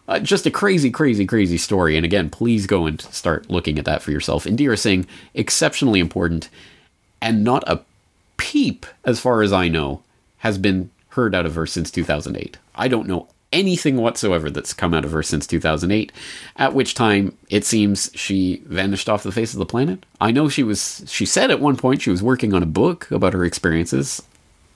Uh, 0.06 0.18
just 0.18 0.44
a 0.44 0.50
crazy, 0.50 0.90
crazy, 0.90 1.24
crazy 1.24 1.56
story. 1.56 1.96
And 1.96 2.04
again, 2.04 2.28
please 2.28 2.66
go 2.66 2.84
and 2.84 3.00
start 3.00 3.48
looking 3.48 3.78
at 3.78 3.86
that 3.86 4.02
for 4.02 4.10
yourself. 4.10 4.44
Indira 4.44 4.78
Singh, 4.78 5.06
exceptionally 5.32 6.00
important, 6.00 6.50
and 7.22 7.42
not 7.42 7.64
a 7.66 7.80
peep, 8.36 8.84
as 9.06 9.20
far 9.20 9.40
as 9.40 9.54
I 9.54 9.68
know, 9.68 10.02
has 10.38 10.58
been 10.58 10.90
heard 11.10 11.34
out 11.34 11.46
of 11.46 11.54
her 11.54 11.64
since 11.64 11.90
2008. 11.90 12.58
I 12.74 12.88
don't 12.88 13.08
know 13.08 13.28
anything 13.54 13.96
whatsoever 13.96 14.50
that's 14.50 14.74
come 14.74 14.92
out 14.92 15.04
of 15.04 15.12
her 15.12 15.22
since 15.22 15.46
2008, 15.46 16.12
at 16.56 16.74
which 16.74 16.94
time 16.94 17.36
it 17.48 17.64
seems 17.64 18.10
she 18.14 18.60
vanished 18.66 19.08
off 19.08 19.22
the 19.22 19.32
face 19.32 19.54
of 19.54 19.58
the 19.58 19.64
planet. 19.64 20.04
I 20.20 20.32
know 20.32 20.48
she 20.48 20.62
was, 20.62 21.04
she 21.06 21.24
said 21.24 21.50
at 21.50 21.60
one 21.60 21.76
point 21.76 22.02
she 22.02 22.10
was 22.10 22.22
working 22.22 22.52
on 22.52 22.62
a 22.62 22.66
book 22.66 23.10
about 23.10 23.32
her 23.32 23.44
experiences. 23.44 24.22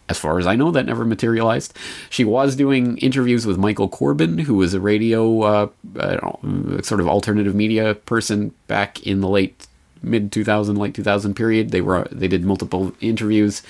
As 0.08 0.18
far 0.18 0.38
as 0.38 0.46
I 0.46 0.56
know, 0.56 0.70
that 0.70 0.86
never 0.86 1.04
materialized. 1.04 1.76
She 2.08 2.24
was 2.24 2.56
doing 2.56 2.96
interviews 2.96 3.44
with 3.44 3.58
Michael 3.58 3.90
Corbin, 3.90 4.38
who 4.38 4.54
was 4.54 4.72
a 4.72 4.80
radio, 4.80 5.42
uh, 5.42 5.68
know, 5.94 6.80
sort 6.82 7.00
of 7.00 7.08
alternative 7.08 7.54
media 7.54 7.94
person 7.94 8.54
back 8.68 9.06
in 9.06 9.20
the 9.20 9.28
late 9.28 9.66
mid 10.02 10.32
2000, 10.32 10.76
late 10.76 10.94
2000 10.94 11.34
period. 11.34 11.72
They 11.72 11.82
were 11.82 12.08
they 12.10 12.26
did 12.26 12.42
multiple 12.42 12.94
interviews. 13.02 13.62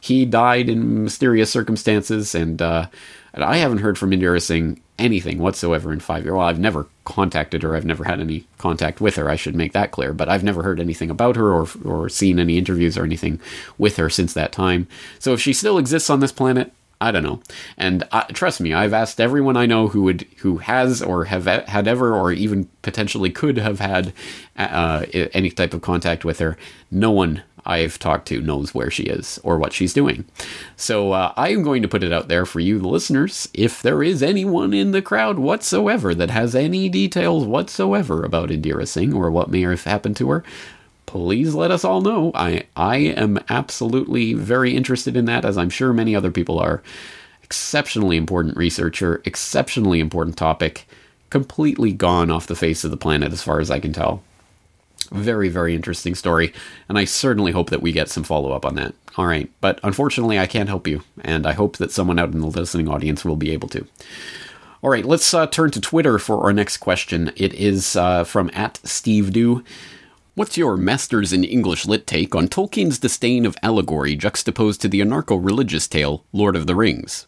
He 0.00 0.24
died 0.24 0.68
in 0.68 1.04
mysterious 1.04 1.50
circumstances, 1.50 2.34
and 2.34 2.60
uh, 2.60 2.88
and 3.34 3.42
I 3.42 3.56
haven't 3.56 3.78
heard 3.78 3.98
from 3.98 4.12
Indira 4.12 4.40
Singh 4.40 4.80
anything 4.96 5.38
whatsoever 5.38 5.92
in 5.92 5.98
five 5.98 6.24
years. 6.24 6.34
Well, 6.34 6.46
I've 6.46 6.60
never 6.60 6.86
contacted 7.04 7.64
her. 7.64 7.74
I've 7.74 7.84
never 7.84 8.04
had 8.04 8.20
any 8.20 8.46
contact 8.58 9.00
with 9.00 9.16
her. 9.16 9.28
I 9.28 9.34
should 9.34 9.56
make 9.56 9.72
that 9.72 9.90
clear. 9.90 10.12
But 10.12 10.28
I've 10.28 10.44
never 10.44 10.62
heard 10.62 10.78
anything 10.78 11.10
about 11.10 11.34
her 11.34 11.52
or 11.52 11.66
or 11.84 12.08
seen 12.08 12.38
any 12.38 12.56
interviews 12.56 12.96
or 12.96 13.04
anything 13.04 13.40
with 13.76 13.96
her 13.96 14.08
since 14.08 14.32
that 14.34 14.52
time. 14.52 14.86
So 15.18 15.32
if 15.32 15.40
she 15.40 15.52
still 15.52 15.78
exists 15.78 16.10
on 16.10 16.20
this 16.20 16.30
planet, 16.30 16.72
I 17.00 17.10
don't 17.10 17.24
know. 17.24 17.40
And 17.76 18.06
uh, 18.12 18.22
trust 18.32 18.60
me, 18.60 18.72
I've 18.72 18.92
asked 18.92 19.20
everyone 19.20 19.56
I 19.56 19.66
know 19.66 19.88
who 19.88 20.02
would 20.02 20.26
who 20.38 20.58
has 20.58 21.02
or 21.02 21.24
have 21.24 21.46
had 21.46 21.88
ever 21.88 22.14
or 22.14 22.30
even 22.30 22.68
potentially 22.82 23.30
could 23.30 23.58
have 23.58 23.80
had 23.80 24.12
uh, 24.56 25.06
any 25.12 25.50
type 25.50 25.74
of 25.74 25.82
contact 25.82 26.24
with 26.24 26.38
her. 26.38 26.56
No 26.90 27.10
one 27.10 27.42
I've 27.66 27.98
talked 27.98 28.28
to 28.28 28.40
knows 28.40 28.74
where 28.74 28.90
she 28.90 29.04
is 29.04 29.40
or 29.42 29.58
what 29.58 29.72
she's 29.72 29.92
doing. 29.92 30.24
So 30.76 31.12
uh, 31.12 31.32
I 31.36 31.50
am 31.50 31.62
going 31.62 31.82
to 31.82 31.88
put 31.88 32.02
it 32.02 32.12
out 32.12 32.28
there 32.28 32.46
for 32.46 32.60
you, 32.60 32.78
the 32.78 32.88
listeners. 32.88 33.48
If 33.54 33.82
there 33.82 34.02
is 34.02 34.22
anyone 34.22 34.74
in 34.74 34.92
the 34.92 35.02
crowd 35.02 35.38
whatsoever 35.38 36.14
that 36.14 36.30
has 36.30 36.54
any 36.54 36.88
details 36.88 37.44
whatsoever 37.44 38.22
about 38.22 38.50
Indira 38.50 38.86
Singh 38.86 39.14
or 39.14 39.30
what 39.30 39.50
may 39.50 39.62
have 39.62 39.84
happened 39.84 40.16
to 40.16 40.30
her, 40.30 40.44
please 41.06 41.54
let 41.54 41.70
us 41.70 41.84
all 41.84 42.00
know. 42.00 42.32
I 42.34 42.66
I 42.76 42.96
am 42.96 43.38
absolutely 43.48 44.34
very 44.34 44.76
interested 44.76 45.16
in 45.16 45.24
that, 45.26 45.44
as 45.44 45.56
I'm 45.56 45.70
sure 45.70 45.92
many 45.92 46.14
other 46.14 46.30
people 46.30 46.58
are. 46.58 46.82
Exceptionally 47.42 48.16
important 48.16 48.56
researcher, 48.56 49.22
exceptionally 49.24 50.00
important 50.00 50.36
topic, 50.36 50.86
completely 51.30 51.92
gone 51.92 52.30
off 52.30 52.46
the 52.46 52.56
face 52.56 52.84
of 52.84 52.90
the 52.90 52.96
planet 52.96 53.32
as 53.32 53.42
far 53.42 53.60
as 53.60 53.70
I 53.70 53.80
can 53.80 53.92
tell. 53.92 54.22
Very, 55.12 55.48
very 55.48 55.74
interesting 55.74 56.14
story, 56.14 56.52
and 56.88 56.98
I 56.98 57.04
certainly 57.04 57.52
hope 57.52 57.70
that 57.70 57.82
we 57.82 57.92
get 57.92 58.08
some 58.08 58.24
follow 58.24 58.52
up 58.52 58.64
on 58.64 58.74
that. 58.76 58.94
All 59.16 59.26
right, 59.26 59.50
but 59.60 59.80
unfortunately, 59.82 60.38
I 60.38 60.46
can't 60.46 60.68
help 60.68 60.86
you, 60.86 61.02
and 61.22 61.46
I 61.46 61.52
hope 61.52 61.76
that 61.76 61.92
someone 61.92 62.18
out 62.18 62.32
in 62.32 62.40
the 62.40 62.46
listening 62.46 62.88
audience 62.88 63.24
will 63.24 63.36
be 63.36 63.52
able 63.52 63.68
to. 63.68 63.86
All 64.82 64.90
right, 64.90 65.04
let's 65.04 65.32
uh, 65.32 65.46
turn 65.46 65.70
to 65.70 65.80
Twitter 65.80 66.18
for 66.18 66.44
our 66.44 66.52
next 66.52 66.76
question. 66.76 67.32
It 67.36 67.54
is 67.54 67.96
uh, 67.96 68.24
from 68.24 68.50
at 68.52 68.80
Steve 68.84 69.32
Do. 69.32 69.64
What's 70.34 70.58
your 70.58 70.76
Masters 70.76 71.32
in 71.32 71.44
English 71.44 71.86
Lit 71.86 72.06
take 72.06 72.34
on 72.34 72.48
Tolkien's 72.48 72.98
disdain 72.98 73.46
of 73.46 73.56
allegory 73.62 74.16
juxtaposed 74.16 74.80
to 74.82 74.88
the 74.88 75.00
anarcho 75.00 75.38
religious 75.42 75.86
tale, 75.86 76.24
Lord 76.32 76.56
of 76.56 76.66
the 76.66 76.74
Rings? 76.74 77.26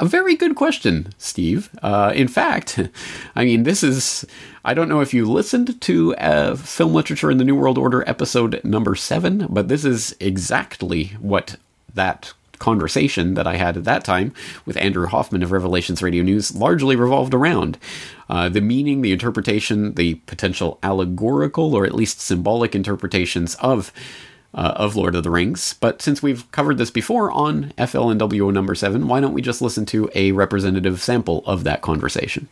A 0.00 0.04
very 0.04 0.34
good 0.34 0.56
question, 0.56 1.14
Steve. 1.18 1.70
Uh, 1.82 2.12
in 2.14 2.28
fact, 2.28 2.80
I 3.36 3.44
mean, 3.44 3.62
this 3.62 3.82
is. 3.82 4.24
I 4.64 4.72
don't 4.72 4.88
know 4.88 5.00
if 5.00 5.12
you 5.12 5.30
listened 5.30 5.80
to 5.82 6.16
uh, 6.16 6.56
Film 6.56 6.94
Literature 6.94 7.30
in 7.30 7.36
the 7.36 7.44
New 7.44 7.54
World 7.54 7.76
Order 7.76 8.02
episode 8.08 8.62
number 8.64 8.94
seven, 8.94 9.46
but 9.50 9.68
this 9.68 9.84
is 9.84 10.16
exactly 10.20 11.16
what 11.20 11.56
that 11.92 12.32
conversation 12.58 13.34
that 13.34 13.46
I 13.46 13.56
had 13.56 13.76
at 13.76 13.84
that 13.84 14.04
time 14.04 14.32
with 14.64 14.78
Andrew 14.78 15.06
Hoffman 15.06 15.42
of 15.42 15.52
Revelations 15.52 16.02
Radio 16.02 16.22
News 16.22 16.54
largely 16.54 16.96
revolved 16.96 17.34
around. 17.34 17.78
Uh, 18.28 18.48
the 18.48 18.62
meaning, 18.62 19.02
the 19.02 19.12
interpretation, 19.12 19.94
the 19.94 20.14
potential 20.26 20.78
allegorical 20.82 21.74
or 21.74 21.84
at 21.84 21.94
least 21.94 22.20
symbolic 22.20 22.74
interpretations 22.74 23.54
of 23.56 23.92
uh, 24.54 24.74
of 24.76 24.96
Lord 24.96 25.14
of 25.14 25.22
the 25.22 25.30
Rings. 25.30 25.74
But 25.80 26.00
since 26.00 26.22
we've 26.22 26.50
covered 26.52 26.78
this 26.78 26.90
before 26.90 27.30
on 27.30 27.72
FLNWO 27.76 28.52
number 28.52 28.74
7, 28.74 29.08
why 29.08 29.20
don't 29.20 29.34
we 29.34 29.42
just 29.42 29.62
listen 29.62 29.84
to 29.86 30.10
a 30.14 30.32
representative 30.32 31.02
sample 31.02 31.42
of 31.46 31.64
that 31.64 31.82
conversation? 31.82 32.48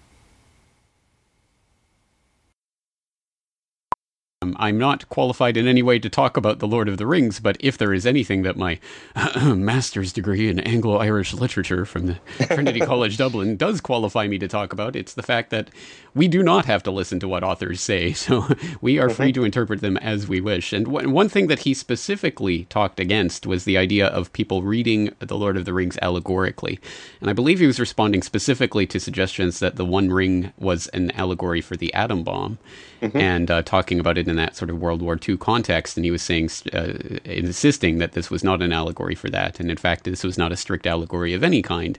Um, 4.52 4.56
I'm 4.58 4.78
not 4.78 5.08
qualified 5.08 5.56
in 5.56 5.66
any 5.66 5.82
way 5.82 5.98
to 5.98 6.08
talk 6.08 6.36
about 6.36 6.58
The 6.58 6.66
Lord 6.66 6.88
of 6.88 6.98
the 6.98 7.06
Rings, 7.06 7.40
but 7.40 7.56
if 7.60 7.78
there 7.78 7.94
is 7.94 8.06
anything 8.06 8.42
that 8.42 8.56
my 8.56 8.78
master's 9.44 10.12
degree 10.12 10.48
in 10.48 10.60
Anglo 10.60 10.98
Irish 10.98 11.32
literature 11.32 11.84
from 11.84 12.06
the 12.06 12.18
Trinity 12.46 12.80
College 12.80 13.16
Dublin 13.16 13.56
does 13.56 13.80
qualify 13.80 14.26
me 14.28 14.38
to 14.38 14.48
talk 14.48 14.72
about, 14.72 14.96
it's 14.96 15.14
the 15.14 15.22
fact 15.22 15.50
that 15.50 15.70
we 16.14 16.28
do 16.28 16.42
not 16.42 16.66
have 16.66 16.82
to 16.82 16.90
listen 16.90 17.18
to 17.20 17.28
what 17.28 17.42
authors 17.42 17.80
say, 17.80 18.12
so 18.12 18.46
we 18.80 18.98
are 18.98 19.08
free 19.08 19.32
to 19.32 19.44
interpret 19.44 19.80
them 19.80 19.96
as 19.98 20.28
we 20.28 20.40
wish. 20.40 20.72
And 20.72 20.86
w- 20.86 21.08
one 21.08 21.28
thing 21.28 21.46
that 21.46 21.60
he 21.60 21.74
specifically 21.74 22.64
talked 22.64 23.00
against 23.00 23.46
was 23.46 23.64
the 23.64 23.78
idea 23.78 24.06
of 24.08 24.32
people 24.32 24.62
reading 24.62 25.14
The 25.18 25.38
Lord 25.38 25.56
of 25.56 25.64
the 25.64 25.72
Rings 25.72 25.98
allegorically. 26.02 26.78
And 27.20 27.30
I 27.30 27.32
believe 27.32 27.60
he 27.60 27.66
was 27.66 27.80
responding 27.80 28.22
specifically 28.22 28.86
to 28.86 29.00
suggestions 29.00 29.60
that 29.60 29.76
the 29.76 29.84
One 29.84 30.10
Ring 30.10 30.52
was 30.58 30.88
an 30.88 31.10
allegory 31.12 31.60
for 31.60 31.76
the 31.76 31.92
atom 31.94 32.22
bomb 32.22 32.58
mm-hmm. 33.00 33.16
and 33.16 33.50
uh, 33.50 33.62
talking 33.62 33.98
about 34.00 34.18
it 34.18 34.28
in 34.28 34.38
that 34.42 34.56
sort 34.56 34.70
of 34.70 34.80
World 34.80 35.02
War 35.02 35.18
II 35.26 35.36
context. 35.36 35.96
And 35.96 36.04
he 36.04 36.10
was 36.10 36.22
saying, 36.22 36.50
uh, 36.72 36.94
insisting 37.24 37.98
that 37.98 38.12
this 38.12 38.30
was 38.30 38.44
not 38.44 38.62
an 38.62 38.72
allegory 38.72 39.14
for 39.14 39.30
that. 39.30 39.60
And 39.60 39.70
in 39.70 39.76
fact, 39.76 40.04
this 40.04 40.24
was 40.24 40.36
not 40.36 40.52
a 40.52 40.56
strict 40.56 40.86
allegory 40.86 41.32
of 41.32 41.42
any 41.42 41.62
kind. 41.62 41.98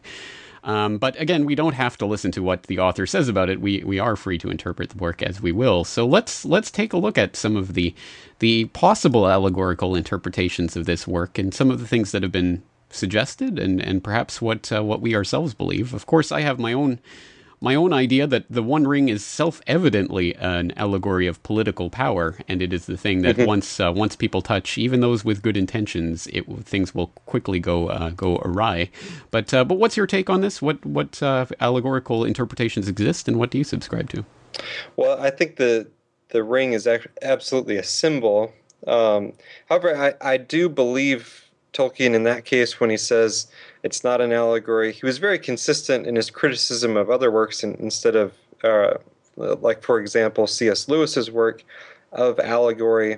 Um, 0.64 0.98
but 0.98 1.20
again, 1.20 1.46
we 1.46 1.56
don't 1.56 1.74
have 1.74 1.98
to 1.98 2.06
listen 2.06 2.32
to 2.32 2.44
what 2.44 2.64
the 2.64 2.80
author 2.80 3.06
says 3.06 3.28
about 3.28 3.50
it. 3.50 3.60
We 3.60 3.84
we 3.84 4.00
are 4.00 4.16
free 4.16 4.38
to 4.38 4.50
interpret 4.50 4.92
the 4.92 4.98
work 4.98 5.22
as 5.22 5.42
we 5.42 5.52
will. 5.52 5.84
So 5.84 6.06
let's 6.06 6.46
let's 6.46 6.72
take 6.72 6.94
a 6.94 6.98
look 6.98 7.18
at 7.18 7.36
some 7.36 7.58
of 7.58 7.74
the 7.74 7.94
the 8.40 8.66
possible 8.66 9.28
allegorical 9.28 9.96
interpretations 9.96 10.78
of 10.78 10.86
this 10.86 11.06
work 11.06 11.38
and 11.38 11.54
some 11.54 11.70
of 11.70 11.80
the 11.80 11.88
things 11.88 12.12
that 12.12 12.24
have 12.24 12.32
been 12.32 12.64
suggested 12.90 13.60
and 13.60 13.82
and 13.82 14.04
perhaps 14.04 14.42
what 14.42 14.72
uh, 14.72 14.84
what 14.84 15.02
we 15.02 15.16
ourselves 15.16 15.54
believe. 15.54 15.94
Of 15.94 16.06
course, 16.06 16.32
I 16.32 16.42
have 16.42 16.60
my 16.60 16.72
own 16.72 17.00
my 17.64 17.76
own 17.76 17.94
idea 17.94 18.28
that 18.28 18.44
the 18.50 18.62
One 18.62 18.86
Ring 18.86 19.08
is 19.08 19.26
self-evidently 19.26 20.36
an 20.36 20.74
allegory 20.76 21.28
of 21.28 21.42
political 21.44 21.90
power, 21.90 22.38
and 22.50 22.62
it 22.62 22.74
is 22.74 22.88
the 22.88 22.98
thing 22.98 23.22
that 23.22 23.38
mm-hmm. 23.38 23.46
once 23.46 23.80
uh, 23.80 23.90
once 23.96 24.18
people 24.18 24.42
touch, 24.42 24.78
even 24.78 25.00
those 25.00 25.24
with 25.24 25.42
good 25.42 25.56
intentions, 25.56 26.28
it 26.28 26.44
things 26.66 26.94
will 26.94 27.08
quickly 27.26 27.62
go 27.62 27.88
uh, 27.88 28.10
go 28.10 28.36
awry. 28.44 28.90
But 29.32 29.54
uh, 29.54 29.64
but 29.64 29.76
what's 29.76 29.96
your 29.96 30.06
take 30.08 30.30
on 30.30 30.42
this? 30.42 30.62
What 30.62 30.86
what 30.86 31.24
uh, 31.24 31.46
allegorical 31.62 32.26
interpretations 32.26 32.90
exist, 32.90 33.30
and 33.30 33.40
what 33.40 33.50
do 33.50 33.58
you 33.58 33.64
subscribe 33.64 34.10
to? 34.10 34.26
Well, 34.98 35.18
I 35.22 35.30
think 35.30 35.56
the 35.56 35.88
the 36.30 36.44
ring 36.44 36.74
is 36.74 36.86
absolutely 37.22 37.78
a 37.78 37.84
symbol. 37.84 38.52
Um, 38.86 39.32
however, 39.70 39.96
I, 39.96 40.34
I 40.34 40.36
do 40.36 40.68
believe 40.68 41.50
Tolkien 41.72 42.14
in 42.14 42.24
that 42.24 42.44
case 42.44 42.82
when 42.82 42.90
he 42.90 42.98
says 42.98 43.48
it's 43.84 44.04
not 44.04 44.22
an 44.22 44.32
allegory. 44.32 44.94
He 44.94 45.06
was 45.06 45.18
very 45.18 45.38
consistent 45.38 46.08
in 46.08 46.16
his 46.16 46.30
criticism 46.30 46.98
of 46.98 47.10
other 47.10 47.30
works 47.30 47.64
in, 47.64 47.76
instead 47.76 48.16
of, 48.16 48.34
uh, 48.64 48.96
like, 49.36 49.84
for 49.84 50.00
example, 50.00 50.48
C.S. 50.48 50.88
Lewis's 50.88 51.30
work 51.30 51.64
of 52.14 52.40
allegory, 52.40 53.18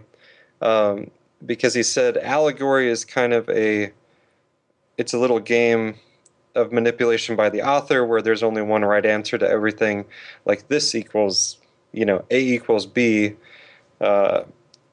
um, 0.62 1.12
because 1.46 1.74
he 1.74 1.84
said 1.84 2.18
allegory 2.18 2.90
is 2.90 3.06
kind 3.06 3.34
of 3.34 3.48
a, 3.50 3.92
it's 4.98 5.14
a 5.14 5.20
little 5.20 5.40
game 5.40 5.96
of 6.56 6.72
manipulation 6.72 7.36
by 7.36 7.50
the 7.50 7.62
author 7.62 8.06
where 8.06 8.22
there's 8.22 8.42
only 8.42 8.62
one 8.62 8.84
right 8.84 9.06
answer 9.06 9.38
to 9.38 9.48
everything. 9.48 10.06
Like 10.46 10.68
this 10.70 10.96
equals, 10.96 11.58
you 11.92 12.06
know, 12.06 12.26
A 12.32 12.40
equals 12.40 12.86
B. 12.86 13.36
Uh, 14.02 14.44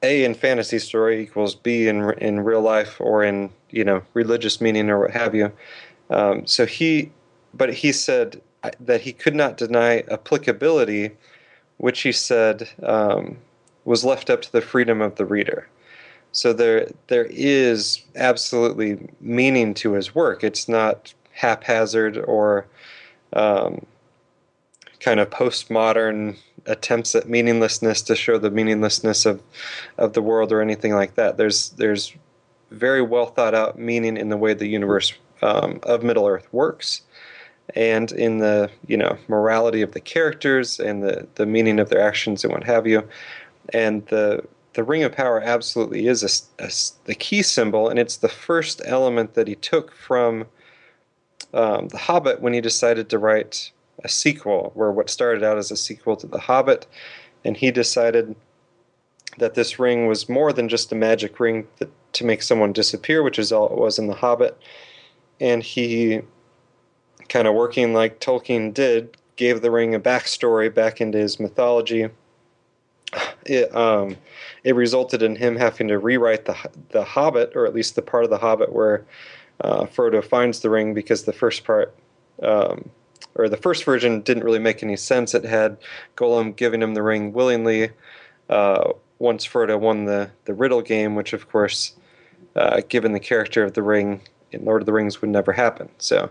a 0.03 0.25
in 0.25 0.35
fantasy 0.35 0.77
story 0.77 1.21
equals 1.21 1.55
B 1.55 1.87
in 1.87 2.11
in 2.19 2.41
real 2.41 2.61
life 2.61 2.99
or 2.99 3.23
in 3.23 3.49
you 3.71 3.83
know 3.83 4.03
religious 4.13 4.61
meaning 4.61 4.89
or 4.89 4.99
what 4.99 5.11
have 5.11 5.33
you. 5.33 5.51
Um, 6.09 6.45
so 6.45 6.65
he, 6.65 7.11
but 7.53 7.73
he 7.73 7.91
said 7.91 8.41
that 8.79 9.01
he 9.01 9.13
could 9.13 9.35
not 9.35 9.57
deny 9.57 10.03
applicability, 10.11 11.11
which 11.77 12.01
he 12.01 12.11
said 12.11 12.69
um, 12.83 13.37
was 13.85 14.05
left 14.05 14.29
up 14.29 14.41
to 14.43 14.51
the 14.51 14.61
freedom 14.61 15.01
of 15.01 15.15
the 15.15 15.25
reader. 15.25 15.67
So 16.33 16.53
there 16.53 16.89
there 17.07 17.27
is 17.29 18.03
absolutely 18.15 19.09
meaning 19.21 19.73
to 19.75 19.93
his 19.93 20.13
work. 20.13 20.43
It's 20.43 20.67
not 20.67 21.13
haphazard 21.31 22.17
or 22.17 22.67
um, 23.33 23.85
kind 25.03 25.19
of 25.19 25.29
postmodern 25.29 26.37
attempts 26.65 27.13
at 27.13 27.27
meaninglessness 27.27 28.01
to 28.01 28.15
show 28.15 28.37
the 28.37 28.49
meaninglessness 28.49 29.25
of 29.25 29.41
of 29.97 30.13
the 30.13 30.21
world 30.21 30.51
or 30.51 30.61
anything 30.61 30.93
like 30.93 31.15
that. 31.15 31.37
There's 31.37 31.69
there's 31.71 32.13
very 32.71 33.01
well 33.01 33.25
thought 33.25 33.53
out 33.53 33.77
meaning 33.77 34.17
in 34.17 34.29
the 34.29 34.37
way 34.37 34.53
the 34.53 34.67
universe 34.67 35.13
um, 35.41 35.79
of 35.83 36.03
Middle 36.03 36.25
Earth 36.25 36.47
works, 36.53 37.01
and 37.75 38.11
in 38.13 38.39
the 38.39 38.71
you 38.87 38.97
know 38.97 39.17
morality 39.27 39.81
of 39.81 39.91
the 39.91 39.99
characters 39.99 40.79
and 40.79 41.03
the 41.03 41.27
the 41.35 41.45
meaning 41.45 41.79
of 41.79 41.89
their 41.89 42.01
actions 42.01 42.43
and 42.43 42.53
what 42.53 42.63
have 42.63 42.87
you. 42.87 43.07
And 43.73 44.05
the 44.07 44.45
the 44.73 44.83
ring 44.83 45.03
of 45.03 45.11
power 45.11 45.41
absolutely 45.41 46.07
is 46.07 46.23
a, 46.23 46.63
a, 46.63 46.71
the 47.05 47.15
key 47.15 47.43
symbol, 47.43 47.89
and 47.89 47.99
it's 47.99 48.17
the 48.17 48.29
first 48.29 48.81
element 48.85 49.33
that 49.33 49.47
he 49.47 49.55
took 49.55 49.93
from 49.93 50.45
um, 51.53 51.89
The 51.89 51.97
Hobbit 51.97 52.41
when 52.41 52.53
he 52.53 52.61
decided 52.61 53.09
to 53.09 53.19
write 53.19 53.71
a 54.03 54.09
sequel, 54.09 54.71
where 54.73 54.91
what 54.91 55.09
started 55.09 55.43
out 55.43 55.57
as 55.57 55.71
a 55.71 55.77
sequel 55.77 56.15
to 56.17 56.27
The 56.27 56.39
Hobbit, 56.39 56.87
and 57.45 57.57
he 57.57 57.71
decided 57.71 58.35
that 59.37 59.55
this 59.55 59.79
ring 59.79 60.07
was 60.07 60.29
more 60.29 60.53
than 60.53 60.69
just 60.69 60.91
a 60.91 60.95
magic 60.95 61.39
ring 61.39 61.67
that, 61.79 61.89
to 62.13 62.25
make 62.25 62.41
someone 62.41 62.73
disappear, 62.73 63.23
which 63.23 63.39
is 63.39 63.51
all 63.51 63.67
it 63.67 63.77
was 63.77 63.97
in 63.97 64.07
The 64.07 64.13
Hobbit. 64.13 64.57
And 65.39 65.63
he, 65.63 66.21
kind 67.29 67.47
of 67.47 67.55
working 67.55 67.93
like 67.93 68.19
Tolkien 68.19 68.73
did, 68.73 69.17
gave 69.35 69.61
the 69.61 69.71
ring 69.71 69.95
a 69.95 69.99
backstory 69.99 70.73
back 70.73 71.01
into 71.01 71.17
his 71.17 71.39
mythology. 71.39 72.09
It, 73.45 73.75
um, 73.75 74.15
it 74.63 74.73
resulted 74.73 75.21
in 75.21 75.35
him 75.35 75.57
having 75.57 75.89
to 75.89 75.99
rewrite 75.99 76.45
the 76.45 76.55
the 76.91 77.03
Hobbit, 77.03 77.51
or 77.55 77.65
at 77.65 77.73
least 77.73 77.95
the 77.95 78.01
part 78.01 78.23
of 78.23 78.29
the 78.29 78.37
Hobbit 78.37 78.71
where 78.71 79.03
uh, 79.59 79.83
Frodo 79.83 80.23
finds 80.23 80.61
the 80.61 80.69
ring, 80.69 80.93
because 80.93 81.23
the 81.23 81.33
first 81.33 81.65
part, 81.65 81.93
um, 82.41 82.89
or 83.35 83.49
the 83.49 83.57
first 83.57 83.83
version, 83.83 84.21
didn't 84.21 84.43
really 84.43 84.59
make 84.59 84.83
any 84.83 84.95
sense. 84.95 85.33
It 85.33 85.45
had 85.45 85.77
Gollum 86.15 86.55
giving 86.55 86.81
him 86.81 86.93
the 86.93 87.03
ring 87.03 87.33
willingly. 87.33 87.91
Uh, 88.49 88.93
once 89.19 89.47
Frodo 89.47 89.79
won 89.79 90.05
the 90.05 90.29
the 90.45 90.53
riddle 90.53 90.81
game, 90.81 91.15
which 91.15 91.33
of 91.33 91.49
course, 91.49 91.95
uh, 92.55 92.81
given 92.89 93.13
the 93.13 93.19
character 93.19 93.63
of 93.63 93.73
the 93.73 93.81
ring 93.81 94.21
in 94.51 94.65
Lord 94.65 94.81
of 94.81 94.85
the 94.85 94.93
Rings, 94.93 95.21
would 95.21 95.29
never 95.29 95.53
happen. 95.53 95.89
So, 95.97 96.29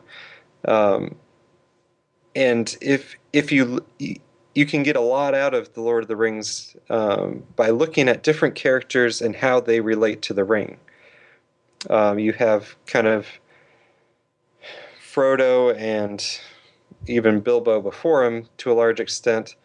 um, 0.67 1.17
and 2.37 2.77
if 2.81 3.17
if 3.33 3.51
you 3.51 3.85
you 4.55 4.67
can 4.67 4.83
get 4.83 4.97
a 4.97 5.01
lot 5.01 5.35
out 5.35 5.55
of 5.55 5.73
the 5.75 5.81
Lord 5.81 6.05
of 6.05 6.09
the 6.09 6.17
Rings 6.17 6.77
um, 6.91 7.43
by 7.57 7.71
looking 7.71 8.09
at 8.09 8.23
different 8.23 8.55
characters 8.55 9.23
and 9.23 9.35
how 9.35 9.61
they 9.61 9.81
relate 9.81 10.23
to 10.23 10.35
the 10.35 10.45
ring. 10.45 10.79
Um, 11.89 12.19
you 12.19 12.33
have 12.35 12.77
kind 12.87 13.07
of 13.07 13.27
Frodo 15.01 15.75
and 15.77 16.25
even 17.07 17.41
Bilbo 17.41 17.81
before 17.81 18.25
him, 18.25 18.49
to 18.59 18.71
a 18.71 18.75
large 18.75 19.01
extent, 19.01 19.57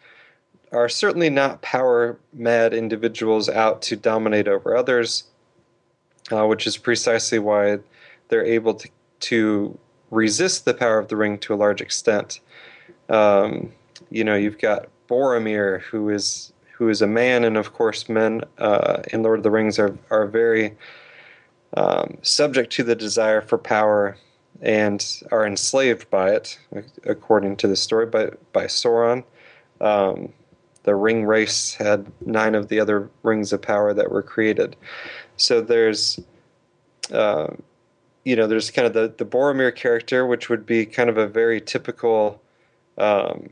are 0.72 0.88
certainly 0.88 1.30
not 1.30 1.62
power 1.62 2.18
mad 2.32 2.74
individuals 2.74 3.48
out 3.48 3.80
to 3.82 3.96
dominate 3.96 4.48
over 4.48 4.76
others, 4.76 5.24
uh, 6.30 6.46
which 6.46 6.66
is 6.66 6.76
precisely 6.76 7.38
why 7.38 7.78
they're 8.28 8.44
able 8.44 8.74
to, 8.74 8.88
to 9.20 9.78
resist 10.10 10.64
the 10.64 10.74
power 10.74 10.98
of 10.98 11.08
the 11.08 11.16
ring 11.16 11.38
to 11.38 11.54
a 11.54 11.56
large 11.56 11.80
extent. 11.80 12.40
Um, 13.08 13.72
you 14.10 14.24
know, 14.24 14.34
you've 14.34 14.58
got 14.58 14.88
Boromir, 15.08 15.80
who 15.82 16.10
is 16.10 16.52
who 16.72 16.88
is 16.88 17.02
a 17.02 17.06
man, 17.06 17.42
and 17.42 17.56
of 17.56 17.72
course, 17.72 18.08
men 18.08 18.42
uh, 18.58 19.02
in 19.12 19.22
Lord 19.22 19.40
of 19.40 19.42
the 19.42 19.50
Rings 19.50 19.78
are 19.78 19.96
are 20.10 20.26
very 20.26 20.76
um, 21.76 22.18
subject 22.22 22.72
to 22.74 22.84
the 22.84 22.94
desire 22.94 23.40
for 23.40 23.58
power 23.58 24.16
and 24.60 25.22
are 25.30 25.46
enslaved 25.46 26.10
by 26.10 26.30
it, 26.30 26.58
according 27.04 27.56
to 27.56 27.68
the 27.68 27.76
story, 27.76 28.06
by 28.06 28.30
by 28.52 28.64
Sauron. 28.64 29.24
Um, 29.80 30.32
the 30.82 30.92
Ringwraiths 30.92 31.76
had 31.76 32.10
nine 32.24 32.54
of 32.54 32.68
the 32.68 32.80
other 32.80 33.10
rings 33.22 33.52
of 33.52 33.60
power 33.60 33.92
that 33.92 34.10
were 34.10 34.22
created. 34.22 34.74
So 35.36 35.60
there's, 35.60 36.18
uh, 37.12 37.48
you 38.24 38.34
know, 38.34 38.46
there's 38.46 38.70
kind 38.70 38.86
of 38.86 38.94
the 38.94 39.12
the 39.16 39.26
Boromir 39.26 39.74
character, 39.74 40.26
which 40.26 40.48
would 40.48 40.66
be 40.66 40.86
kind 40.86 41.10
of 41.10 41.18
a 41.18 41.28
very 41.28 41.60
typical 41.60 42.40
um, 42.96 43.50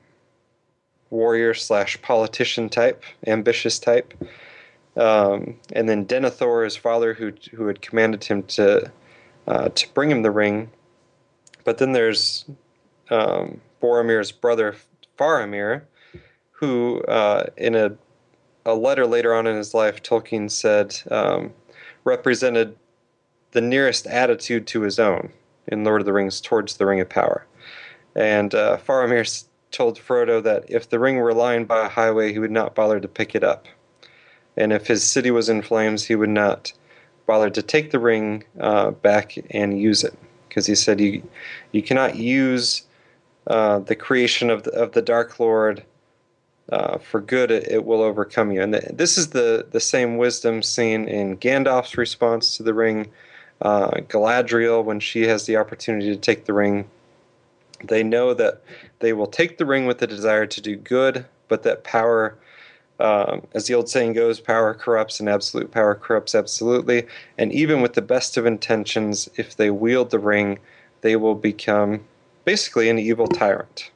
warrior 1.11 1.55
slash 1.55 2.01
politician 2.03 2.69
type, 2.69 3.05
ambitious 3.27 3.79
type. 3.79 4.15
Um, 4.97 5.57
and 5.73 5.89
then 5.89 6.07
Denethor, 6.07 6.65
his 6.65 6.77
father, 6.77 7.15
who 7.15 7.33
who 7.53 7.67
had 7.67 7.83
commanded 7.83 8.25
him 8.25 8.43
to 8.45 8.91
uh, 9.47 9.69
to 9.69 9.89
bring 9.95 10.11
him 10.11 10.23
the 10.23 10.31
ring. 10.31 10.71
But 11.67 11.79
then 11.79 11.93
there's 11.93 12.45
um, 13.11 13.61
Boromir's 13.83 14.31
brother 14.31 14.77
Faramir, 15.19 15.83
who 16.53 17.03
uh, 17.03 17.47
in 17.57 17.75
a 17.75 17.97
a 18.65 18.75
letter 18.75 19.07
later 19.07 19.35
on 19.35 19.47
in 19.47 19.57
his 19.57 19.75
life, 19.75 20.03
Tolkien 20.03 20.51
said 20.51 20.97
um, 21.11 21.53
represented 22.05 22.77
the 23.51 23.61
nearest 23.61 24.07
attitude 24.07 24.67
to 24.69 24.83
his 24.83 24.99
own 24.99 25.33
in 25.67 25.85
Lord 25.85 26.01
of 26.01 26.07
the 26.07 26.13
Rings 26.13 26.41
towards 26.41 26.77
the 26.77 26.87
Ring 26.87 27.01
of 27.01 27.09
Power. 27.09 27.47
And 28.15 28.55
uh, 28.55 28.77
Faramir 28.79 29.45
told 29.71 29.99
Frodo 29.99 30.43
that 30.43 30.65
if 30.69 30.89
the 30.89 30.99
ring 30.99 31.17
were 31.17 31.35
lying 31.35 31.65
by 31.65 31.87
a 31.87 31.89
highway, 31.89 32.33
he 32.33 32.39
would 32.39 32.51
not 32.51 32.75
bother 32.75 33.01
to 33.01 33.09
pick 33.09 33.35
it 33.35 33.45
up. 33.45 33.67
And 34.57 34.73
if 34.73 34.87
his 34.87 35.05
city 35.05 35.31
was 35.31 35.49
in 35.49 35.63
flames, 35.63 36.05
he 36.05 36.15
would 36.15 36.31
not 36.31 36.73
bother 37.27 37.51
to 37.51 37.63
take 37.63 37.91
the 37.91 37.99
ring 37.99 38.45
uh, 38.59 38.93
back 38.93 39.35
and 39.51 39.81
use 39.81 40.05
it. 40.05 40.17
Because 40.57 40.67
he 40.67 40.75
said 40.75 41.03
you, 41.03 41.23
you 41.73 41.83
cannot 41.83 42.17
use 42.17 42.87
uh, 43.47 43.81
the 43.81 43.95
creation 43.95 44.49
of 44.49 44.63
the, 44.63 44.71
of 44.71 44.93
the 44.93 45.03
Dark 45.03 45.39
Lord 45.39 45.85
uh, 46.73 46.97
for 46.97 47.21
good, 47.21 47.51
it, 47.51 47.69
it, 47.71 47.85
will 47.85 48.01
overcome 48.01 48.51
you. 48.51 48.63
And 48.63 48.73
the, 48.73 48.81
this 48.91 49.19
is 49.19 49.29
the, 49.29 49.67
the 49.71 49.81
same 49.81 50.17
wisdom 50.17 50.63
seen 50.63 51.09
in 51.09 51.37
Gandalf's 51.37 51.99
response 51.99 52.57
to 52.57 52.63
the 52.63 52.73
ring. 52.73 53.11
Uh, 53.61 54.01
Galadriel, 54.09 54.83
when 54.83 54.99
she 54.99 55.27
has 55.27 55.45
the 55.45 55.59
opportunity 55.59 56.09
to 56.09 56.17
take 56.17 56.47
the 56.47 56.55
ring, 56.55 56.89
they 57.85 58.03
know 58.03 58.33
that 58.33 58.63
they 59.01 59.13
will 59.13 59.27
take 59.27 59.59
the 59.59 59.67
ring 59.67 59.85
with 59.85 59.99
the 59.99 60.07
desire 60.07 60.47
to 60.47 60.61
do 60.63 60.75
good, 60.75 61.27
but 61.49 61.65
that 61.65 61.85
power, 61.85 62.39
um, 62.99 63.47
as 63.55 63.67
the 63.67 63.75
old 63.75 63.89
saying 63.89 64.15
goes, 64.15 64.41
power 64.41 64.73
corrupts 64.75 65.21
and 65.21 65.29
absolute 65.29 65.71
power 65.71 65.95
corrupts 65.95 66.35
absolutely. 66.35 67.07
And 67.37 67.53
even 67.53 67.83
with 67.83 67.95
the 67.95 68.03
best 68.03 68.37
of 68.37 68.47
intentions, 68.47 69.29
if 69.37 69.57
they 69.57 69.71
wield 69.71 70.11
the 70.11 70.19
ring, 70.19 70.59
they 71.03 71.17
will 71.17 71.35
become 71.35 72.05
basically 72.45 72.89
an 72.89 72.99
evil 72.99 73.27
tyrant. 73.27 73.91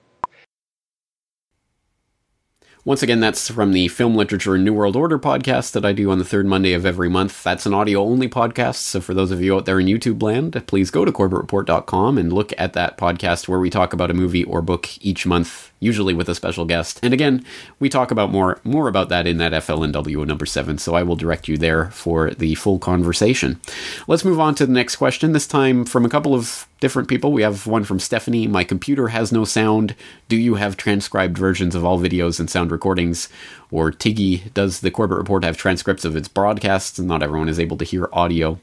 Once 2.82 3.02
again, 3.02 3.20
that's 3.20 3.50
from 3.50 3.72
the 3.72 3.88
Film 3.88 4.14
Literature 4.14 4.54
and 4.54 4.64
New 4.64 4.72
World 4.72 4.96
Order 4.96 5.18
podcast 5.18 5.72
that 5.72 5.84
I 5.84 5.92
do 5.92 6.10
on 6.10 6.18
the 6.18 6.24
third 6.24 6.46
Monday 6.46 6.72
of 6.72 6.86
every 6.86 7.10
month. 7.10 7.42
That's 7.42 7.66
an 7.66 7.74
audio 7.74 8.00
only 8.00 8.26
podcast. 8.26 8.76
So 8.76 9.02
for 9.02 9.12
those 9.12 9.30
of 9.30 9.42
you 9.42 9.54
out 9.54 9.66
there 9.66 9.78
in 9.78 9.86
YouTube 9.86 10.22
land, 10.22 10.62
please 10.66 10.90
go 10.90 11.04
to 11.04 11.12
corbettreport.com 11.12 12.16
and 12.16 12.32
look 12.32 12.54
at 12.56 12.72
that 12.72 12.96
podcast 12.96 13.48
where 13.48 13.60
we 13.60 13.68
talk 13.68 13.92
about 13.92 14.10
a 14.10 14.14
movie 14.14 14.44
or 14.44 14.62
book 14.62 14.88
each 15.02 15.26
month 15.26 15.69
usually 15.80 16.14
with 16.14 16.28
a 16.28 16.34
special 16.34 16.66
guest. 16.66 17.00
And 17.02 17.12
again, 17.12 17.44
we 17.80 17.88
talk 17.88 18.10
about 18.10 18.30
more 18.30 18.60
more 18.62 18.86
about 18.86 19.08
that 19.08 19.26
in 19.26 19.38
that 19.38 19.52
FLNW 19.52 20.26
number 20.26 20.46
7, 20.46 20.78
so 20.78 20.94
I 20.94 21.02
will 21.02 21.16
direct 21.16 21.48
you 21.48 21.56
there 21.56 21.90
for 21.90 22.30
the 22.30 22.54
full 22.54 22.78
conversation. 22.78 23.60
Let's 24.06 24.24
move 24.24 24.38
on 24.38 24.54
to 24.56 24.66
the 24.66 24.72
next 24.72 24.96
question, 24.96 25.32
this 25.32 25.46
time 25.46 25.84
from 25.84 26.04
a 26.04 26.10
couple 26.10 26.34
of 26.34 26.68
different 26.80 27.08
people. 27.08 27.32
We 27.32 27.42
have 27.42 27.66
one 27.66 27.84
from 27.84 27.98
Stephanie, 27.98 28.46
my 28.46 28.62
computer 28.62 29.08
has 29.08 29.32
no 29.32 29.44
sound. 29.44 29.94
Do 30.28 30.36
you 30.36 30.54
have 30.54 30.76
transcribed 30.76 31.36
versions 31.36 31.74
of 31.74 31.84
all 31.84 31.98
videos 31.98 32.38
and 32.38 32.48
sound 32.48 32.70
recordings? 32.70 33.28
Or 33.70 33.90
Tiggy, 33.90 34.52
does 34.52 34.80
the 34.80 34.90
Corbett 34.90 35.18
Report 35.18 35.44
have 35.44 35.56
transcripts 35.56 36.04
of 36.04 36.16
its 36.16 36.28
broadcasts? 36.28 36.98
Not 36.98 37.22
everyone 37.22 37.48
is 37.48 37.60
able 37.60 37.76
to 37.78 37.84
hear 37.84 38.08
audio. 38.12 38.58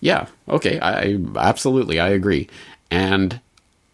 Yeah, 0.00 0.26
okay, 0.48 0.78
I 0.80 1.18
absolutely 1.36 1.98
I 1.98 2.08
agree. 2.08 2.48
And 2.90 3.40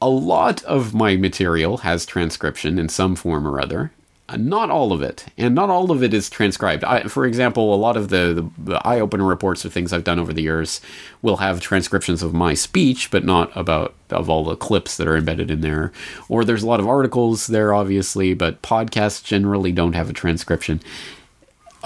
a 0.00 0.08
lot 0.08 0.62
of 0.64 0.94
my 0.94 1.16
material 1.16 1.78
has 1.78 2.06
transcription 2.06 2.78
in 2.78 2.88
some 2.88 3.16
form 3.16 3.46
or 3.46 3.60
other. 3.60 3.92
Uh, 4.30 4.36
not 4.36 4.70
all 4.70 4.92
of 4.92 5.02
it, 5.02 5.26
and 5.36 5.56
not 5.56 5.70
all 5.70 5.90
of 5.90 6.04
it 6.04 6.14
is 6.14 6.30
transcribed. 6.30 6.84
I, 6.84 7.02
for 7.04 7.26
example, 7.26 7.74
a 7.74 7.76
lot 7.76 7.96
of 7.96 8.10
the, 8.10 8.48
the, 8.56 8.86
eye 8.86 9.00
opener 9.00 9.24
reports 9.24 9.66
or 9.66 9.70
things 9.70 9.92
I've 9.92 10.04
done 10.04 10.20
over 10.20 10.32
the 10.32 10.42
years 10.42 10.80
will 11.20 11.38
have 11.38 11.60
transcriptions 11.60 12.22
of 12.22 12.32
my 12.32 12.54
speech, 12.54 13.10
but 13.10 13.24
not 13.24 13.50
about 13.56 13.94
of 14.08 14.30
all 14.30 14.44
the 14.44 14.54
clips 14.54 14.96
that 14.96 15.08
are 15.08 15.16
embedded 15.16 15.50
in 15.50 15.62
there. 15.62 15.90
Or 16.28 16.44
there's 16.44 16.62
a 16.62 16.66
lot 16.66 16.78
of 16.78 16.86
articles 16.86 17.48
there, 17.48 17.74
obviously, 17.74 18.32
but 18.32 18.62
podcasts 18.62 19.24
generally 19.24 19.72
don't 19.72 19.94
have 19.94 20.08
a 20.08 20.14
transcription 20.14 20.80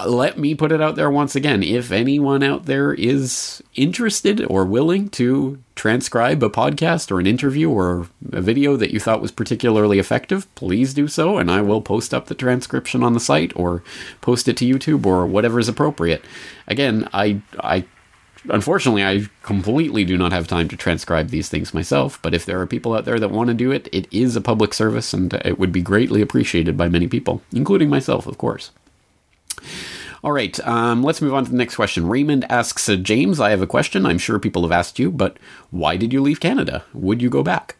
let 0.03 0.37
me 0.37 0.55
put 0.55 0.71
it 0.71 0.81
out 0.81 0.95
there 0.95 1.09
once 1.09 1.35
again. 1.35 1.63
If 1.63 1.91
anyone 1.91 2.43
out 2.43 2.65
there 2.65 2.93
is 2.93 3.63
interested 3.75 4.45
or 4.45 4.65
willing 4.65 5.09
to 5.09 5.59
transcribe 5.75 6.43
a 6.43 6.49
podcast 6.49 7.11
or 7.11 7.19
an 7.19 7.27
interview 7.27 7.69
or 7.69 8.07
a 8.31 8.41
video 8.41 8.75
that 8.77 8.91
you 8.91 8.99
thought 8.99 9.21
was 9.21 9.31
particularly 9.31 9.99
effective, 9.99 10.53
please 10.55 10.93
do 10.93 11.07
so, 11.07 11.37
and 11.37 11.49
I 11.49 11.61
will 11.61 11.81
post 11.81 12.13
up 12.13 12.27
the 12.27 12.35
transcription 12.35 13.03
on 13.03 13.13
the 13.13 13.19
site 13.19 13.53
or 13.55 13.83
post 14.21 14.47
it 14.47 14.57
to 14.57 14.65
YouTube 14.65 15.05
or 15.05 15.25
whatever 15.25 15.59
is 15.59 15.69
appropriate. 15.69 16.23
Again, 16.67 17.07
I, 17.13 17.41
I 17.59 17.85
unfortunately, 18.49 19.03
I 19.03 19.27
completely 19.43 20.03
do 20.03 20.17
not 20.17 20.33
have 20.33 20.47
time 20.47 20.67
to 20.69 20.77
transcribe 20.77 21.29
these 21.29 21.49
things 21.49 21.73
myself, 21.73 22.19
but 22.21 22.33
if 22.33 22.45
there 22.45 22.59
are 22.59 22.67
people 22.67 22.93
out 22.93 23.05
there 23.05 23.19
that 23.19 23.31
want 23.31 23.47
to 23.47 23.53
do 23.53 23.71
it, 23.71 23.87
it 23.91 24.07
is 24.11 24.35
a 24.35 24.41
public 24.41 24.73
service 24.73 25.13
and 25.13 25.33
it 25.33 25.57
would 25.57 25.71
be 25.71 25.81
greatly 25.81 26.21
appreciated 26.21 26.75
by 26.75 26.89
many 26.89 27.07
people, 27.07 27.41
including 27.53 27.89
myself, 27.89 28.27
of 28.27 28.37
course. 28.37 28.71
All 30.23 30.31
right, 30.31 30.59
um, 30.67 31.03
let's 31.03 31.21
move 31.21 31.33
on 31.33 31.45
to 31.45 31.51
the 31.51 31.57
next 31.57 31.75
question. 31.75 32.07
Raymond 32.07 32.45
asks 32.49 32.89
uh, 32.89 32.95
James, 32.95 33.39
I 33.39 33.51
have 33.51 33.61
a 33.61 33.67
question. 33.67 34.05
I'm 34.05 34.17
sure 34.17 34.39
people 34.39 34.63
have 34.63 34.71
asked 34.71 34.97
you, 34.97 35.11
but 35.11 35.37
why 35.69 35.97
did 35.97 36.11
you 36.13 36.21
leave 36.21 36.39
Canada? 36.39 36.83
Would 36.93 37.21
you 37.21 37.29
go 37.29 37.43
back? 37.43 37.75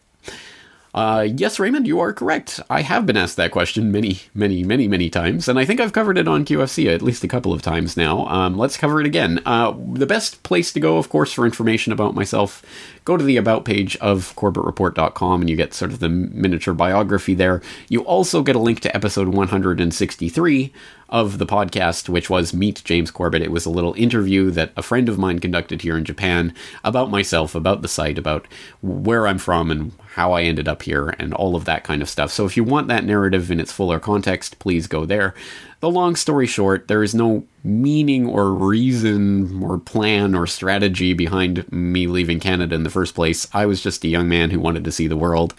Uh, 0.96 1.28
yes, 1.36 1.58
Raymond, 1.58 1.86
you 1.86 2.00
are 2.00 2.14
correct. 2.14 2.58
I 2.70 2.80
have 2.80 3.04
been 3.04 3.18
asked 3.18 3.36
that 3.36 3.50
question 3.50 3.92
many, 3.92 4.20
many, 4.32 4.64
many, 4.64 4.88
many 4.88 5.10
times, 5.10 5.46
and 5.46 5.58
I 5.58 5.66
think 5.66 5.78
I've 5.78 5.92
covered 5.92 6.16
it 6.16 6.26
on 6.26 6.46
QFC 6.46 6.86
at 6.92 7.02
least 7.02 7.22
a 7.22 7.28
couple 7.28 7.52
of 7.52 7.60
times 7.60 7.98
now. 7.98 8.26
Um, 8.28 8.56
let's 8.56 8.78
cover 8.78 8.98
it 8.98 9.06
again. 9.06 9.42
Uh, 9.44 9.74
the 9.92 10.06
best 10.06 10.42
place 10.42 10.72
to 10.72 10.80
go, 10.80 10.96
of 10.96 11.10
course, 11.10 11.34
for 11.34 11.44
information 11.44 11.92
about 11.92 12.14
myself, 12.14 12.62
go 13.06 13.16
to 13.16 13.24
the 13.24 13.36
About 13.36 13.64
page 13.64 13.96
of 13.98 14.34
CorbettReport.com 14.34 15.40
and 15.40 15.48
you 15.48 15.56
get 15.56 15.72
sort 15.72 15.92
of 15.92 16.00
the 16.00 16.08
miniature 16.08 16.74
biography 16.74 17.34
there. 17.34 17.62
You 17.88 18.00
also 18.00 18.42
get 18.42 18.56
a 18.56 18.58
link 18.58 18.80
to 18.80 18.94
episode 18.94 19.28
163 19.28 20.72
of 21.08 21.38
the 21.38 21.46
podcast, 21.46 22.08
which 22.08 22.28
was 22.28 22.52
Meet 22.52 22.82
James 22.84 23.12
Corbett. 23.12 23.42
It 23.42 23.52
was 23.52 23.64
a 23.64 23.70
little 23.70 23.94
interview 23.94 24.50
that 24.50 24.72
a 24.76 24.82
friend 24.82 25.08
of 25.08 25.18
mine 25.18 25.38
conducted 25.38 25.82
here 25.82 25.96
in 25.96 26.04
Japan 26.04 26.52
about 26.82 27.08
myself, 27.08 27.54
about 27.54 27.80
the 27.80 27.88
site, 27.88 28.18
about 28.18 28.48
where 28.82 29.28
I'm 29.28 29.38
from 29.38 29.70
and 29.70 29.92
how 30.14 30.32
I 30.32 30.42
ended 30.42 30.66
up 30.66 30.82
here, 30.82 31.14
and 31.20 31.32
all 31.32 31.54
of 31.54 31.64
that 31.66 31.84
kind 31.84 32.02
of 32.02 32.08
stuff. 32.08 32.32
So 32.32 32.44
if 32.44 32.56
you 32.56 32.64
want 32.64 32.88
that 32.88 33.04
narrative 33.04 33.52
in 33.52 33.60
its 33.60 33.70
fuller 33.70 34.00
context, 34.00 34.58
please 34.58 34.88
go 34.88 35.04
there. 35.04 35.32
The 35.80 35.90
long 35.90 36.16
story 36.16 36.46
short, 36.46 36.88
there 36.88 37.02
is 37.02 37.14
no 37.14 37.44
meaning 37.62 38.26
or 38.26 38.52
reason 38.52 39.62
or 39.62 39.78
plan 39.78 40.34
or 40.34 40.46
strategy 40.46 41.12
behind 41.12 41.70
me 41.70 42.06
leaving 42.06 42.40
Canada 42.40 42.74
in 42.74 42.82
the 42.82 42.90
first 42.90 43.14
place. 43.14 43.46
I 43.52 43.66
was 43.66 43.82
just 43.82 44.04
a 44.04 44.08
young 44.08 44.28
man 44.28 44.50
who 44.50 44.58
wanted 44.58 44.84
to 44.84 44.92
see 44.92 45.06
the 45.06 45.16
world. 45.16 45.54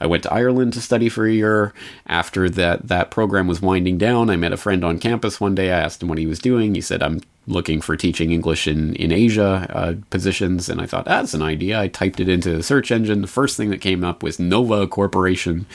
I 0.00 0.06
went 0.06 0.24
to 0.24 0.32
Ireland 0.32 0.72
to 0.72 0.80
study 0.80 1.08
for 1.08 1.24
a 1.24 1.32
year. 1.32 1.72
After 2.06 2.50
that 2.50 2.88
that 2.88 3.10
program 3.12 3.46
was 3.46 3.62
winding 3.62 3.96
down, 3.96 4.28
I 4.28 4.36
met 4.36 4.52
a 4.52 4.56
friend 4.56 4.84
on 4.84 4.98
campus 4.98 5.40
one 5.40 5.54
day. 5.54 5.70
I 5.70 5.78
asked 5.78 6.02
him 6.02 6.08
what 6.08 6.18
he 6.18 6.26
was 6.26 6.40
doing. 6.40 6.74
He 6.74 6.80
said, 6.80 7.02
"I'm 7.02 7.20
looking 7.46 7.80
for 7.80 7.96
teaching 7.96 8.30
English 8.30 8.66
in 8.66 8.94
in 8.94 9.12
Asia 9.12 9.66
uh, 9.70 9.94
positions, 10.10 10.68
and 10.68 10.80
I 10.80 10.86
thought 10.86 11.04
that's 11.04 11.34
an 11.34 11.42
idea. 11.42 11.80
I 11.80 11.88
typed 11.88 12.20
it 12.20 12.28
into 12.28 12.56
the 12.56 12.62
search 12.62 12.90
engine. 12.90 13.22
The 13.22 13.26
first 13.26 13.56
thing 13.56 13.70
that 13.70 13.80
came 13.80 14.04
up 14.04 14.22
was 14.22 14.38
Nova 14.38 14.86
Corporation, 14.86 15.66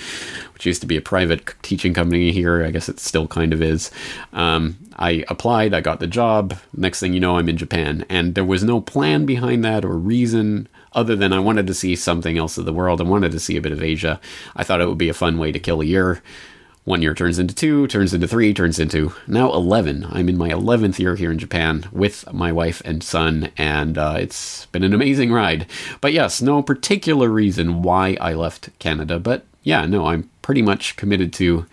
which 0.54 0.66
used 0.66 0.82
to 0.82 0.88
be 0.88 0.98
a 0.98 1.02
private 1.02 1.54
teaching 1.62 1.94
company 1.94 2.32
here. 2.32 2.64
I 2.64 2.72
guess 2.72 2.90
it 2.90 3.00
still 3.00 3.28
kind 3.28 3.54
of 3.54 3.62
is. 3.62 3.92
Um, 4.34 4.78
I 4.98 5.26
applied, 5.28 5.74
I 5.74 5.82
got 5.82 6.00
the 6.00 6.08
job. 6.08 6.56
Next 6.76 7.00
thing 7.00 7.14
you 7.14 7.20
know, 7.20 7.38
I'm 7.38 7.50
in 7.50 7.58
Japan, 7.58 8.06
and 8.10 8.36
there 8.36 8.46
was 8.46 8.64
no 8.64 8.80
plan 8.80 9.26
behind 9.26 9.64
that 9.66 9.84
or 9.84 9.98
reason 9.98 10.68
other 10.94 11.16
than 11.16 11.34
I 11.34 11.40
wanted 11.40 11.68
to 11.68 11.74
see 11.74 11.96
something 11.96 12.38
else 12.38 12.58
of 12.58 12.66
the 12.66 12.74
world. 12.74 13.02
I 13.02 13.04
wanted 13.04 13.34
to 13.34 13.40
see 13.40 13.58
a 13.58 13.62
bit 13.62 13.74
of 13.74 13.84
Asia. 13.84 14.20
I 14.56 14.64
thought 14.64 14.80
it 14.80 14.88
would 14.88 14.98
be 14.98 15.10
a 15.10 15.14
fun 15.14 15.38
way 15.38 15.52
to 15.52 15.60
kill 15.60 15.82
a 15.82 15.86
year. 15.86 16.24
One 16.86 17.02
year 17.02 17.16
turns 17.16 17.40
into 17.40 17.56
two, 17.56 17.88
turns 17.88 18.14
into 18.14 18.28
three, 18.28 18.54
turns 18.54 18.78
into 18.78 19.12
now 19.26 19.52
11. 19.52 20.06
I'm 20.08 20.30
in 20.30 20.38
my 20.38 20.50
11th 20.50 21.00
year 21.00 21.16
here 21.16 21.32
in 21.32 21.40
Japan 21.40 21.90
with 21.92 22.32
my 22.32 22.52
wife 22.52 22.80
and 22.86 23.02
son, 23.02 23.50
and 23.58 23.98
uh, 23.98 24.18
it's 24.20 24.68
been 24.68 24.84
an 24.84 24.94
amazing 24.94 25.32
ride. 25.32 25.66
But 26.00 26.14
yes, 26.14 26.44
no 26.44 26.62
particular 26.62 27.30
reason 27.30 27.82
why 27.82 28.18
I 28.22 28.36
left 28.36 28.70
Canada, 28.78 29.20
but 29.20 29.46
yeah, 29.64 29.88
no, 29.88 30.06
I'm 30.06 30.30
pretty 30.44 30.62
much 30.62 30.96
committed 30.96 31.34
to 31.34 31.66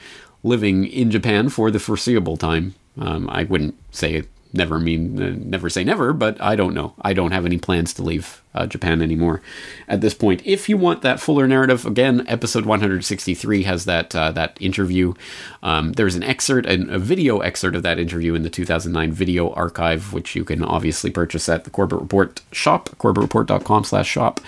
living 0.43 0.87
in 0.87 1.11
Japan 1.11 1.51
for 1.51 1.71
the 1.71 1.79
foreseeable 1.79 2.39
time. 2.39 2.75
Um, 2.99 3.29
I 3.29 3.45
wouldn't 3.45 3.75
say 3.91 4.25
never 4.53 4.79
mean 4.79 5.23
uh, 5.23 5.35
never 5.37 5.69
say 5.71 5.85
never, 5.85 6.13
but 6.13 6.41
I 6.41 6.57
don't 6.57 6.75
know. 6.75 6.95
I 7.03 7.13
don't 7.13 7.33
have 7.33 7.47
any 7.47 7.59
plans 7.59 7.93
to 7.95 8.03
leave 8.03 8.43
uh, 8.55 8.67
Japan 8.67 9.01
anymore 9.03 9.41
at 9.89 10.01
this 10.01 10.15
point. 10.15 10.43
If 10.45 10.69
you 10.69 10.77
want 10.77 11.03
that 11.03 11.21
fuller 11.21 11.49
narrative, 11.49 11.87
again, 11.87 12.25
episode 12.29 12.67
163 12.67 13.63
has 13.63 13.85
that 13.85 14.15
uh, 14.15 14.33
that 14.33 14.57
interview. 14.61 15.15
Um, 15.63 15.93
there's 15.93 16.15
an 16.15 16.23
excerpt, 16.23 16.69
and 16.69 16.91
a 16.91 16.99
video 16.99 17.39
excerpt 17.41 17.77
of 17.77 17.83
that 17.83 17.99
interview 17.99 18.35
in 18.35 18.43
the 18.43 18.51
2009 18.51 19.13
video 19.13 19.51
archive, 19.53 20.13
which 20.13 20.35
you 20.37 20.45
can 20.45 20.63
obviously 20.63 21.11
purchase 21.11 21.49
at 21.49 21.65
the 21.65 21.71
Corbett 21.71 22.01
Report 22.01 22.41
shop, 22.53 22.91
corbettreport.com/shop. 22.99 24.41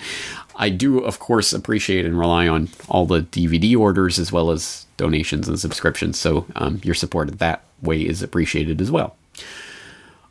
I 0.57 0.69
do, 0.69 0.99
of 0.99 1.19
course, 1.19 1.51
appreciate 1.51 2.05
and 2.05 2.17
rely 2.17 2.47
on 2.47 2.69
all 2.87 3.05
the 3.05 3.21
DVD 3.21 3.77
orders 3.77 4.19
as 4.19 4.31
well 4.31 4.51
as 4.51 4.85
donations 4.97 5.47
and 5.47 5.59
subscriptions. 5.59 6.17
So 6.17 6.45
um, 6.55 6.79
your 6.83 6.95
support 6.95 7.39
that 7.39 7.63
way 7.81 8.01
is 8.01 8.23
appreciated 8.23 8.79
as 8.81 8.89
well. 8.89 9.15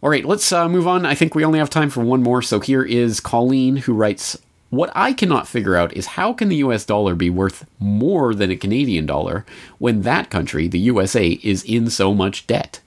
All 0.04 0.10
right, 0.10 0.26
let's 0.26 0.52
uh, 0.52 0.68
move 0.68 0.86
on. 0.86 1.06
I 1.06 1.14
think 1.14 1.34
we 1.34 1.46
only 1.46 1.58
have 1.58 1.70
time 1.70 1.88
for 1.88 2.04
one 2.04 2.22
more. 2.22 2.42
So 2.42 2.60
here 2.60 2.82
is 2.82 3.20
Colleen 3.20 3.76
who 3.76 3.94
writes 3.94 4.38
What 4.68 4.92
I 4.94 5.14
cannot 5.14 5.48
figure 5.48 5.76
out 5.76 5.96
is 5.96 6.08
how 6.08 6.34
can 6.34 6.50
the 6.50 6.56
US 6.56 6.84
dollar 6.84 7.14
be 7.14 7.30
worth 7.30 7.64
more 7.78 8.34
than 8.34 8.50
a 8.50 8.56
Canadian 8.56 9.06
dollar 9.06 9.46
when 9.78 10.02
that 10.02 10.28
country, 10.28 10.68
the 10.68 10.78
USA, 10.80 11.28
is 11.42 11.64
in 11.64 11.88
so 11.88 12.12
much 12.12 12.46
debt? 12.46 12.82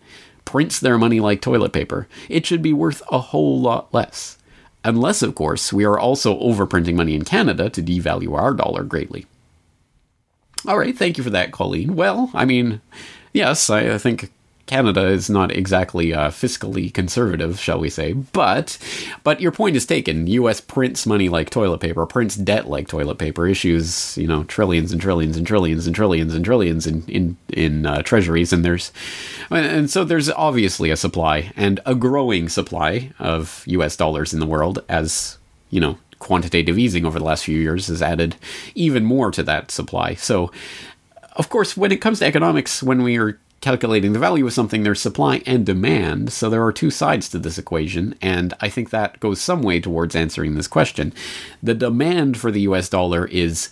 Prints 0.45 0.79
their 0.79 0.99
money 0.99 1.19
like 1.19 1.41
toilet 1.41 1.73
paper. 1.73 2.07
It 2.29 2.45
should 2.45 2.61
be 2.61 2.71
worth 2.71 3.01
a 3.11 3.17
whole 3.17 3.59
lot 3.59 3.91
less. 3.91 4.37
Unless, 4.83 5.23
of 5.23 5.33
course, 5.33 5.73
we 5.73 5.85
are 5.85 5.97
also 5.97 6.39
overprinting 6.39 6.93
money 6.93 7.15
in 7.15 7.25
Canada 7.25 7.67
to 7.67 7.81
devalue 7.81 8.37
our 8.37 8.53
dollar 8.53 8.83
greatly. 8.83 9.25
All 10.67 10.77
right, 10.77 10.95
thank 10.95 11.17
you 11.17 11.23
for 11.23 11.31
that, 11.31 11.51
Colleen. 11.51 11.95
Well, 11.95 12.29
I 12.35 12.45
mean, 12.45 12.79
yes, 13.33 13.71
I, 13.71 13.95
I 13.95 13.97
think 13.97 14.31
Canada 14.67 15.07
is 15.07 15.29
not 15.29 15.51
exactly 15.51 16.13
uh, 16.13 16.29
fiscally 16.29 16.93
conservative, 16.93 17.59
shall 17.59 17.79
we 17.79 17.89
say? 17.89 18.13
But, 18.13 18.77
but 19.23 19.41
your 19.41 19.51
point 19.51 19.75
is 19.75 19.85
taken. 19.85 20.27
U.S. 20.27 20.61
prints 20.61 21.05
money 21.05 21.29
like 21.29 21.49
toilet 21.49 21.79
paper, 21.79 22.05
prints 22.05 22.35
debt 22.35 22.67
like 22.67 22.87
toilet 22.87 23.17
paper, 23.17 23.47
issues 23.47 24.17
you 24.17 24.27
know 24.27 24.43
trillions 24.43 24.91
and 24.91 25.01
trillions 25.01 25.37
and 25.37 25.47
trillions 25.47 25.87
and 25.87 25.95
trillions 25.95 26.35
and 26.35 26.45
trillions 26.45 26.85
in 26.85 27.03
in 27.07 27.37
in 27.49 27.85
uh, 27.85 28.01
treasuries, 28.03 28.53
and 28.53 28.63
there's 28.63 28.91
and 29.49 29.89
so 29.89 30.03
there's 30.03 30.29
obviously 30.29 30.91
a 30.91 30.97
supply 30.97 31.51
and 31.55 31.79
a 31.85 31.95
growing 31.95 32.49
supply 32.49 33.11
of 33.19 33.63
U.S. 33.67 33.95
dollars 33.95 34.33
in 34.33 34.39
the 34.39 34.45
world 34.45 34.83
as 34.89 35.37
you 35.69 35.79
know 35.79 35.97
quantitative 36.19 36.77
easing 36.77 37.05
over 37.05 37.19
the 37.19 37.25
last 37.25 37.45
few 37.45 37.59
years 37.59 37.87
has 37.87 38.01
added 38.01 38.35
even 38.75 39.05
more 39.05 39.31
to 39.31 39.43
that 39.43 39.71
supply. 39.71 40.15
So, 40.15 40.51
of 41.33 41.49
course, 41.49 41.77
when 41.77 41.91
it 41.91 42.01
comes 42.01 42.19
to 42.19 42.25
economics, 42.25 42.81
when 42.81 43.03
we 43.03 43.17
are 43.17 43.39
calculating 43.67 44.13
the 44.13 44.19
value 44.19 44.47
of 44.47 44.53
something, 44.53 44.83
there's 44.83 45.01
supply 45.01 45.43
and 45.45 45.65
demand. 45.65 46.31
So 46.31 46.49
there 46.49 46.63
are 46.63 46.71
two 46.71 46.89
sides 46.89 47.27
to 47.27 47.37
this 47.37 47.57
equation, 47.57 48.15
and 48.21 48.53
I 48.61 48.69
think 48.69 48.91
that 48.91 49.19
goes 49.19 49.41
some 49.41 49.61
way 49.61 49.81
towards 49.81 50.15
answering 50.15 50.55
this 50.55 50.69
question. 50.69 51.11
The 51.61 51.73
demand 51.73 52.37
for 52.37 52.49
the 52.49 52.61
US 52.61 52.87
dollar 52.87 53.25
is 53.25 53.69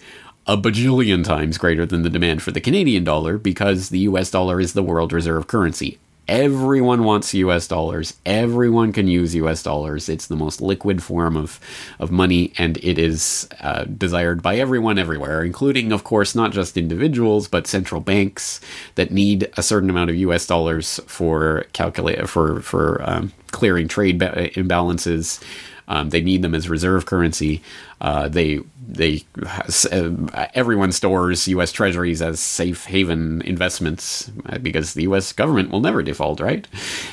a 0.47 0.57
bajillion 0.57 1.23
times 1.23 1.57
greater 1.57 1.85
than 1.85 2.01
the 2.01 2.09
demand 2.09 2.43
for 2.43 2.51
the 2.51 2.59
Canadian 2.59 3.05
dollar 3.05 3.37
because 3.37 3.87
the 3.87 3.99
US 3.99 4.29
dollar 4.29 4.59
is 4.59 4.73
the 4.73 4.83
world 4.83 5.13
reserve 5.13 5.47
currency. 5.47 5.97
Everyone 6.27 7.03
wants 7.03 7.35
US 7.35 7.67
dollars. 7.67 8.15
Everyone 8.25 8.91
can 8.91 9.07
use 9.07 9.35
US 9.35 9.61
dollars. 9.61 10.09
It's 10.09 10.25
the 10.25 10.35
most 10.35 10.59
liquid 10.59 11.03
form 11.03 11.37
of, 11.37 11.59
of 11.99 12.09
money, 12.09 12.51
and 12.57 12.77
it 12.77 12.97
is 12.97 13.47
uh, 13.61 13.83
desired 13.83 14.41
by 14.41 14.57
everyone 14.57 14.97
everywhere, 14.97 15.43
including, 15.43 15.91
of 15.91 16.03
course, 16.03 16.33
not 16.33 16.51
just 16.51 16.77
individuals, 16.77 17.47
but 17.47 17.67
central 17.67 18.01
banks 18.01 18.59
that 18.95 19.11
need 19.11 19.51
a 19.55 19.61
certain 19.61 19.89
amount 19.89 20.09
of 20.09 20.15
US 20.15 20.47
dollars 20.47 20.99
for 21.05 21.65
calculate 21.73 22.27
for 22.27 22.59
for 22.61 23.01
um, 23.07 23.31
clearing 23.51 23.87
trade 23.87 24.19
imbalances. 24.19 25.43
Um, 25.87 26.09
they 26.09 26.21
need 26.21 26.41
them 26.41 26.55
as 26.55 26.67
reserve 26.67 27.05
currency. 27.05 27.61
Uh, 28.01 28.27
they 28.27 28.61
they 28.87 29.23
uh, 29.45 30.47
everyone 30.53 30.91
stores 30.91 31.47
U.S. 31.47 31.71
Treasuries 31.71 32.21
as 32.21 32.39
safe 32.39 32.85
haven 32.85 33.41
investments 33.41 34.31
uh, 34.45 34.57
because 34.59 34.93
the 34.93 35.03
U.S. 35.03 35.31
government 35.33 35.71
will 35.71 35.79
never 35.79 36.03
default, 36.03 36.39
right? 36.39 36.67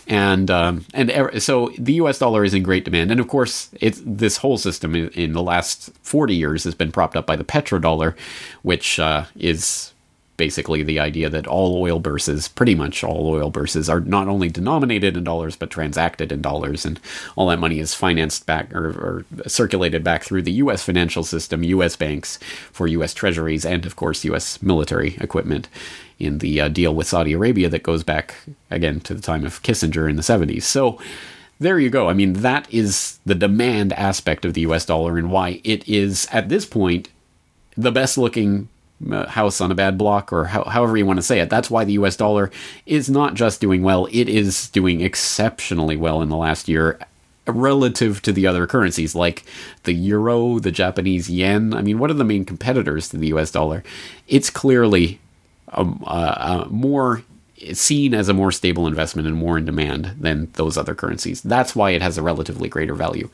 And 0.06 0.50
um, 0.50 0.84
and 0.94 1.10
er- 1.10 1.40
so 1.40 1.72
the 1.78 1.94
U.S. 1.94 2.18
dollar 2.18 2.44
is 2.44 2.54
in 2.54 2.62
great 2.62 2.84
demand, 2.84 3.10
and 3.10 3.20
of 3.20 3.28
course, 3.28 3.70
it's 3.80 4.00
this 4.04 4.38
whole 4.38 4.58
system 4.58 4.94
in, 4.94 5.08
in 5.10 5.32
the 5.32 5.42
last 5.42 5.90
forty 6.02 6.34
years 6.34 6.64
has 6.64 6.74
been 6.74 6.92
propped 6.92 7.16
up 7.16 7.26
by 7.26 7.36
the 7.36 7.44
petrodollar, 7.44 8.16
which 8.62 8.98
uh, 8.98 9.24
is 9.36 9.91
basically 10.36 10.82
the 10.82 10.98
idea 10.98 11.28
that 11.28 11.46
all 11.46 11.80
oil 11.80 11.98
bourses, 11.98 12.48
pretty 12.48 12.74
much 12.74 13.04
all 13.04 13.28
oil 13.28 13.50
bourses, 13.50 13.88
are 13.88 14.00
not 14.00 14.28
only 14.28 14.48
denominated 14.48 15.16
in 15.16 15.24
dollars 15.24 15.56
but 15.56 15.70
transacted 15.70 16.32
in 16.32 16.40
dollars, 16.40 16.84
and 16.84 17.00
all 17.36 17.48
that 17.48 17.58
money 17.58 17.78
is 17.78 17.94
financed 17.94 18.46
back 18.46 18.74
or, 18.74 18.88
or 18.88 19.24
circulated 19.46 20.02
back 20.02 20.24
through 20.24 20.42
the 20.42 20.52
U.S. 20.52 20.82
financial 20.82 21.22
system, 21.22 21.62
U.S. 21.62 21.96
banks 21.96 22.38
for 22.72 22.86
U.S. 22.86 23.14
treasuries, 23.14 23.64
and 23.64 23.84
of 23.86 23.96
course 23.96 24.24
U.S. 24.24 24.62
military 24.62 25.16
equipment. 25.20 25.68
In 26.18 26.38
the 26.38 26.60
uh, 26.60 26.68
deal 26.68 26.94
with 26.94 27.08
Saudi 27.08 27.32
Arabia 27.32 27.68
that 27.68 27.82
goes 27.82 28.04
back 28.04 28.36
again 28.70 29.00
to 29.00 29.12
the 29.14 29.20
time 29.20 29.44
of 29.44 29.60
Kissinger 29.64 30.08
in 30.08 30.14
the 30.14 30.22
70s. 30.22 30.62
So 30.62 31.00
there 31.58 31.80
you 31.80 31.90
go. 31.90 32.08
I 32.08 32.12
mean, 32.12 32.34
that 32.34 32.72
is 32.72 33.18
the 33.26 33.34
demand 33.34 33.92
aspect 33.94 34.44
of 34.44 34.54
the 34.54 34.60
US 34.62 34.84
dollar 34.84 35.18
and 35.18 35.32
why 35.32 35.60
it 35.64 35.86
is, 35.88 36.28
at 36.30 36.48
this 36.48 36.64
point, 36.64 37.08
the 37.76 37.92
best 37.92 38.18
looking 38.18 38.68
house 39.10 39.60
on 39.60 39.70
a 39.70 39.74
bad 39.74 39.98
block, 39.98 40.32
or 40.32 40.44
how, 40.44 40.64
however 40.64 40.96
you 40.96 41.06
want 41.06 41.18
to 41.18 41.22
say 41.22 41.40
it. 41.40 41.50
That's 41.50 41.70
why 41.70 41.84
the 41.84 41.94
US 41.94 42.16
dollar 42.16 42.50
is 42.86 43.10
not 43.10 43.34
just 43.34 43.60
doing 43.60 43.82
well, 43.82 44.06
it 44.10 44.28
is 44.28 44.68
doing 44.68 45.00
exceptionally 45.00 45.96
well 45.96 46.22
in 46.22 46.28
the 46.28 46.36
last 46.36 46.68
year 46.68 46.98
relative 47.46 48.22
to 48.22 48.32
the 48.32 48.46
other 48.46 48.66
currencies 48.66 49.14
like 49.14 49.44
the 49.82 49.92
euro, 49.92 50.58
the 50.58 50.70
Japanese 50.70 51.28
yen. 51.28 51.74
I 51.74 51.82
mean, 51.82 51.98
what 51.98 52.10
are 52.10 52.14
the 52.14 52.24
main 52.24 52.44
competitors 52.44 53.08
to 53.08 53.16
the 53.16 53.28
US 53.28 53.50
dollar? 53.50 53.82
It's 54.28 54.50
clearly 54.50 55.18
um, 55.72 56.02
uh, 56.06 56.34
uh, 56.36 56.68
more 56.70 57.22
seen 57.72 58.14
as 58.14 58.28
a 58.28 58.34
more 58.34 58.52
stable 58.52 58.86
investment 58.86 59.28
and 59.28 59.36
more 59.36 59.56
in 59.56 59.64
demand 59.64 60.14
than 60.18 60.50
those 60.54 60.76
other 60.76 60.94
currencies. 60.94 61.40
That's 61.42 61.76
why 61.76 61.90
it 61.90 62.02
has 62.02 62.18
a 62.18 62.22
relatively 62.22 62.68
greater 62.68 62.94
value. 62.94 63.28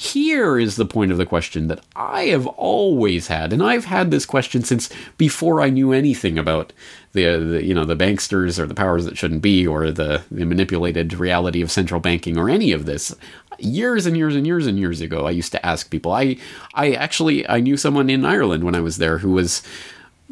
Here 0.00 0.58
is 0.58 0.76
the 0.76 0.86
point 0.86 1.12
of 1.12 1.18
the 1.18 1.26
question 1.26 1.68
that 1.68 1.84
I 1.94 2.22
have 2.28 2.46
always 2.46 3.26
had, 3.26 3.52
and 3.52 3.62
I've 3.62 3.84
had 3.84 4.10
this 4.10 4.24
question 4.24 4.64
since 4.64 4.88
before 5.18 5.60
I 5.60 5.68
knew 5.68 5.92
anything 5.92 6.38
about 6.38 6.72
the, 7.12 7.36
the 7.36 7.62
you 7.62 7.74
know 7.74 7.84
the 7.84 7.96
banksters 7.96 8.58
or 8.58 8.64
the 8.64 8.74
powers 8.74 9.04
that 9.04 9.18
shouldn't 9.18 9.42
be 9.42 9.66
or 9.66 9.90
the, 9.90 10.22
the 10.30 10.46
manipulated 10.46 11.12
reality 11.12 11.60
of 11.60 11.70
central 11.70 12.00
banking 12.00 12.38
or 12.38 12.48
any 12.48 12.72
of 12.72 12.86
this. 12.86 13.14
Years 13.58 14.06
and 14.06 14.16
years 14.16 14.34
and 14.34 14.46
years 14.46 14.66
and 14.66 14.78
years 14.78 15.02
ago, 15.02 15.26
I 15.26 15.32
used 15.32 15.52
to 15.52 15.66
ask 15.66 15.90
people. 15.90 16.12
I 16.12 16.38
I 16.72 16.92
actually 16.92 17.46
I 17.46 17.60
knew 17.60 17.76
someone 17.76 18.08
in 18.08 18.24
Ireland 18.24 18.64
when 18.64 18.74
I 18.74 18.80
was 18.80 18.96
there 18.96 19.18
who 19.18 19.32
was 19.32 19.62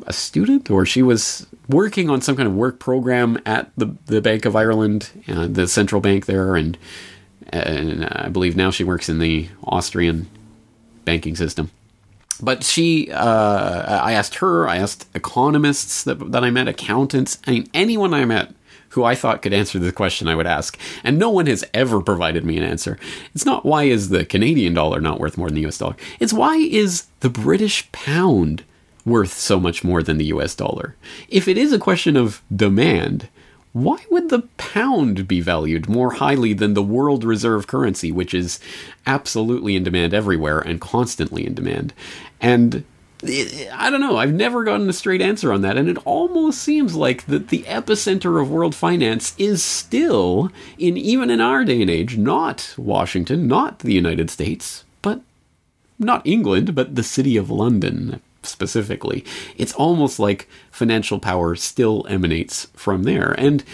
a 0.07 0.15
student 0.15 0.71
or 0.71 0.87
she 0.87 1.03
was 1.03 1.47
working 1.69 2.09
on 2.09 2.23
some 2.23 2.37
kind 2.37 2.49
of 2.49 2.55
work 2.55 2.79
program 2.79 3.39
at 3.45 3.71
the 3.77 3.95
the 4.07 4.23
Bank 4.23 4.47
of 4.47 4.57
Ireland, 4.57 5.11
uh, 5.29 5.47
the 5.47 5.69
central 5.69 6.01
bank 6.01 6.25
there, 6.25 6.57
and 6.57 6.79
and 7.51 8.05
I 8.05 8.29
believe 8.29 8.57
now 8.57 8.71
she 8.71 8.85
works 8.85 9.09
in 9.09 9.19
the 9.19 9.49
Austrian 9.65 10.29
banking 11.05 11.37
system. 11.37 11.71
But 12.41 12.63
she, 12.63 13.11
uh, 13.11 14.01
I 14.01 14.13
asked 14.13 14.37
her, 14.37 14.69
I 14.69 14.77
asked 14.77 15.09
economists 15.15 16.05
that, 16.05 16.31
that 16.31 16.45
I 16.45 16.51
met, 16.51 16.69
accountants, 16.69 17.39
I 17.47 17.51
mean, 17.51 17.69
anyone 17.75 18.15
I 18.15 18.25
met 18.25 18.55
who 18.91 19.05
I 19.05 19.15
thought 19.15 19.43
could 19.43 19.53
answer 19.53 19.79
the 19.79 19.93
question 19.93 20.29
I 20.29 20.35
would 20.35 20.47
ask, 20.47 20.79
and 21.05 21.19
no 21.19 21.31
one 21.31 21.47
has 21.47 21.65
ever 21.75 22.01
provided 22.01 22.45
me 22.45 22.57
an 22.57 22.63
answer. 22.63 22.99
It's 23.35 23.45
not 23.45 23.65
why 23.65 23.85
is 23.85 24.09
the 24.09 24.25
Canadian 24.25 24.75
dollar 24.75 25.01
not 25.01 25.21
worth 25.21 25.37
more 25.37 25.49
than 25.49 25.57
the 25.57 25.67
US 25.67 25.79
dollar, 25.79 25.97
it's 26.21 26.33
why 26.33 26.57
is 26.57 27.07
the 27.21 27.31
British 27.31 27.91
pound 27.93 28.65
worth 29.05 29.33
so 29.33 29.59
much 29.59 29.85
more 29.85 30.03
than 30.03 30.19
the 30.19 30.27
US 30.27 30.55
dollar? 30.55 30.95
If 31.29 31.49
it 31.49 31.59
is 31.59 31.73
a 31.73 31.79
question 31.79 32.17
of 32.17 32.43
demand, 32.55 33.29
why 33.73 33.99
would 34.11 34.31
the 34.31 34.43
pound 34.57 35.29
be 35.29 35.41
valued 35.41 35.89
more 35.89 36.15
highly 36.15 36.53
than 36.53 36.75
the 36.75 36.83
world 36.83 37.25
reserve 37.25 37.67
currency, 37.67 38.11
which 38.11 38.35
is 38.35 38.61
absolutely 39.07 39.77
in 39.77 39.85
demand 39.85 40.15
everywhere 40.15 40.61
and 40.61 40.81
constantly 40.81 41.47
in 41.47 41.55
demand? 41.55 41.93
And 42.41 42.85
eh, 43.23 43.69
I 43.73 43.91
don't 43.91 44.01
know. 44.01 44.17
I've 44.17 44.33
never 44.33 44.65
gotten 44.65 44.89
a 44.89 44.93
straight 44.93 45.21
answer 45.21 45.53
on 45.53 45.61
that, 45.63 45.77
and 45.77 45.89
it 45.89 45.99
almost 46.05 46.63
seems 46.63 46.95
like 46.95 47.27
that 47.27 47.49
the 47.49 47.63
epicenter 47.65 48.41
of 48.41 48.51
world 48.51 48.75
finance 48.75 49.35
is 49.39 49.63
still, 49.63 50.51
in 50.79 50.97
even 50.97 51.31
in 51.31 51.41
our 51.41 51.65
day 51.65 51.83
and 51.83 51.91
age, 51.91 52.17
not 52.17 52.75
Washington, 52.79 53.47
not 53.47 53.81
the 53.81 53.95
United 53.95 54.31
States, 54.31 54.85
but 55.03 55.21
not 55.99 56.27
England, 56.27 56.75
but 56.75 56.95
the 56.95 57.03
city 57.03 57.37
of 57.37 57.51
London 57.51 58.21
specifically. 58.49 59.25
It's 59.57 59.73
almost 59.75 60.19
like 60.19 60.49
financial 60.71 61.19
power 61.19 61.55
still 61.57 62.07
emanates 62.09 62.67
from 62.75 63.05
there. 63.05 63.33
And 63.39 63.65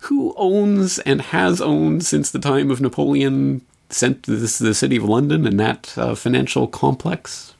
who 0.00 0.34
owns 0.36 0.98
and 1.00 1.20
has 1.20 1.60
owned 1.60 2.04
since 2.04 2.30
the 2.30 2.38
time 2.38 2.70
of 2.70 2.80
Napoleon 2.80 3.62
sent 3.90 4.24
this 4.24 4.58
the 4.58 4.74
city 4.74 4.96
of 4.96 5.04
London 5.04 5.46
and 5.46 5.58
that 5.58 5.96
uh, 5.96 6.14
financial 6.14 6.66
complex? 6.66 7.54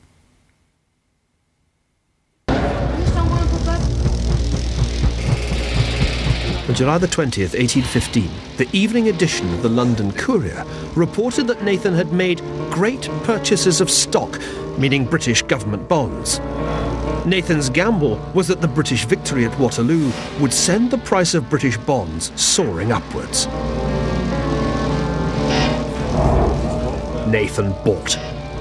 On 6.69 6.75
July 6.75 6.99
the 6.99 7.07
20th, 7.07 7.57
1815, 7.57 8.31
the 8.59 8.69
evening 8.77 9.09
edition 9.09 9.49
of 9.55 9.63
the 9.63 9.71
London 9.71 10.13
Courier 10.13 10.67
reported 10.95 11.47
that 11.47 11.63
Nathan 11.63 11.95
had 11.95 12.13
made 12.13 12.43
great 12.71 13.09
purchases 13.23 13.81
of 13.81 13.91
stock, 13.91 14.39
meaning 14.79 15.05
British 15.05 15.43
government 15.43 15.89
bonds. 15.89 16.41
Nathan's 17.27 17.69
gamble 17.69 18.17
was 18.33 18.49
that 18.49 18.61
the 18.61 18.69
British 18.69 19.05
victory 19.05 19.45
at 19.45 19.59
Waterloo 19.59 20.11
would 20.41 20.53
send 20.53 20.91
the 20.91 20.99
price 20.99 21.35
of 21.35 21.51
British 21.51 21.77
bonds 21.77 22.33
soaring 22.41 22.93
upwards. 22.93 23.47
Nathan 27.29 27.73
bought. 27.85 28.17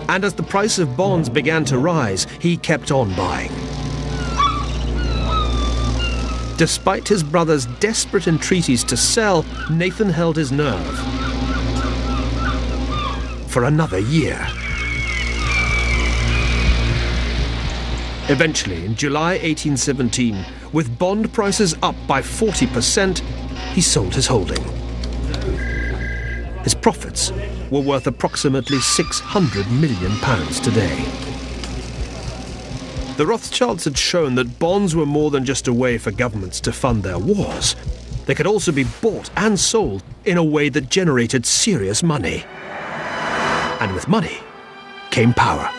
And 0.10 0.26
as 0.26 0.34
the 0.34 0.44
price 0.44 0.80
of 0.80 0.98
bonds 0.98 1.30
began 1.30 1.64
to 1.66 1.78
rise, 1.78 2.26
he 2.40 2.58
kept 2.58 2.92
on 2.92 3.16
buying. 3.16 3.52
Despite 6.58 7.08
his 7.08 7.24
brother's 7.24 7.68
desperate 7.80 8.28
entreaties 8.28 8.84
to 8.86 8.98
sell, 8.98 9.46
Nathan 9.70 10.10
held 10.10 10.36
his 10.36 10.52
nerve. 10.52 10.98
For 13.48 13.66
another 13.66 14.00
year. 14.00 14.46
Eventually, 18.30 18.84
in 18.84 18.94
July 18.94 19.38
1817, 19.38 20.44
with 20.74 21.00
bond 21.00 21.32
prices 21.32 21.76
up 21.82 21.96
by 22.08 22.22
40%, 22.22 23.20
he 23.74 23.80
sold 23.80 24.14
his 24.14 24.28
holding. 24.28 24.62
His 26.64 26.76
profits 26.76 27.32
were 27.72 27.80
worth 27.80 28.06
approximately 28.06 28.80
600 28.80 29.72
million 29.72 30.12
pounds 30.18 30.60
today. 30.60 31.06
The 33.16 33.26
Rothschilds 33.26 33.86
had 33.86 33.98
shown 33.98 34.36
that 34.36 34.60
bonds 34.60 34.94
were 34.94 35.06
more 35.06 35.32
than 35.32 35.46
just 35.46 35.70
a 35.70 35.74
way 35.74 35.98
for 35.98 36.12
governments 36.12 36.60
to 36.62 36.74
fund 36.74 37.04
their 37.04 37.18
wars. 37.18 37.78
They 38.26 38.36
could 38.36 38.46
also 38.46 38.74
be 38.74 38.86
bought 39.02 39.30
and 39.38 39.58
sold 39.58 40.04
in 40.26 40.38
a 40.38 40.44
way 40.44 40.68
that 40.68 40.90
generated 40.90 41.46
serious 41.46 42.04
money. 42.04 42.44
And 43.80 43.94
with 43.94 44.10
money 44.10 44.40
came 45.12 45.34
power. 45.34 45.72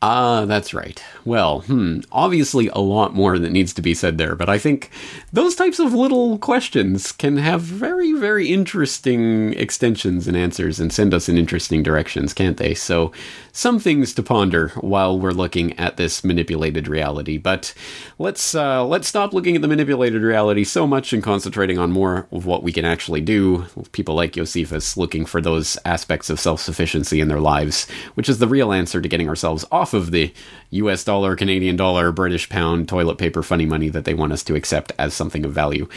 Ah, 0.00 0.44
that's 0.44 0.74
right. 0.74 1.02
Well, 1.28 1.60
hmm, 1.60 2.00
obviously 2.10 2.68
a 2.68 2.78
lot 2.78 3.12
more 3.12 3.38
that 3.38 3.52
needs 3.52 3.74
to 3.74 3.82
be 3.82 3.92
said 3.92 4.16
there, 4.16 4.34
but 4.34 4.48
I 4.48 4.56
think 4.56 4.88
those 5.30 5.54
types 5.54 5.78
of 5.78 5.92
little 5.92 6.38
questions 6.38 7.12
can 7.12 7.36
have 7.36 7.60
very, 7.60 8.14
very 8.14 8.50
interesting 8.50 9.52
extensions 9.52 10.26
and 10.26 10.34
answers 10.34 10.80
and 10.80 10.90
send 10.90 11.12
us 11.12 11.28
in 11.28 11.36
interesting 11.36 11.82
directions, 11.82 12.32
can't 12.32 12.56
they? 12.56 12.72
So, 12.72 13.12
some 13.52 13.78
things 13.78 14.14
to 14.14 14.22
ponder 14.22 14.68
while 14.80 15.18
we're 15.18 15.32
looking 15.32 15.78
at 15.78 15.98
this 15.98 16.24
manipulated 16.24 16.88
reality. 16.88 17.36
But 17.36 17.74
let's 18.18 18.54
uh, 18.54 18.86
let's 18.86 19.08
stop 19.08 19.34
looking 19.34 19.56
at 19.56 19.62
the 19.62 19.68
manipulated 19.68 20.22
reality 20.22 20.64
so 20.64 20.86
much 20.86 21.12
and 21.12 21.22
concentrating 21.22 21.76
on 21.76 21.90
more 21.92 22.26
of 22.30 22.46
what 22.46 22.62
we 22.62 22.72
can 22.72 22.86
actually 22.86 23.20
do. 23.20 23.66
People 23.92 24.14
like 24.14 24.32
Josephus 24.32 24.96
looking 24.96 25.26
for 25.26 25.42
those 25.42 25.76
aspects 25.84 26.30
of 26.30 26.40
self-sufficiency 26.40 27.20
in 27.20 27.28
their 27.28 27.40
lives, 27.40 27.90
which 28.14 28.30
is 28.30 28.38
the 28.38 28.48
real 28.48 28.72
answer 28.72 29.02
to 29.02 29.08
getting 29.08 29.28
ourselves 29.28 29.66
off 29.70 29.92
of 29.92 30.12
the 30.12 30.32
US 30.70 31.02
dollar, 31.18 31.34
Canadian 31.34 31.74
dollar, 31.74 32.12
British 32.12 32.48
pound, 32.48 32.88
toilet 32.88 33.18
paper, 33.18 33.42
funny 33.42 33.66
money 33.66 33.88
that 33.88 34.04
they 34.04 34.14
want 34.14 34.32
us 34.32 34.44
to 34.44 34.54
accept 34.54 34.92
as 35.00 35.14
something 35.14 35.44
of 35.44 35.52
value. 35.52 35.88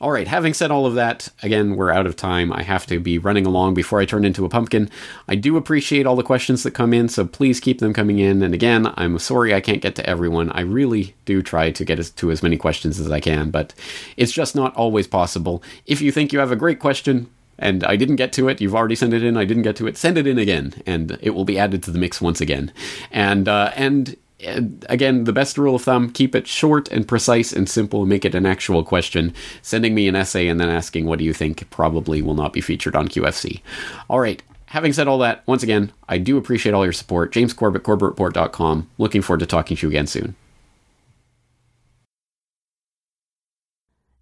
All 0.00 0.10
right, 0.10 0.26
having 0.26 0.54
said 0.54 0.72
all 0.72 0.86
of 0.86 0.96
that, 0.96 1.28
again, 1.40 1.76
we're 1.76 1.92
out 1.92 2.04
of 2.04 2.16
time. 2.16 2.52
I 2.52 2.64
have 2.64 2.84
to 2.88 2.98
be 2.98 3.16
running 3.16 3.46
along 3.46 3.74
before 3.74 4.00
I 4.00 4.06
turn 4.06 4.24
into 4.24 4.44
a 4.44 4.48
pumpkin. 4.48 4.90
I 5.28 5.36
do 5.36 5.56
appreciate 5.56 6.04
all 6.04 6.16
the 6.16 6.24
questions 6.24 6.64
that 6.64 6.72
come 6.72 6.92
in, 6.92 7.08
so 7.08 7.24
please 7.24 7.60
keep 7.60 7.78
them 7.78 7.94
coming 7.94 8.18
in. 8.18 8.42
And 8.42 8.52
again, 8.54 8.92
I'm 8.96 9.20
sorry 9.20 9.54
I 9.54 9.60
can't 9.60 9.80
get 9.80 9.94
to 9.94 10.10
everyone. 10.10 10.50
I 10.50 10.62
really 10.62 11.14
do 11.26 11.42
try 11.42 11.70
to 11.70 11.84
get 11.84 11.98
to 12.16 12.30
as 12.32 12.42
many 12.42 12.56
questions 12.56 12.98
as 12.98 13.08
I 13.08 13.20
can, 13.20 13.50
but 13.52 13.72
it's 14.16 14.32
just 14.32 14.56
not 14.56 14.74
always 14.74 15.06
possible. 15.06 15.62
If 15.86 16.02
you 16.02 16.10
think 16.10 16.32
you 16.32 16.40
have 16.40 16.52
a 16.52 16.56
great 16.56 16.80
question, 16.80 17.28
and 17.58 17.84
I 17.84 17.96
didn't 17.96 18.16
get 18.16 18.32
to 18.34 18.48
it. 18.48 18.60
You've 18.60 18.74
already 18.74 18.94
sent 18.94 19.14
it 19.14 19.22
in. 19.22 19.36
I 19.36 19.44
didn't 19.44 19.62
get 19.62 19.76
to 19.76 19.86
it. 19.86 19.96
Send 19.96 20.18
it 20.18 20.26
in 20.26 20.38
again, 20.38 20.74
and 20.84 21.18
it 21.20 21.30
will 21.30 21.44
be 21.44 21.58
added 21.58 21.82
to 21.84 21.90
the 21.90 21.98
mix 21.98 22.20
once 22.20 22.40
again. 22.40 22.72
And 23.10 23.48
uh, 23.48 23.72
and 23.74 24.16
Uh, 24.44 24.62
again, 24.88 25.24
the 25.24 25.32
best 25.32 25.56
rule 25.56 25.76
of 25.76 25.82
thumb: 25.82 26.10
keep 26.10 26.34
it 26.34 26.46
short 26.46 26.88
and 26.88 27.08
precise 27.08 27.52
and 27.52 27.68
simple. 27.68 28.04
Make 28.06 28.24
it 28.24 28.34
an 28.34 28.46
actual 28.46 28.84
question. 28.84 29.32
Sending 29.62 29.94
me 29.94 30.08
an 30.08 30.16
essay 30.16 30.48
and 30.48 30.60
then 30.60 30.68
asking 30.68 31.06
what 31.06 31.18
do 31.18 31.24
you 31.24 31.32
think 31.32 31.68
probably 31.70 32.22
will 32.22 32.34
not 32.34 32.52
be 32.52 32.60
featured 32.60 32.96
on 32.96 33.08
QFC. 33.08 33.60
All 34.08 34.20
right. 34.20 34.42
Having 34.70 34.94
said 34.94 35.08
all 35.08 35.18
that, 35.18 35.46
once 35.46 35.62
again, 35.62 35.92
I 36.08 36.18
do 36.18 36.36
appreciate 36.36 36.72
all 36.72 36.84
your 36.84 36.92
support. 36.92 37.32
James 37.32 37.52
Corbett, 37.52 37.84
CorbettReport.com. 37.84 38.90
Looking 38.98 39.22
forward 39.22 39.40
to 39.40 39.46
talking 39.46 39.76
to 39.76 39.86
you 39.86 39.90
again 39.90 40.08
soon. 40.08 40.34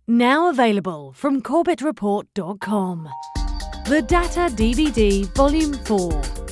Now 0.07 0.51
available 0.51 1.13
from 1.13 1.41
CorbettReport.com. 1.41 3.09
The 3.87 4.03
Data 4.03 4.55
DVD 4.55 5.27
Volume 5.35 5.73
4. 5.73 6.44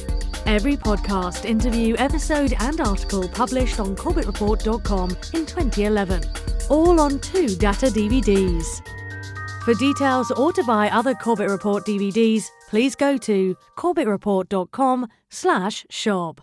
Every 0.46 0.76
podcast, 0.76 1.44
interview, 1.44 1.94
episode, 1.98 2.54
and 2.60 2.80
article 2.80 3.28
published 3.28 3.80
on 3.80 3.94
CorbettReport.com 3.96 5.10
in 5.10 5.46
2011. 5.46 6.22
All 6.68 7.00
on 7.00 7.18
two 7.20 7.54
data 7.56 7.86
DVDs. 7.86 8.82
For 9.64 9.74
details 9.74 10.30
or 10.32 10.52
to 10.52 10.64
buy 10.64 10.90
other 10.90 11.14
Corbett 11.14 11.48
Report 11.48 11.86
DVDs, 11.86 12.44
please 12.68 12.94
go 12.96 13.16
to 13.18 13.56
CorbettReport.com 13.78 15.06
slash 15.30 15.86
shop. 15.88 16.40